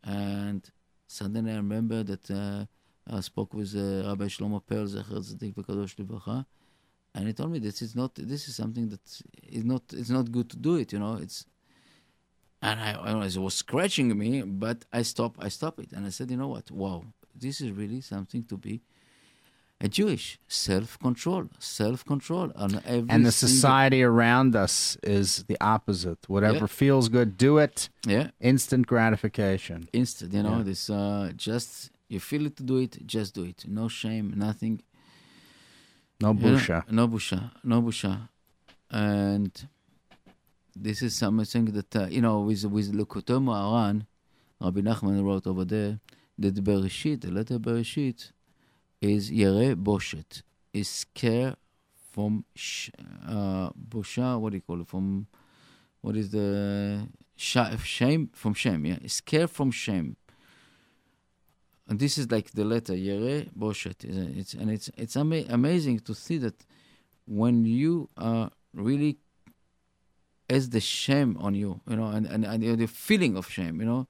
And 0.05 0.69
suddenly 1.07 1.53
I 1.53 1.57
remember 1.57 2.03
that 2.03 2.31
uh, 2.31 2.65
I 3.09 3.21
spoke 3.21 3.55
with 3.55 3.75
uh, 3.75 4.09
Rabbi 4.09 4.27
Shlomo 4.27 4.63
Perl, 4.65 4.87
Zecher 4.87 6.45
and 7.15 7.27
he 7.27 7.33
told 7.35 7.53
me 7.53 7.59
this 7.59 7.83
is 7.83 7.95
not, 7.95 8.15
this 8.15 8.49
is 8.49 8.57
something 8.57 8.89
that 8.89 9.01
is 9.43 9.65
not, 9.65 9.83
it's 9.93 10.11
not 10.11 10.33
good 10.33 10.49
to 10.51 10.57
do 10.57 10.77
it, 10.77 10.93
you 10.93 10.99
know, 10.99 11.19
it's, 11.21 11.45
and 12.63 12.81
I, 12.81 12.93
I 12.93 13.27
it 13.27 13.37
was 13.37 13.55
scratching 13.55 14.17
me, 14.17 14.43
but 14.43 14.85
I 14.93 15.03
stopped, 15.03 15.43
I 15.43 15.49
stopped 15.49 15.81
it, 15.81 15.93
and 15.93 16.07
I 16.07 16.09
said, 16.11 16.31
you 16.31 16.37
know 16.37 16.49
what, 16.49 16.71
wow, 16.71 17.05
this 17.35 17.61
is 17.61 17.71
really 17.73 18.01
something 18.01 18.45
to 18.45 18.57
be 18.57 18.81
a 19.85 19.89
Jewish 19.89 20.39
self-control, 20.47 21.45
self-control 21.59 22.53
on 22.65 22.71
every 22.95 23.11
And 23.15 23.27
the 23.27 23.33
single- 23.33 23.55
society 23.57 24.01
around 24.13 24.51
us 24.65 24.97
is 25.19 25.29
the 25.51 25.59
opposite. 25.75 26.21
Whatever 26.35 26.65
Yeah. 26.67 26.81
feels 26.83 27.09
good, 27.17 27.29
do 27.37 27.53
it. 27.67 27.77
yeah, 28.07 28.27
Instant 28.53 28.85
gratification. 28.87 29.79
instant. 29.93 30.33
You 30.37 30.43
know, 30.47 30.59
Yeah. 30.59 30.63
this 30.71 30.83
uh, 30.89 31.33
just 31.49 31.91
you 32.09 32.21
feel 32.21 32.45
it 32.47 32.55
to 32.61 32.63
do 32.73 32.77
it, 32.85 32.93
just 33.15 33.31
do 33.39 33.43
it. 33.53 33.59
No 33.81 33.89
shame, 33.89 34.27
nothing. 34.49 34.75
No 36.21 36.29
You 36.33 36.35
know, 36.35 36.51
no 36.99 37.09
busha, 37.09 37.51
no 37.73 37.77
busha, 37.83 38.13
and 38.91 39.53
this 40.87 41.03
is 41.03 41.13
something 41.17 41.65
that 41.77 41.97
uh, 41.97 42.07
you 42.17 42.21
know 42.27 42.37
with 42.49 42.65
with 42.77 42.89
Likutei 42.99 43.39
Moharan, 43.49 44.07
Rabbi 44.61 44.81
Nachman 44.89 45.25
wrote 45.25 45.47
over 45.53 45.65
there 45.65 45.99
that 46.39 46.55
Bereshit, 46.67 47.23
the 47.23 47.31
letter 47.39 47.59
Bereshit, 47.59 48.31
is 49.03 49.31
Yere 49.31 49.75
Boshet, 49.75 50.43
is 50.73 50.89
scare 50.89 51.57
from 52.13 52.45
sh- 52.55 52.91
uh, 53.29 53.71
busha. 53.71 54.39
What 54.41 54.51
do 54.51 54.57
you 54.57 54.63
call 54.63 54.81
it? 54.81 54.89
From 54.89 55.27
what 56.01 56.17
is 56.17 56.31
the 56.31 57.09
sh- 57.37 57.77
shame 57.85 58.31
from 58.33 58.55
shame? 58.55 58.87
Yeah, 58.87 58.99
scare 59.07 59.49
from 59.49 59.71
shame. 59.73 60.17
And 61.89 61.99
this 61.99 62.17
is 62.17 62.31
like 62.31 62.53
the 62.53 62.65
letter 62.65 62.95
Yere 62.95 63.47
Boshet. 63.59 64.05
It's 64.05 64.55
and 64.55 64.71
it's 64.71 64.89
it's 64.97 65.17
ama- 65.17 65.45
amazing 65.49 65.99
to 66.01 66.15
see 66.15 66.39
that 66.39 66.65
when 67.27 67.65
you 67.65 68.09
are 68.17 68.51
really 68.73 69.19
as 70.49 70.71
the 70.71 70.81
shame 70.81 71.37
on 71.41 71.55
you, 71.55 71.81
you 71.89 71.97
know, 71.97 72.07
and, 72.07 72.27
and, 72.27 72.45
and 72.45 72.63
the 72.79 72.87
feeling 72.87 73.37
of 73.37 73.49
shame, 73.49 73.81
you 73.81 73.87
know, 73.87 74.07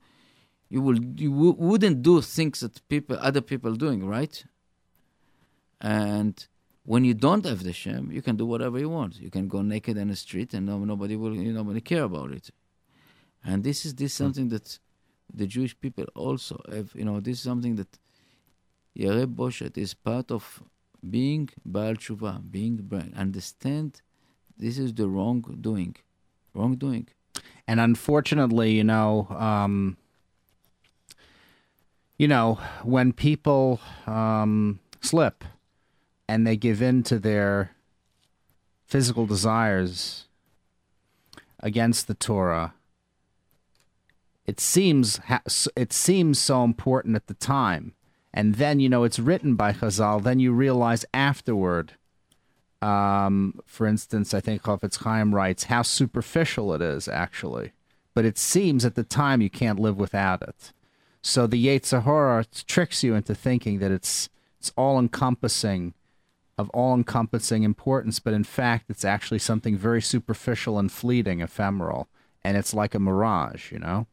you 0.68 0.80
will 0.80 0.98
you 0.98 1.30
w- 1.30 1.54
wouldn't 1.56 2.02
do 2.02 2.20
things 2.20 2.60
that 2.60 2.86
people 2.88 3.16
other 3.20 3.40
people 3.40 3.72
are 3.72 3.76
doing, 3.76 4.06
right? 4.06 4.44
And 5.82 6.46
when 6.84 7.04
you 7.04 7.12
don't 7.12 7.44
have 7.44 7.64
the 7.64 7.72
shame, 7.72 8.10
you 8.12 8.22
can 8.22 8.36
do 8.36 8.46
whatever 8.46 8.78
you 8.78 8.88
want. 8.88 9.20
You 9.20 9.30
can 9.30 9.48
go 9.48 9.62
naked 9.62 9.96
in 9.96 10.08
the 10.08 10.16
street, 10.16 10.54
and 10.54 10.64
no, 10.64 10.78
nobody 10.78 11.16
will 11.16 11.34
you 11.34 11.52
nobody 11.52 11.80
care 11.80 12.04
about 12.04 12.30
it. 12.30 12.50
And 13.44 13.64
this 13.64 13.84
is 13.84 13.94
this 13.96 14.14
something 14.14 14.48
that 14.50 14.78
the 15.34 15.46
Jewish 15.46 15.78
people 15.78 16.04
also 16.14 16.60
have. 16.70 16.92
You 16.94 17.04
know, 17.04 17.20
this 17.20 17.38
is 17.38 17.42
something 17.42 17.74
that 17.76 17.98
Yere 18.94 19.26
Boshet 19.26 19.76
is 19.76 19.92
part 19.92 20.30
of 20.30 20.62
being 21.10 21.48
Baal 21.64 21.94
Tshuva, 21.94 22.40
being 22.48 22.76
Baal. 22.76 23.08
Understand 23.16 24.00
this 24.56 24.78
is 24.78 24.94
the 24.94 25.08
wrongdoing. 25.08 25.96
Wrongdoing. 26.54 27.08
And 27.66 27.80
unfortunately, 27.80 28.72
you 28.72 28.84
know, 28.84 29.26
um, 29.30 29.96
you 32.18 32.28
know, 32.28 32.60
when 32.84 33.12
people 33.12 33.80
um, 34.06 34.78
slip 35.00 35.44
and 36.32 36.46
they 36.46 36.56
give 36.56 36.80
in 36.80 37.02
to 37.02 37.18
their 37.18 37.72
physical 38.86 39.26
desires 39.26 40.24
against 41.60 42.06
the 42.06 42.14
Torah, 42.14 42.72
it 44.46 44.58
seems 44.58 45.20
it 45.76 45.92
seems 45.92 46.38
so 46.38 46.64
important 46.64 47.16
at 47.16 47.26
the 47.26 47.34
time, 47.34 47.92
and 48.32 48.54
then 48.54 48.80
you 48.80 48.88
know 48.88 49.04
it's 49.04 49.18
written 49.18 49.56
by 49.56 49.74
Chazal. 49.74 50.22
Then 50.22 50.40
you 50.40 50.52
realize 50.52 51.04
afterward 51.12 51.92
um, 52.80 53.60
for 53.66 53.86
instance, 53.86 54.32
I 54.32 54.40
think 54.40 54.62
Chofetz 54.62 55.04
Chaim 55.04 55.34
writes 55.34 55.64
how 55.64 55.82
superficial 55.82 56.72
it 56.72 56.80
is 56.80 57.08
actually, 57.08 57.72
but 58.14 58.24
it 58.24 58.38
seems 58.38 58.86
at 58.86 58.94
the 58.94 59.04
time 59.04 59.42
you 59.42 59.50
can't 59.50 59.78
live 59.78 59.98
without 59.98 60.40
it. 60.40 60.72
So 61.20 61.46
the 61.46 61.62
Yetzer 61.64 62.04
Hara 62.04 62.46
tricks 62.66 63.04
you 63.04 63.14
into 63.14 63.34
thinking 63.34 63.80
that 63.80 63.92
it's 63.92 64.30
it's 64.58 64.72
all 64.76 64.98
encompassing, 64.98 65.92
of 66.58 66.68
all 66.70 66.94
encompassing 66.94 67.62
importance, 67.62 68.18
but 68.20 68.32
in 68.34 68.44
fact 68.44 68.90
it's 68.90 69.04
actually 69.04 69.38
something 69.38 69.76
very 69.76 70.02
superficial 70.02 70.78
and 70.78 70.90
fleeting, 70.92 71.40
ephemeral, 71.40 72.08
and 72.44 72.56
it's 72.56 72.74
like 72.74 72.94
a 72.94 72.98
mirage, 72.98 73.72
you 73.72 73.78
know. 73.78 74.06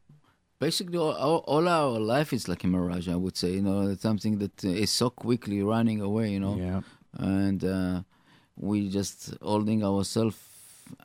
Basically, 0.58 0.98
all, 0.98 1.38
all, 1.46 1.66
our 1.68 1.98
life 1.98 2.32
is 2.34 2.46
like 2.46 2.64
a 2.64 2.66
mirage. 2.66 3.08
I 3.08 3.16
would 3.16 3.36
say, 3.36 3.52
you 3.52 3.62
know, 3.62 3.88
it's 3.88 4.02
something 4.02 4.38
that 4.38 4.62
uh, 4.64 4.84
so 4.86 5.08
quickly 5.08 5.62
running 5.62 6.00
away. 6.02 6.30
You 6.32 6.40
know, 6.40 6.56
Yeah. 6.56 6.80
and 7.16 7.64
uh, 7.64 8.02
we 8.56 8.90
just 8.90 9.34
holding 9.40 9.82
ourselves. 9.82 10.36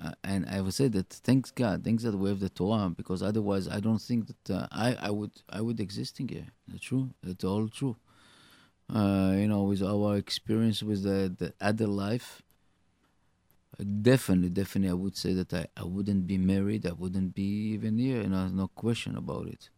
Uh, 0.03 0.11
and 0.25 0.45
I 0.49 0.59
would 0.61 0.73
say 0.73 0.87
that 0.89 1.07
thanks 1.09 1.51
God, 1.51 1.83
thanks 1.85 2.03
that 2.03 2.17
we 2.17 2.27
have 2.29 2.41
the 2.41 2.49
Torah, 2.49 2.89
because 2.89 3.21
otherwise 3.23 3.67
I 3.69 3.79
don't 3.79 4.01
think 4.01 4.27
that 4.27 4.43
uh, 4.53 4.67
I 4.71 4.97
I 5.07 5.11
would 5.11 5.31
I 5.49 5.61
would 5.61 5.79
exist 5.79 6.19
in 6.19 6.27
here. 6.27 6.47
That's 6.67 6.83
true. 6.83 7.11
That's 7.23 7.43
all 7.45 7.69
true. 7.69 7.95
Uh, 8.87 9.33
you 9.35 9.47
know, 9.47 9.63
with 9.63 9.81
our 9.81 10.15
experience 10.15 10.83
with 10.83 11.03
the, 11.03 11.33
the 11.37 11.53
other 11.59 11.87
life, 11.87 12.43
definitely, 14.01 14.49
definitely, 14.49 14.89
I 14.91 14.93
would 14.93 15.17
say 15.17 15.33
that 15.33 15.53
I, 15.53 15.65
I 15.75 15.83
wouldn't 15.83 16.27
be 16.27 16.37
married. 16.37 16.85
I 16.85 16.91
wouldn't 16.91 17.33
be 17.33 17.71
even 17.73 17.97
here. 17.97 18.21
You 18.21 18.29
know, 18.29 18.47
no 18.47 18.67
question 18.67 19.15
about 19.17 19.47
it. 19.47 19.69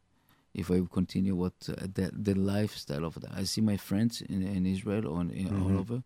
If 0.54 0.72
I 0.72 0.82
continue 0.92 1.36
what 1.36 1.54
uh, 1.70 1.88
the 1.94 2.12
the 2.14 2.34
lifestyle 2.34 3.06
of 3.06 3.14
that, 3.22 3.32
I 3.34 3.44
see 3.44 3.62
my 3.62 3.78
friends 3.78 4.22
in, 4.22 4.42
in 4.44 4.66
Israel 4.66 5.08
or 5.08 5.22
in, 5.22 5.32
in 5.32 5.62
all 5.62 5.78
over, 5.78 6.04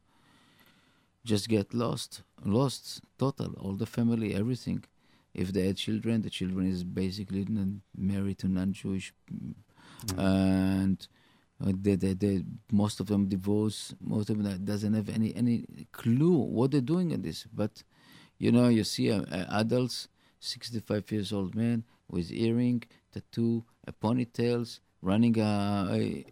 just 1.26 1.48
get 1.48 1.74
lost, 1.74 2.22
lost, 2.46 3.02
total, 3.18 3.54
all 3.60 3.74
the 3.74 3.86
family, 3.86 4.36
everything. 4.36 4.84
If 5.34 5.54
they 5.54 5.66
had 5.68 5.78
children, 5.78 6.22
the 6.22 6.30
children 6.30 6.70
is 6.70 6.84
basically 6.84 7.48
married 7.96 8.40
to 8.40 8.48
non-Jewish, 8.50 9.14
and 10.18 11.00
uh, 11.00 11.21
they, 11.66 11.96
they, 11.96 12.14
they, 12.14 12.44
most 12.72 13.00
of 13.00 13.08
them 13.08 13.28
divorce. 13.28 13.94
Most 14.00 14.30
of 14.30 14.42
them 14.42 14.64
doesn't 14.64 14.94
have 14.94 15.10
any 15.10 15.36
any 15.36 15.66
clue 15.92 16.38
what 16.38 16.72
they're 16.72 16.82
doing 16.82 17.12
in 17.12 17.22
this. 17.22 17.46
But 17.54 17.84
you 18.38 18.52
know, 18.52 18.68
you 18.68 18.84
see 18.84 19.12
uh, 19.12 19.22
uh, 19.32 19.46
adults, 19.52 20.08
sixty-five 20.40 21.12
years 21.12 21.32
old 21.32 21.56
man 21.56 21.84
with 22.10 22.32
earring, 22.32 22.84
tattoo, 23.14 23.64
a 23.88 23.94
ponytails, 23.94 24.80
running 25.02 25.40
a, 25.40 25.88
a 25.92 26.26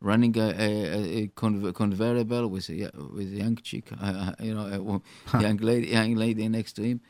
running 0.00 0.36
a, 0.36 0.50
a, 0.58 1.22
a 1.22 1.26
convertible 1.72 2.48
with 2.48 2.68
a 2.70 2.90
with 3.14 3.32
a 3.32 3.36
young 3.36 3.56
chick, 3.56 3.90
uh, 4.00 4.32
you 4.40 4.54
know, 4.54 5.02
a 5.34 5.40
young 5.40 5.56
lady, 5.58 5.88
young 5.88 6.14
lady 6.14 6.48
next 6.48 6.74
to 6.74 6.82
him, 6.82 7.00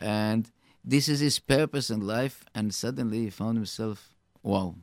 and 0.00 0.50
this 0.84 1.08
is 1.08 1.20
his 1.20 1.38
purpose 1.38 1.90
in 1.90 2.06
life. 2.06 2.44
And 2.54 2.74
suddenly 2.74 3.24
he 3.24 3.30
found 3.30 3.56
himself, 3.56 4.14
wow, 4.42 4.74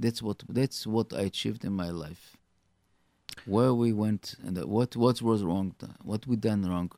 that's 0.00 0.22
what 0.22 0.42
that's 0.48 0.86
what 0.86 1.12
I 1.12 1.22
achieved 1.22 1.64
in 1.64 1.74
my 1.74 1.90
life. 1.90 2.36
Where 3.44 3.74
we 3.74 3.92
went 3.92 4.34
and 4.44 4.56
what 4.64 4.96
what 4.96 5.20
was 5.22 5.42
wrong, 5.44 5.74
what 6.02 6.26
we 6.26 6.36
done 6.36 6.62
wrong. 6.62 6.90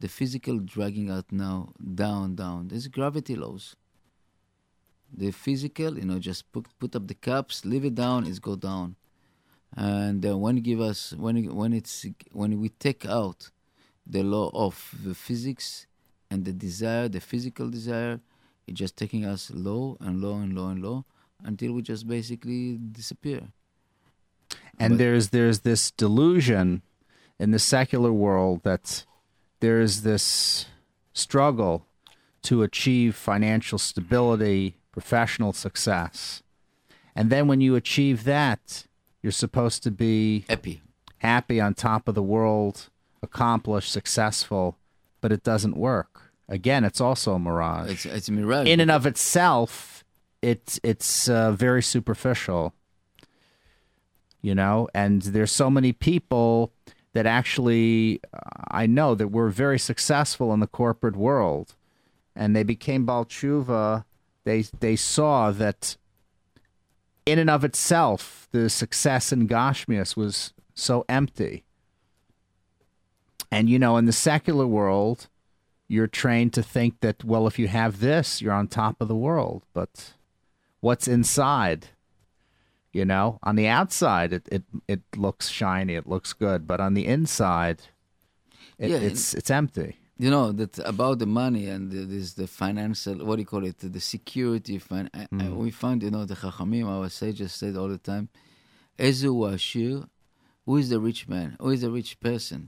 The 0.00 0.08
physical 0.08 0.58
dragging 0.58 1.10
out 1.10 1.30
now 1.30 1.72
down 1.94 2.34
down. 2.34 2.68
There's 2.68 2.88
gravity 2.88 3.34
laws. 3.36 3.76
The 5.12 5.30
physical, 5.30 5.98
you 5.98 6.04
know, 6.04 6.18
just 6.18 6.50
put 6.52 6.66
put 6.78 6.94
up 6.96 7.06
the 7.06 7.14
cups, 7.14 7.64
leave 7.64 7.84
it 7.84 7.94
down, 7.94 8.26
it's 8.26 8.38
go 8.38 8.56
down. 8.56 8.96
And 9.76 10.24
uh, 10.24 10.36
when 10.36 10.56
give 10.56 10.80
us 10.80 11.14
when 11.16 11.36
when 11.54 11.72
it's 11.72 12.06
when 12.32 12.60
we 12.60 12.68
take 12.68 13.06
out 13.06 13.50
the 14.06 14.22
law 14.22 14.50
of 14.54 14.94
the 15.04 15.14
physics 15.14 15.86
and 16.30 16.44
the 16.44 16.52
desire, 16.52 17.08
the 17.08 17.20
physical 17.20 17.68
desire, 17.70 18.20
it's 18.66 18.78
just 18.78 18.96
taking 18.96 19.24
us 19.24 19.50
low 19.54 19.96
and 20.00 20.20
low 20.20 20.36
and 20.36 20.54
low 20.54 20.68
and 20.68 20.82
low 20.82 21.04
until 21.44 21.72
we 21.72 21.82
just 21.82 22.06
basically 22.06 22.76
disappear. 22.76 23.42
and 24.78 24.92
But- 24.94 24.98
there's 24.98 25.28
there's 25.30 25.60
this 25.60 25.90
delusion 25.90 26.82
in 27.38 27.50
the 27.50 27.58
secular 27.58 28.12
world 28.12 28.62
that 28.62 29.04
there's 29.60 30.02
this 30.02 30.66
struggle 31.12 31.84
to 32.42 32.62
achieve 32.62 33.14
financial 33.16 33.78
stability, 33.78 34.76
professional 34.92 35.52
success. 35.52 36.42
And 37.14 37.28
then 37.30 37.48
when 37.48 37.60
you 37.60 37.74
achieve 37.74 38.22
that, 38.24 38.86
you're 39.22 39.32
supposed 39.32 39.82
to 39.82 39.90
be 39.90 40.44
Happy. 40.48 40.80
happy 41.18 41.60
on 41.60 41.74
top 41.74 42.06
of 42.08 42.14
the 42.14 42.22
world, 42.22 42.88
accomplished, 43.22 43.90
successful, 43.92 44.76
but 45.20 45.32
it 45.32 45.42
doesn't 45.42 45.76
work. 45.76 46.32
Again, 46.48 46.84
it's 46.84 47.00
also 47.00 47.34
a 47.34 47.38
mirage. 47.38 47.90
It's 47.90 48.06
it's 48.06 48.28
a 48.28 48.32
mirage. 48.32 48.68
in 48.68 48.78
and 48.80 48.90
of 48.90 49.04
itself, 49.06 49.97
it's 50.42 50.80
it's 50.82 51.28
uh, 51.28 51.52
very 51.52 51.82
superficial. 51.82 52.74
You 54.40 54.54
know, 54.54 54.88
and 54.94 55.22
there's 55.22 55.50
so 55.50 55.68
many 55.68 55.92
people 55.92 56.72
that 57.12 57.26
actually 57.26 58.20
I 58.70 58.86
know 58.86 59.14
that 59.14 59.28
were 59.28 59.48
very 59.48 59.78
successful 59.78 60.52
in 60.54 60.60
the 60.60 60.66
corporate 60.66 61.16
world, 61.16 61.74
and 62.36 62.54
they 62.54 62.62
became 62.62 63.04
Baal 63.04 63.24
Tshuva. 63.24 64.04
They 64.44 64.62
they 64.78 64.96
saw 64.96 65.50
that 65.50 65.96
in 67.26 67.38
and 67.38 67.50
of 67.50 67.64
itself, 67.64 68.48
the 68.52 68.70
success 68.70 69.32
in 69.32 69.48
Gashmias 69.48 70.16
was 70.16 70.52
so 70.74 71.04
empty. 71.08 71.64
And 73.50 73.68
you 73.68 73.78
know, 73.78 73.96
in 73.96 74.04
the 74.04 74.12
secular 74.12 74.66
world, 74.66 75.28
you're 75.88 76.06
trained 76.06 76.52
to 76.54 76.62
think 76.62 77.00
that 77.00 77.24
well, 77.24 77.46
if 77.46 77.58
you 77.58 77.68
have 77.68 78.00
this, 78.00 78.40
you're 78.40 78.52
on 78.52 78.68
top 78.68 79.00
of 79.00 79.08
the 79.08 79.16
world. 79.16 79.64
But 79.72 80.12
what's 80.80 81.08
inside? 81.08 81.88
You 82.92 83.04
know, 83.04 83.38
on 83.42 83.56
the 83.56 83.68
outside, 83.68 84.32
it 84.32 84.48
it, 84.50 84.62
it 84.88 85.00
looks 85.16 85.48
shiny, 85.48 85.94
it 85.94 86.06
looks 86.06 86.32
good, 86.32 86.66
but 86.66 86.80
on 86.80 86.94
the 86.94 87.06
inside, 87.06 87.82
it, 88.78 88.90
Yeah, 88.90 88.96
it's 89.08 89.34
it's 89.34 89.50
empty. 89.50 89.90
you 90.18 90.30
know 90.30 90.50
that 90.52 90.78
about 90.94 91.18
the 91.20 91.26
money 91.42 91.66
and 91.74 91.90
the, 91.92 92.00
this 92.12 92.32
the 92.34 92.46
financial 92.46 93.14
what 93.26 93.36
do 93.36 93.42
you 93.42 93.46
call 93.54 93.64
it 93.64 93.78
the 93.78 94.00
security 94.00 94.78
fin- 94.78 95.10
I- 95.14 95.28
mm. 95.32 95.54
we 95.62 95.70
found 95.70 96.02
you 96.02 96.10
know 96.10 96.24
the 96.24 96.34
chachamim 96.42 96.86
our 96.88 97.08
sages 97.20 97.52
said 97.60 97.76
all 97.76 97.88
the 97.96 98.02
time 98.12 98.26
Eizehu 98.98 99.38
ashir 99.54 100.08
who 100.66 100.76
is 100.82 100.88
the 100.88 100.98
rich 101.08 101.28
man 101.28 101.48
who 101.60 101.70
is 101.70 101.82
the 101.82 101.90
rich 101.98 102.18
person 102.18 102.60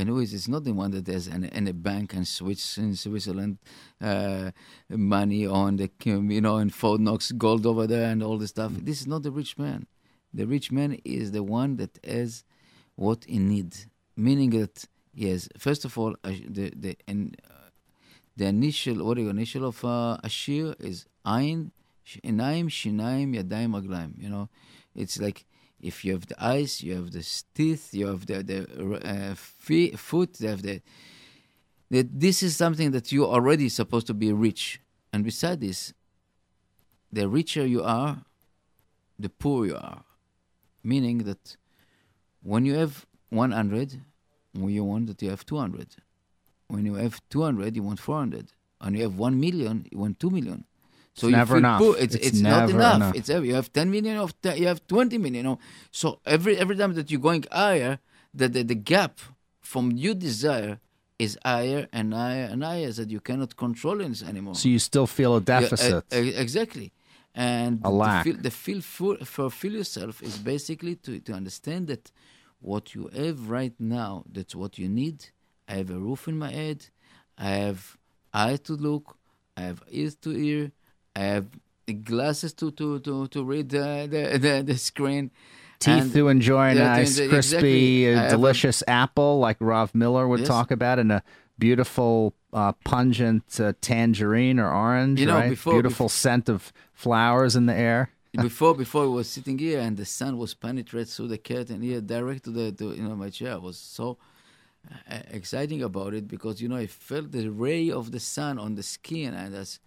and 0.00 0.22
is 0.22 0.32
it's 0.32 0.48
not 0.48 0.64
the 0.64 0.72
one 0.72 0.90
that 0.92 1.06
has 1.06 1.26
an, 1.26 1.44
in 1.44 1.68
a 1.68 1.72
bank 1.72 2.14
and 2.14 2.26
switch 2.26 2.78
in 2.78 2.96
Switzerland 2.96 3.58
uh, 4.00 4.50
money 4.88 5.46
on 5.46 5.76
the 5.76 5.90
you 6.04 6.40
know 6.40 6.56
in 6.56 6.70
Fort 6.70 7.00
Knox 7.00 7.32
gold 7.32 7.66
over 7.66 7.86
there 7.86 8.10
and 8.10 8.22
all 8.22 8.38
this 8.38 8.50
stuff. 8.50 8.72
This 8.88 9.00
is 9.02 9.06
not 9.06 9.22
the 9.22 9.30
rich 9.30 9.58
man. 9.58 9.86
The 10.32 10.46
rich 10.46 10.72
man 10.72 10.98
is 11.04 11.32
the 11.32 11.42
one 11.42 11.76
that 11.76 11.98
has 12.04 12.44
what 12.96 13.24
he 13.24 13.38
needs. 13.38 13.86
Meaning 14.16 14.50
that 14.50 14.84
yes 15.14 15.48
first 15.58 15.84
of 15.84 15.98
all 15.98 16.14
uh, 16.24 16.32
the 16.48 16.72
the 16.74 16.96
and 17.06 17.36
uh, 17.48 17.68
the 18.36 18.46
initial 18.46 19.04
what 19.04 19.18
you 19.18 19.28
initial 19.28 19.64
of 19.66 19.84
uh, 19.84 20.16
ashir 20.24 20.74
is 20.78 21.06
ayin 21.26 21.72
sh- 22.04 22.18
inaim 22.24 22.66
shinaim 22.68 23.28
yadayim 23.38 23.72
aglaim 23.80 24.12
you 24.22 24.30
know? 24.30 24.48
It's 24.94 25.20
like 25.20 25.46
if 25.82 26.04
you 26.04 26.12
have 26.12 26.26
the 26.26 26.44
eyes 26.44 26.82
you 26.82 26.94
have 26.94 27.10
the 27.10 27.26
teeth 27.54 27.92
you 27.92 28.06
have 28.06 28.26
the 28.26 28.42
the 28.42 28.60
uh, 29.04 29.34
feet, 29.34 29.98
foot 29.98 30.40
you 30.40 30.48
have 30.48 30.62
the 30.62 30.80
that 31.90 32.20
this 32.20 32.42
is 32.42 32.56
something 32.56 32.92
that 32.92 33.10
you 33.10 33.26
already 33.26 33.68
supposed 33.68 34.06
to 34.06 34.14
be 34.14 34.32
rich. 34.32 34.80
And 35.12 35.24
beside 35.24 35.60
this 35.60 35.92
the 37.12 37.28
richer 37.28 37.66
you 37.66 37.82
are 37.82 38.22
the 39.18 39.28
poor 39.28 39.66
you 39.66 39.76
are. 39.76 40.04
Meaning 40.82 41.18
that 41.24 41.56
when 42.42 42.64
you 42.64 42.74
have 42.74 43.06
100 43.30 44.00
when 44.52 44.70
you 44.70 44.84
want 44.84 45.06
that 45.08 45.20
you 45.22 45.30
have 45.30 45.44
200 45.44 45.96
when 46.68 46.86
you 46.86 46.94
have 46.94 47.20
200 47.30 47.76
you 47.76 47.82
want 47.82 48.00
400 48.00 48.52
and 48.80 48.96
you 48.96 49.02
have 49.02 49.16
1 49.16 49.38
million 49.38 49.86
you 49.90 49.98
want 49.98 50.18
2 50.18 50.30
million 50.30 50.64
so 51.20 51.28
never 51.28 51.58
enough. 51.58 51.80
poor. 51.80 51.96
It's, 51.98 52.14
It's 52.14 52.26
it's, 52.28 52.40
not 52.40 52.70
enough. 52.70 52.96
enough. 52.96 53.14
It's 53.16 53.28
you 53.28 53.54
have 53.54 53.72
10 53.72 53.90
million 53.90 54.16
of 54.16 54.34
you 54.56 54.66
have 54.66 54.80
20 54.86 55.18
million. 55.18 55.58
So 55.90 56.06
every 56.26 56.56
every 56.62 56.76
time 56.76 56.92
that 56.94 57.10
you're 57.10 57.20
going 57.30 57.44
higher, 57.52 57.98
the 58.34 58.48
the, 58.48 58.62
the 58.64 58.74
gap 58.92 59.18
from 59.60 59.84
your 59.92 60.14
desire 60.14 60.78
is 61.18 61.38
higher 61.44 61.86
and 61.92 62.14
higher 62.14 62.46
and 62.52 62.64
higher 62.64 62.90
that 62.92 63.10
you 63.10 63.20
cannot 63.20 63.54
control 63.56 64.00
it 64.00 64.22
anymore. 64.22 64.54
So 64.54 64.68
you 64.68 64.78
still 64.78 65.06
feel 65.06 65.32
a 65.36 65.42
Yeah, 65.46 65.56
uh, 65.56 65.60
e- 65.60 65.62
deficit. 65.62 66.04
e- 66.12 66.34
exactly. 66.44 66.92
And 67.34 67.80
A 67.84 67.90
lack. 67.90 68.24
The 68.24 68.32
feel, 68.32 68.42
the 68.42 68.50
feel 68.50 68.80
for, 69.34 69.50
feel 69.50 69.72
yourself 69.80 70.14
is 70.22 70.36
basically 70.38 70.94
to, 71.04 71.20
to 71.20 71.32
understand 71.32 71.86
that 71.88 72.10
what 72.60 72.94
you 72.94 73.08
have 73.14 73.38
right 73.58 73.74
now, 73.78 74.24
that's 74.32 74.54
what 74.54 74.78
you 74.78 74.88
need. 74.88 75.18
I 75.68 75.74
have 75.74 75.90
a 75.90 75.98
roof 75.98 76.26
in 76.26 76.36
my 76.38 76.50
head. 76.50 76.86
I 77.38 77.50
have 77.66 77.96
eyes 78.34 78.60
to 78.68 78.72
look. 78.72 79.16
I 79.56 79.62
have 79.62 79.82
ears 79.90 80.16
to 80.24 80.30
hear. 80.30 80.72
I 81.16 81.20
have 81.20 81.46
glasses 82.04 82.52
to 82.54 82.70
to 82.72 83.00
to, 83.00 83.26
to 83.28 83.44
read 83.44 83.68
the, 83.70 84.06
the, 84.10 84.38
the, 84.38 84.62
the 84.64 84.78
screen. 84.78 85.30
Teeth 85.80 86.02
And- 86.02 86.12
to 86.12 86.28
enjoy 86.28 86.70
a 86.70 86.74
nice, 86.74 87.18
enjoy- 87.18 87.30
crispy, 87.32 88.04
exactly. 88.04 88.14
Uh, 88.14 88.26
a- 88.26 88.30
delicious 88.30 88.82
apple, 88.86 89.38
like 89.38 89.56
Rav 89.60 89.94
Miller 89.94 90.28
would 90.28 90.40
Yes. 90.40 90.48
talk 90.48 90.70
about, 90.70 90.98
and 90.98 91.10
a 91.10 91.22
beautiful, 91.58 92.34
uh, 92.52 92.72
pungent 92.84 93.58
uh, 93.58 93.72
tangerine 93.80 94.58
or 94.60 94.70
orange, 94.70 95.20
You 95.20 95.26
know, 95.26 95.36
right? 95.36 95.48
before- 95.50 95.72
beautiful 95.72 96.08
scent 96.10 96.48
of 96.50 96.70
flowers 96.92 97.56
in 97.56 97.64
the 97.66 97.74
air. 97.74 98.10
before 98.42 98.74
before 98.74 99.04
I 99.04 99.06
was 99.08 99.28
sitting 99.28 99.58
here 99.58 99.80
and 99.80 99.96
the 99.96 100.04
sun 100.04 100.36
was 100.38 100.52
penetrate 100.54 101.08
through 101.08 101.28
the 101.28 101.38
curtain 101.38 101.80
here 101.82 102.00
direct 102.00 102.44
to 102.44 102.50
the 102.50 102.70
to, 102.72 102.92
you 102.94 103.02
know 103.02 103.16
my 103.16 103.28
chair 103.30 103.54
I 103.54 103.56
was 103.56 103.76
so 103.76 104.18
uh, 105.10 105.18
exciting 105.32 105.82
about 105.82 106.14
it 106.14 106.28
because 106.28 106.60
you 106.62 106.68
know 106.68 106.76
I 106.76 106.86
felt 106.86 107.32
the 107.32 107.48
ray 107.48 107.90
of 107.90 108.12
the 108.12 108.20
sun 108.20 108.56
on 108.58 108.76
the 108.76 108.84
skin 108.84 109.34
and 109.34 109.52
that's 109.54 109.80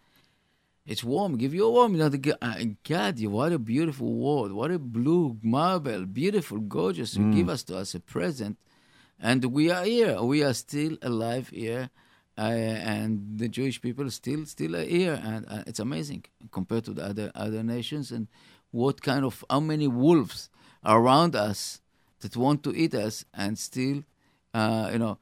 it's 0.86 1.04
warm. 1.04 1.38
Give 1.38 1.54
you 1.54 1.66
a 1.66 1.72
warm. 1.72 1.94
You 1.94 2.00
know 2.00 2.10
the 2.10 2.36
uh, 2.42 2.64
God 2.88 3.20
you 3.20 3.30
what 3.30 3.52
a 3.54 3.60
beautiful 3.60 4.14
world. 4.14 4.52
What 4.52 4.72
a 4.72 4.80
blue 4.80 5.38
marble. 5.42 6.06
Beautiful 6.06 6.60
gorgeous. 6.60 7.16
You 7.16 7.32
give 7.34 7.50
us 7.50 7.64
to 7.64 7.78
us 7.78 7.96
a 7.96 8.00
present. 8.00 8.58
And 9.20 9.46
we 9.46 9.72
are 9.72 9.86
here. 9.86 10.22
We 10.22 10.44
are 10.44 10.54
still 10.54 10.98
alive 11.02 11.50
here. 11.50 11.90
Uh, 12.38 12.42
and 12.42 13.38
the 13.38 13.48
Jewish 13.48 13.80
people 13.80 14.10
still 14.10 14.46
still 14.48 14.76
are 14.76 14.84
here, 14.84 15.22
and 15.24 15.46
uh, 15.48 15.64
it's 15.68 15.80
amazing 15.80 16.26
compared 16.50 16.84
to 16.86 16.92
the 16.92 17.06
other 17.06 17.32
other 17.36 17.62
nations. 17.62 18.12
And 18.12 18.28
what 18.72 19.04
kind 19.04 19.24
of 19.24 19.46
how 19.52 19.60
many 19.60 19.88
wolves 19.88 20.50
around 20.84 21.36
us 21.36 21.80
that 22.22 22.36
want 22.36 22.64
to 22.64 22.76
eat 22.76 22.96
us, 22.96 23.24
and 23.36 23.60
still, 23.60 24.04
uh, 24.52 24.90
you 24.92 24.98
know, 24.98 25.20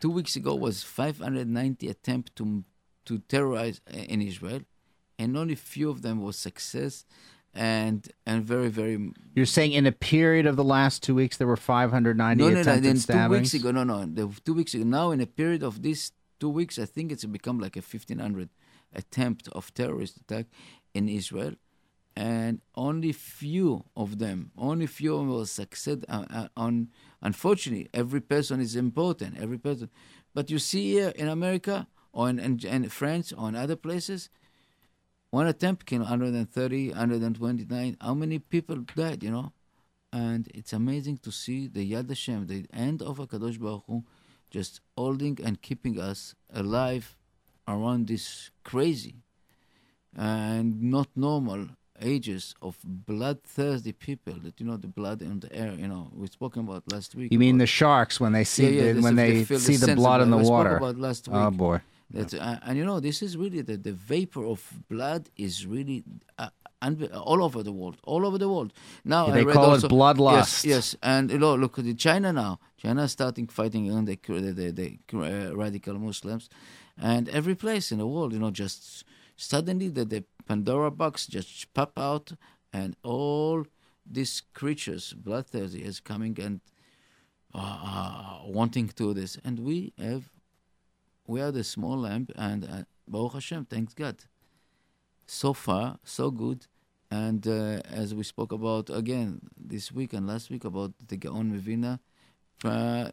two 0.00 0.10
weeks 0.10 0.36
ago 0.36 0.54
was 0.54 0.82
590 0.82 1.88
attempt 1.88 2.36
to 2.36 2.62
to 3.06 3.18
terrorize 3.20 3.80
uh, 3.90 3.96
in 3.96 4.20
Israel, 4.20 4.60
and 5.20 5.36
only 5.36 5.54
few 5.54 5.90
of 5.90 6.00
them 6.00 6.22
was 6.22 6.36
success, 6.36 7.04
and 7.54 8.08
and 8.24 8.42
very 8.42 8.70
very 8.80 9.12
You're 9.34 9.54
saying 9.58 9.72
in 9.72 9.86
a 9.86 9.92
period 9.92 10.46
of 10.46 10.56
the 10.56 10.64
last 10.64 11.02
two 11.02 11.14
weeks 11.14 11.36
there 11.36 11.46
were 11.46 11.56
590 11.56 12.42
no, 12.42 12.48
no, 12.48 12.54
no. 12.54 12.60
attempted 12.60 12.84
Then 12.84 13.28
two 13.28 13.32
weeks 13.32 13.54
ago, 13.54 13.70
no, 13.70 13.84
no. 13.84 14.06
The 14.06 14.40
two 14.46 14.54
weeks 14.54 14.72
ago. 14.74 14.84
Now, 14.84 15.10
in 15.10 15.20
a 15.20 15.26
period 15.26 15.62
of 15.62 15.82
these 15.82 16.12
two 16.40 16.48
weeks, 16.48 16.78
I 16.78 16.86
think 16.86 17.12
it's 17.12 17.24
become 17.26 17.58
like 17.60 17.76
a 17.76 17.80
1500 17.80 18.48
attempt 18.94 19.48
of 19.48 19.72
terrorist 19.74 20.16
attack 20.16 20.46
in 20.94 21.08
Israel, 21.08 21.54
and 22.16 22.60
only 22.74 23.12
few 23.12 23.84
of 23.94 24.18
them, 24.18 24.52
only 24.56 24.86
few 24.86 25.12
of 25.14 25.20
them 25.20 25.28
will 25.28 25.46
succeed. 25.46 26.04
Uh, 26.08 26.24
uh, 26.30 26.48
on 26.56 26.88
unfortunately, 27.20 27.88
every 27.92 28.22
person 28.22 28.58
is 28.60 28.74
important. 28.74 29.38
Every 29.38 29.58
person, 29.58 29.90
but 30.34 30.50
you 30.50 30.58
see 30.58 30.92
here 30.92 31.12
in 31.22 31.28
America 31.28 31.88
or 32.12 32.30
in, 32.30 32.38
in, 32.38 32.52
in 32.64 32.88
France 32.88 33.32
or 33.36 33.48
in 33.50 33.54
other 33.54 33.76
places. 33.76 34.30
One 35.30 35.46
attempt 35.46 35.86
killed 35.86 36.02
130, 36.02 36.88
129. 36.88 37.96
How 38.00 38.14
many 38.14 38.38
people 38.38 38.76
died, 38.76 39.22
you 39.22 39.30
know? 39.30 39.52
and 40.12 40.48
it's 40.54 40.72
amazing 40.72 41.18
to 41.18 41.30
see 41.30 41.66
the 41.66 41.92
Yad 41.92 42.08
Hashem, 42.08 42.46
the 42.46 42.66
end 42.72 43.02
of 43.02 43.18
Hakadosh 43.18 43.58
Baruch 43.58 43.84
Hu, 43.86 44.04
just 44.50 44.80
holding 44.96 45.38
and 45.44 45.60
keeping 45.62 46.00
us 46.00 46.34
alive 46.52 47.16
around 47.68 48.08
this 48.08 48.50
crazy 48.64 49.16
and 50.16 50.82
not 50.82 51.08
normal 51.14 51.68
ages 52.02 52.54
of 52.60 52.76
bloodthirsty 52.84 53.92
people. 53.92 54.34
That 54.42 54.58
you 54.58 54.66
know 54.66 54.76
the 54.76 54.88
blood 54.88 55.22
in 55.22 55.38
the 55.40 55.54
air. 55.54 55.72
You 55.78 55.86
know 55.86 56.10
we 56.12 56.26
spoke 56.26 56.56
about 56.56 56.90
last 56.90 57.14
week. 57.14 57.32
You 57.32 57.38
mean 57.38 57.58
the 57.58 57.66
sharks 57.66 58.18
when 58.18 58.32
they 58.32 58.44
see 58.44 58.64
Yeah, 58.64 58.82
yeah, 58.82 58.92
the, 58.94 59.02
when 59.02 59.18
is- 59.18 59.48
they 59.48 59.58
see 59.58 59.76
the 59.76 59.92
of 59.92 59.96
blood 59.96 60.22
in 60.22 60.30
the 60.30 60.38
spoke 60.38 60.50
water? 60.50 60.76
about 60.78 60.98
last 60.98 61.28
oh, 61.28 61.32
week. 61.32 61.40
Oh 61.40 61.50
boy. 61.50 61.80
That, 62.12 62.34
uh, 62.34 62.58
and 62.66 62.76
you 62.78 62.84
know, 62.84 62.98
this 63.00 63.22
is 63.22 63.36
really 63.36 63.62
the, 63.62 63.76
the 63.76 63.92
vapor 63.92 64.44
of 64.44 64.60
blood 64.88 65.30
is 65.36 65.64
really 65.66 66.02
uh, 66.38 66.48
unbe- 66.82 67.14
all 67.14 67.42
over 67.44 67.62
the 67.62 67.72
world, 67.72 67.98
all 68.02 68.26
over 68.26 68.36
the 68.36 68.48
world. 68.48 68.72
Now 69.04 69.26
Yeah, 69.26 69.32
I 69.32 69.36
they 69.36 69.44
read 69.44 69.54
call 69.54 69.64
it 69.66 69.84
also, 69.84 69.88
bloodlust. 69.88 70.64
Yes, 70.64 70.64
yes, 70.64 70.96
and 71.02 71.30
you 71.30 71.38
know, 71.38 71.54
look 71.54 71.78
at 71.78 71.96
China 71.98 72.32
now. 72.32 72.58
China 72.76 73.02
is 73.04 73.12
starting 73.12 73.46
fighting 73.46 73.88
against 73.88 74.06
the 74.06 74.40
the, 74.40 74.52
the, 74.52 74.70
the 74.72 74.98
uh, 75.52 75.54
radical 75.54 75.94
Muslims, 75.98 76.48
and 76.98 77.28
every 77.28 77.54
place 77.54 77.92
in 77.92 77.98
the 77.98 78.06
world, 78.06 78.32
you 78.32 78.38
know, 78.40 78.50
just 78.50 79.04
suddenly 79.36 79.88
the, 79.88 80.04
the 80.04 80.24
Pandora 80.46 80.90
box 80.90 81.26
just 81.26 81.72
pop 81.74 81.92
out, 81.96 82.32
and 82.72 82.96
all 83.04 83.64
these 84.04 84.42
creatures, 84.52 85.12
bloodthirsty, 85.12 85.82
is 85.84 86.00
coming 86.00 86.36
and 86.40 86.60
uh, 87.54 88.38
wanting 88.46 88.88
to 88.88 88.94
do 88.94 89.14
this, 89.14 89.38
and 89.44 89.60
we 89.60 89.92
have 89.98 90.24
we 91.30 91.40
are 91.40 91.52
the 91.52 91.62
small 91.62 91.96
lamp, 92.06 92.32
and 92.34 92.64
uh, 92.64 92.82
Baruch 93.06 93.34
Hashem, 93.34 93.62
thanks 93.66 93.94
God. 93.94 94.16
So 95.26 95.52
far, 95.52 95.98
so 96.02 96.30
good. 96.30 96.66
And 97.10 97.46
uh, 97.46 97.80
as 98.02 98.14
we 98.18 98.24
spoke 98.24 98.52
about 98.52 98.90
again 98.90 99.40
this 99.56 99.92
week 99.92 100.12
and 100.12 100.26
last 100.26 100.50
week 100.50 100.64
about 100.64 100.92
the 101.10 101.16
Gaon 101.16 101.46
MiVilna, 101.52 101.92
uh, 102.64 102.68
uh, 102.68 103.10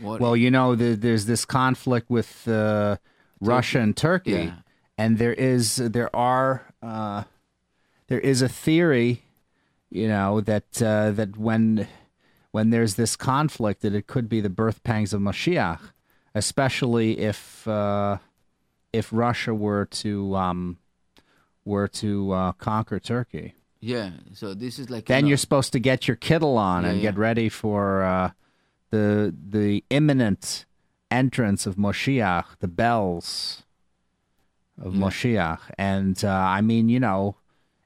what, 0.00 0.20
Well, 0.20 0.36
you 0.36 0.50
know, 0.50 0.74
the, 0.74 0.94
there's 0.94 1.26
this 1.26 1.44
conflict 1.44 2.10
with 2.10 2.46
uh, 2.48 2.96
Russia 3.40 3.80
and 3.80 3.96
Turkey, 3.96 4.30
Yeah. 4.30 4.54
and 4.98 5.18
there 5.18 5.34
is 5.52 5.76
there 5.76 6.14
are 6.14 6.50
uh, 6.82 7.22
there 8.08 8.20
is 8.20 8.42
a 8.42 8.48
theory, 8.64 9.22
you 9.90 10.08
know, 10.08 10.40
that 10.40 10.82
uh, 10.82 11.10
that 11.12 11.36
when 11.36 11.86
when 12.50 12.70
there's 12.70 12.94
this 12.94 13.14
conflict, 13.16 13.82
that 13.82 13.94
it 13.94 14.06
could 14.06 14.28
be 14.28 14.40
the 14.40 14.54
birth 14.62 14.82
pangs 14.82 15.12
of 15.12 15.20
Mashiach, 15.20 15.80
especially 16.36 17.18
if 17.18 17.66
uh, 17.66 18.18
if 18.92 19.08
Russia 19.10 19.54
were 19.54 19.86
to 19.86 20.36
um, 20.36 20.78
were 21.64 21.88
to 21.88 22.32
uh, 22.32 22.52
conquer 22.52 23.00
Turkey. 23.00 23.54
Yeah. 23.80 24.10
So 24.32 24.54
this 24.54 24.78
is 24.78 24.90
like 24.90 25.06
Then 25.06 25.18
you 25.18 25.22
know, 25.22 25.28
you're 25.30 25.36
supposed 25.38 25.72
to 25.72 25.78
get 25.80 26.06
your 26.06 26.16
kittle 26.16 26.56
on 26.58 26.82
Yeah, 26.84 26.90
and 26.90 26.98
yeah. 26.98 27.10
get 27.10 27.18
ready 27.18 27.48
for 27.48 28.02
uh, 28.02 28.30
the 28.90 29.34
the 29.48 29.82
imminent 29.90 30.66
entrance 31.10 31.66
of 31.66 31.76
Moshiach, 31.76 32.58
the 32.60 32.68
bells 32.68 33.62
of 34.80 34.94
Yeah. 34.94 35.00
Moshiach. 35.02 35.60
And 35.78 36.22
uh, 36.24 36.28
I 36.30 36.60
mean, 36.60 36.88
you 36.88 37.00
know, 37.00 37.36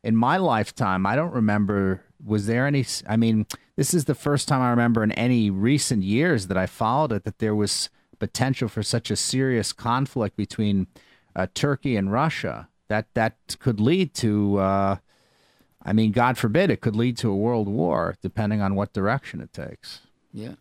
in 0.03 0.17
my 0.17 0.37
lifetime, 0.37 1.07
I 1.07 1.15
don't 1.17 1.33
remember. 1.33 2.03
Was 2.23 2.47
there 2.47 2.67
any? 2.67 2.85
i 3.09 3.17
mean, 3.17 3.47
this 3.77 3.95
is 3.95 4.05
the 4.05 4.15
first 4.15 4.47
time 4.49 4.61
I 4.61 4.71
remember 4.71 5.03
in 5.03 5.13
any 5.13 5.51
recent 5.51 6.03
years 6.03 6.49
that 6.49 6.57
I 6.59 6.67
followed 6.67 7.13
it 7.13 7.25
that 7.25 7.39
there 7.39 7.55
was 7.55 7.89
potential 8.21 8.68
for 8.68 8.83
such 8.85 9.11
a 9.11 9.16
serious 9.16 9.73
conflict 9.73 10.37
between 10.37 10.87
uh, 11.35 11.49
Turkey 11.55 11.97
and 11.97 12.12
Russia. 12.12 12.68
That 12.89 13.07
that 13.14 13.35
could 13.59 13.81
lead 13.81 14.14
to. 14.14 14.59
Uh, 14.59 14.97
I 15.83 15.93
mean, 15.93 16.12
God 16.12 16.37
forbid, 16.37 16.71
it 16.71 16.81
could 16.83 16.95
lead 16.95 17.16
to 17.18 17.31
a 17.31 17.37
world 17.37 17.66
war, 17.66 18.14
depending 18.23 18.61
on 18.61 18.75
what 18.75 18.93
direction 18.93 19.41
it 19.41 19.53
takes. 19.53 20.01
Yeah. 20.33 20.55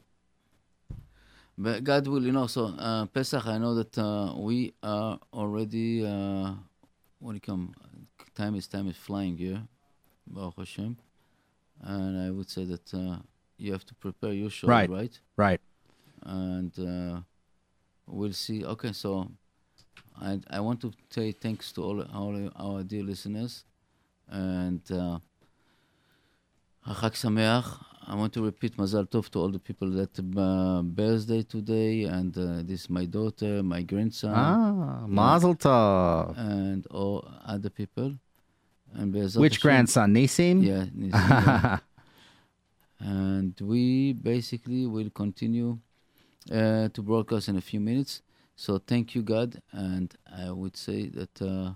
But 1.58 1.84
God 1.84 2.08
will, 2.08 2.24
you 2.24 2.32
know, 2.32 2.48
so 2.48 2.68
uh, 2.68 3.06
Pesach, 3.08 3.46
I 3.46 3.58
know 3.58 3.76
that 3.76 3.98
uh, 3.98 4.34
we 4.38 4.74
are 4.82 5.20
already, 5.34 6.06
uh, 6.06 6.54
what 7.20 7.32
do 7.32 7.36
you 7.36 7.42
come, 7.42 7.76
time 8.34 8.56
is 8.56 8.66
time 8.68 8.88
is 8.88 8.96
flying 8.96 9.36
here, 9.38 9.62
Baruch 10.26 10.56
Hashem. 10.58 10.96
And 11.82 12.22
I 12.22 12.30
would 12.32 12.50
say 12.50 12.64
that 12.64 12.94
uh, 12.94 13.18
you 13.58 13.74
have 13.74 13.86
to 13.88 13.96
prepare 13.96 14.32
your 14.32 14.50
show, 14.50 14.68
Right. 14.70 14.90
right? 14.90 15.20
Right. 15.36 15.60
And 16.24 16.72
uh, 16.80 17.22
we'll 18.10 18.34
see. 18.34 18.66
Okay, 18.66 18.92
so 18.94 19.30
I, 20.22 20.40
I 20.50 20.60
want 20.60 20.82
to 20.82 20.92
say 21.10 21.32
thanks 21.32 21.72
to 21.74 21.84
all, 21.84 22.02
all 22.14 22.52
our 22.56 22.84
dear 22.84 23.04
listeners. 23.04 23.64
And 24.30 24.82
uh, 24.92 25.20
Chag 26.88 27.14
Sameach. 27.16 27.86
I 28.12 28.16
want 28.16 28.34
to 28.34 28.44
repeat 28.44 28.76
Mazal 28.76 29.06
Tov 29.08 29.30
to 29.30 29.40
all 29.40 29.50
the 29.50 29.60
people 29.60 29.90
that 29.92 30.18
uh, 30.20 30.82
birthday 30.82 31.44
today, 31.44 32.06
and 32.06 32.36
uh, 32.36 32.64
this 32.64 32.82
is 32.86 32.90
my 32.90 33.06
daughter, 33.06 33.62
my 33.62 33.84
grandson, 33.84 34.34
Ah, 34.36 35.06
Mazel 35.06 35.54
Tov. 35.56 36.36
and 36.36 36.88
all 36.88 37.30
other 37.46 37.70
people. 37.70 38.16
And 38.96 39.14
Which 39.36 39.62
grandson, 39.62 40.12
Nissim? 40.16 40.64
Yeah, 40.66 40.86
Nissim, 40.86 41.30
yeah. 41.30 41.78
and 43.00 43.54
we 43.62 44.14
basically 44.14 44.88
will 44.88 45.12
continue 45.12 45.78
uh, 46.52 46.90
to 46.90 47.02
broadcast 47.02 47.50
in 47.50 47.58
a 47.58 47.62
few 47.62 47.80
minutes. 47.80 48.22
So 48.56 48.78
thank 48.78 49.16
you, 49.16 49.22
God, 49.22 49.62
and 49.72 50.14
I 50.46 50.52
would 50.52 50.76
say 50.76 51.08
that 51.10 51.42
uh, 51.42 51.74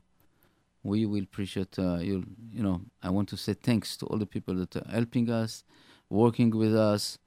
we 0.83 1.05
will 1.05 1.23
appreciate 1.23 1.79
uh, 1.79 1.97
you. 1.97 2.25
You 2.51 2.63
know, 2.63 2.81
I 3.01 3.09
want 3.09 3.29
to 3.29 3.37
say 3.37 3.53
thanks 3.53 3.95
to 3.97 4.05
all 4.07 4.17
the 4.17 4.25
people 4.25 4.55
that 4.55 4.75
are 4.75 4.91
helping 4.91 5.29
us, 5.29 5.63
working 6.09 6.49
with 6.51 6.75
us, 6.75 7.17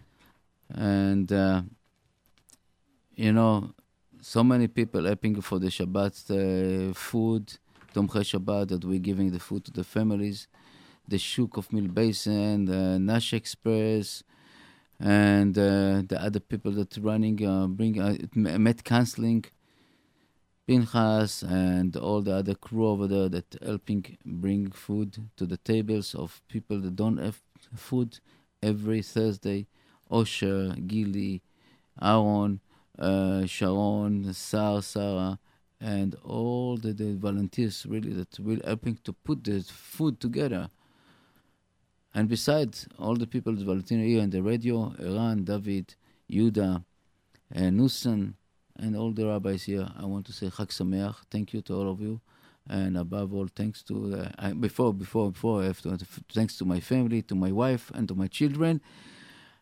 and 0.74 1.32
uh, 1.32 1.62
you 3.14 3.32
know, 3.32 3.72
so 4.20 4.44
many 4.44 4.68
people 4.68 5.05
helping 5.05 5.40
for 5.40 5.59
the 5.59 5.68
Shabbat 5.68 6.14
uh, 6.30 6.92
food, 6.92 7.55
Tomchei 7.94 8.24
Shabbat, 8.30 8.68
that 8.68 8.84
we're 8.84 8.99
giving 8.99 9.30
the 9.30 9.40
food 9.40 9.64
to 9.64 9.70
the 9.70 9.84
families 9.84 10.49
the 11.09 11.18
Shuk 11.18 11.57
of 11.57 11.72
Mill 11.72 11.88
Basin, 11.88 12.64
the 12.64 12.99
Nash 12.99 13.32
Express, 13.32 14.22
and 14.99 15.57
uh, 15.59 16.03
the 16.07 16.18
other 16.20 16.40
people 16.40 16.72
that 16.72 16.97
running, 16.97 17.44
uh, 17.47 17.66
bring 17.66 18.01
uh, 18.01 18.16
Met 18.34 18.84
Counseling, 18.84 19.44
Pinchas, 20.66 21.42
and 21.42 21.97
all 21.97 22.22
the 22.22 22.34
other 22.34 22.55
crew 22.55 22.88
over 22.88 23.07
there 23.07 23.28
that 23.28 23.57
helping 23.62 24.18
bring 24.24 24.70
food 24.70 25.16
to 25.36 25.47
the 25.47 25.59
tables 25.59 26.14
of 26.14 26.40
people 26.49 26.80
that 26.80 26.97
don't 26.97 27.18
have 27.18 27.40
food 27.74 28.18
every 28.62 29.03
Thursday. 29.03 29.66
Osher, 30.11 30.86
Gili, 30.86 31.42
Aaron, 32.01 32.61
uh, 32.99 33.44
Sharon, 33.47 34.32
Sarah, 34.32 34.82
Sarah, 34.82 35.38
and 35.80 36.14
all 36.24 36.76
the, 36.76 36.92
the 36.92 37.14
volunteers 37.14 37.84
really 37.86 38.12
that 38.12 38.38
will 38.38 38.61
helping 38.64 38.99
to 39.05 39.12
put 39.12 39.44
the 39.44 39.61
food 39.62 40.20
together. 40.20 40.70
And 42.16 42.30
besides, 42.30 42.88
all 42.98 43.14
the 43.14 43.26
people 43.26 43.54
volunteer 43.54 43.98
here 43.98 44.22
on 44.22 44.30
the 44.30 44.42
radio, 44.42 44.90
Iran, 44.98 45.44
David, 45.44 45.96
Yuda, 46.30 46.82
uh, 47.54 47.58
Nusan, 47.58 48.32
and 48.78 48.96
all 48.96 49.12
the 49.12 49.26
rabbis 49.26 49.64
here, 49.64 49.86
I 49.98 50.06
want 50.06 50.24
to 50.28 50.32
say 50.32 50.46
Chag 50.46 50.68
Sameach. 50.68 51.16
Thank 51.30 51.52
you 51.52 51.60
to 51.60 51.74
all 51.74 51.90
of 51.90 52.00
you. 52.00 52.22
And 52.70 52.96
above 52.96 53.34
all, 53.34 53.48
thanks 53.54 53.82
to, 53.82 54.14
uh, 54.14 54.28
I, 54.38 54.54
before, 54.54 54.94
before, 54.94 55.30
before, 55.30 55.60
I 55.60 55.66
have 55.66 55.82
to, 55.82 55.98
thanks 56.32 56.56
to 56.56 56.64
my 56.64 56.80
family, 56.80 57.20
to 57.20 57.34
my 57.34 57.52
wife, 57.52 57.92
and 57.94 58.08
to 58.08 58.14
my 58.14 58.28
children. 58.28 58.80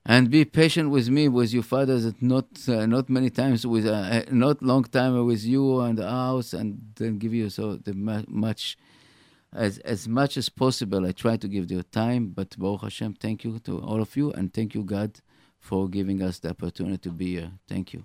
And 0.07 0.31
be 0.31 0.45
patient 0.45 0.91
with 0.91 1.09
me, 1.09 1.27
with 1.27 1.53
your 1.53 1.65
fathers, 1.65 2.05
that 2.05 2.23
not 2.23 2.47
uh, 2.69 2.87
not 2.87 3.09
many 3.09 3.31
times, 3.31 3.67
with 3.67 3.85
uh, 3.85 4.23
not 4.31 4.63
long 4.63 4.85
time 4.85 5.27
with 5.27 5.43
you 5.43 5.81
and 5.81 5.99
the 5.99 6.09
house, 6.09 6.53
and 6.53 6.93
then 6.95 7.19
give 7.19 7.35
you 7.35 7.51
so 7.51 7.77
the 7.77 7.95
mu- 7.95 8.29
much 8.29 8.77
as 9.55 9.79
as 9.79 10.09
much 10.09 10.37
as 10.37 10.49
possible. 10.49 11.07
I 11.07 11.13
try 11.13 11.37
to 11.37 11.49
give 11.49 11.71
you 11.71 11.83
time, 11.83 12.29
but 12.29 12.59
Baruch 12.59 12.83
Hashem, 12.83 13.15
thank 13.15 13.45
you 13.45 13.59
to 13.61 13.81
all 13.81 14.01
of 14.01 14.17
you, 14.17 14.33
and 14.33 14.53
thank 14.53 14.75
you 14.75 14.83
God 14.83 15.21
for 15.59 15.89
giving 15.89 16.23
us 16.23 16.39
the 16.41 16.51
opportunity 16.51 16.99
to 16.99 17.11
be 17.11 17.37
here. 17.37 17.53
Thank 17.69 17.95
you. 17.95 18.05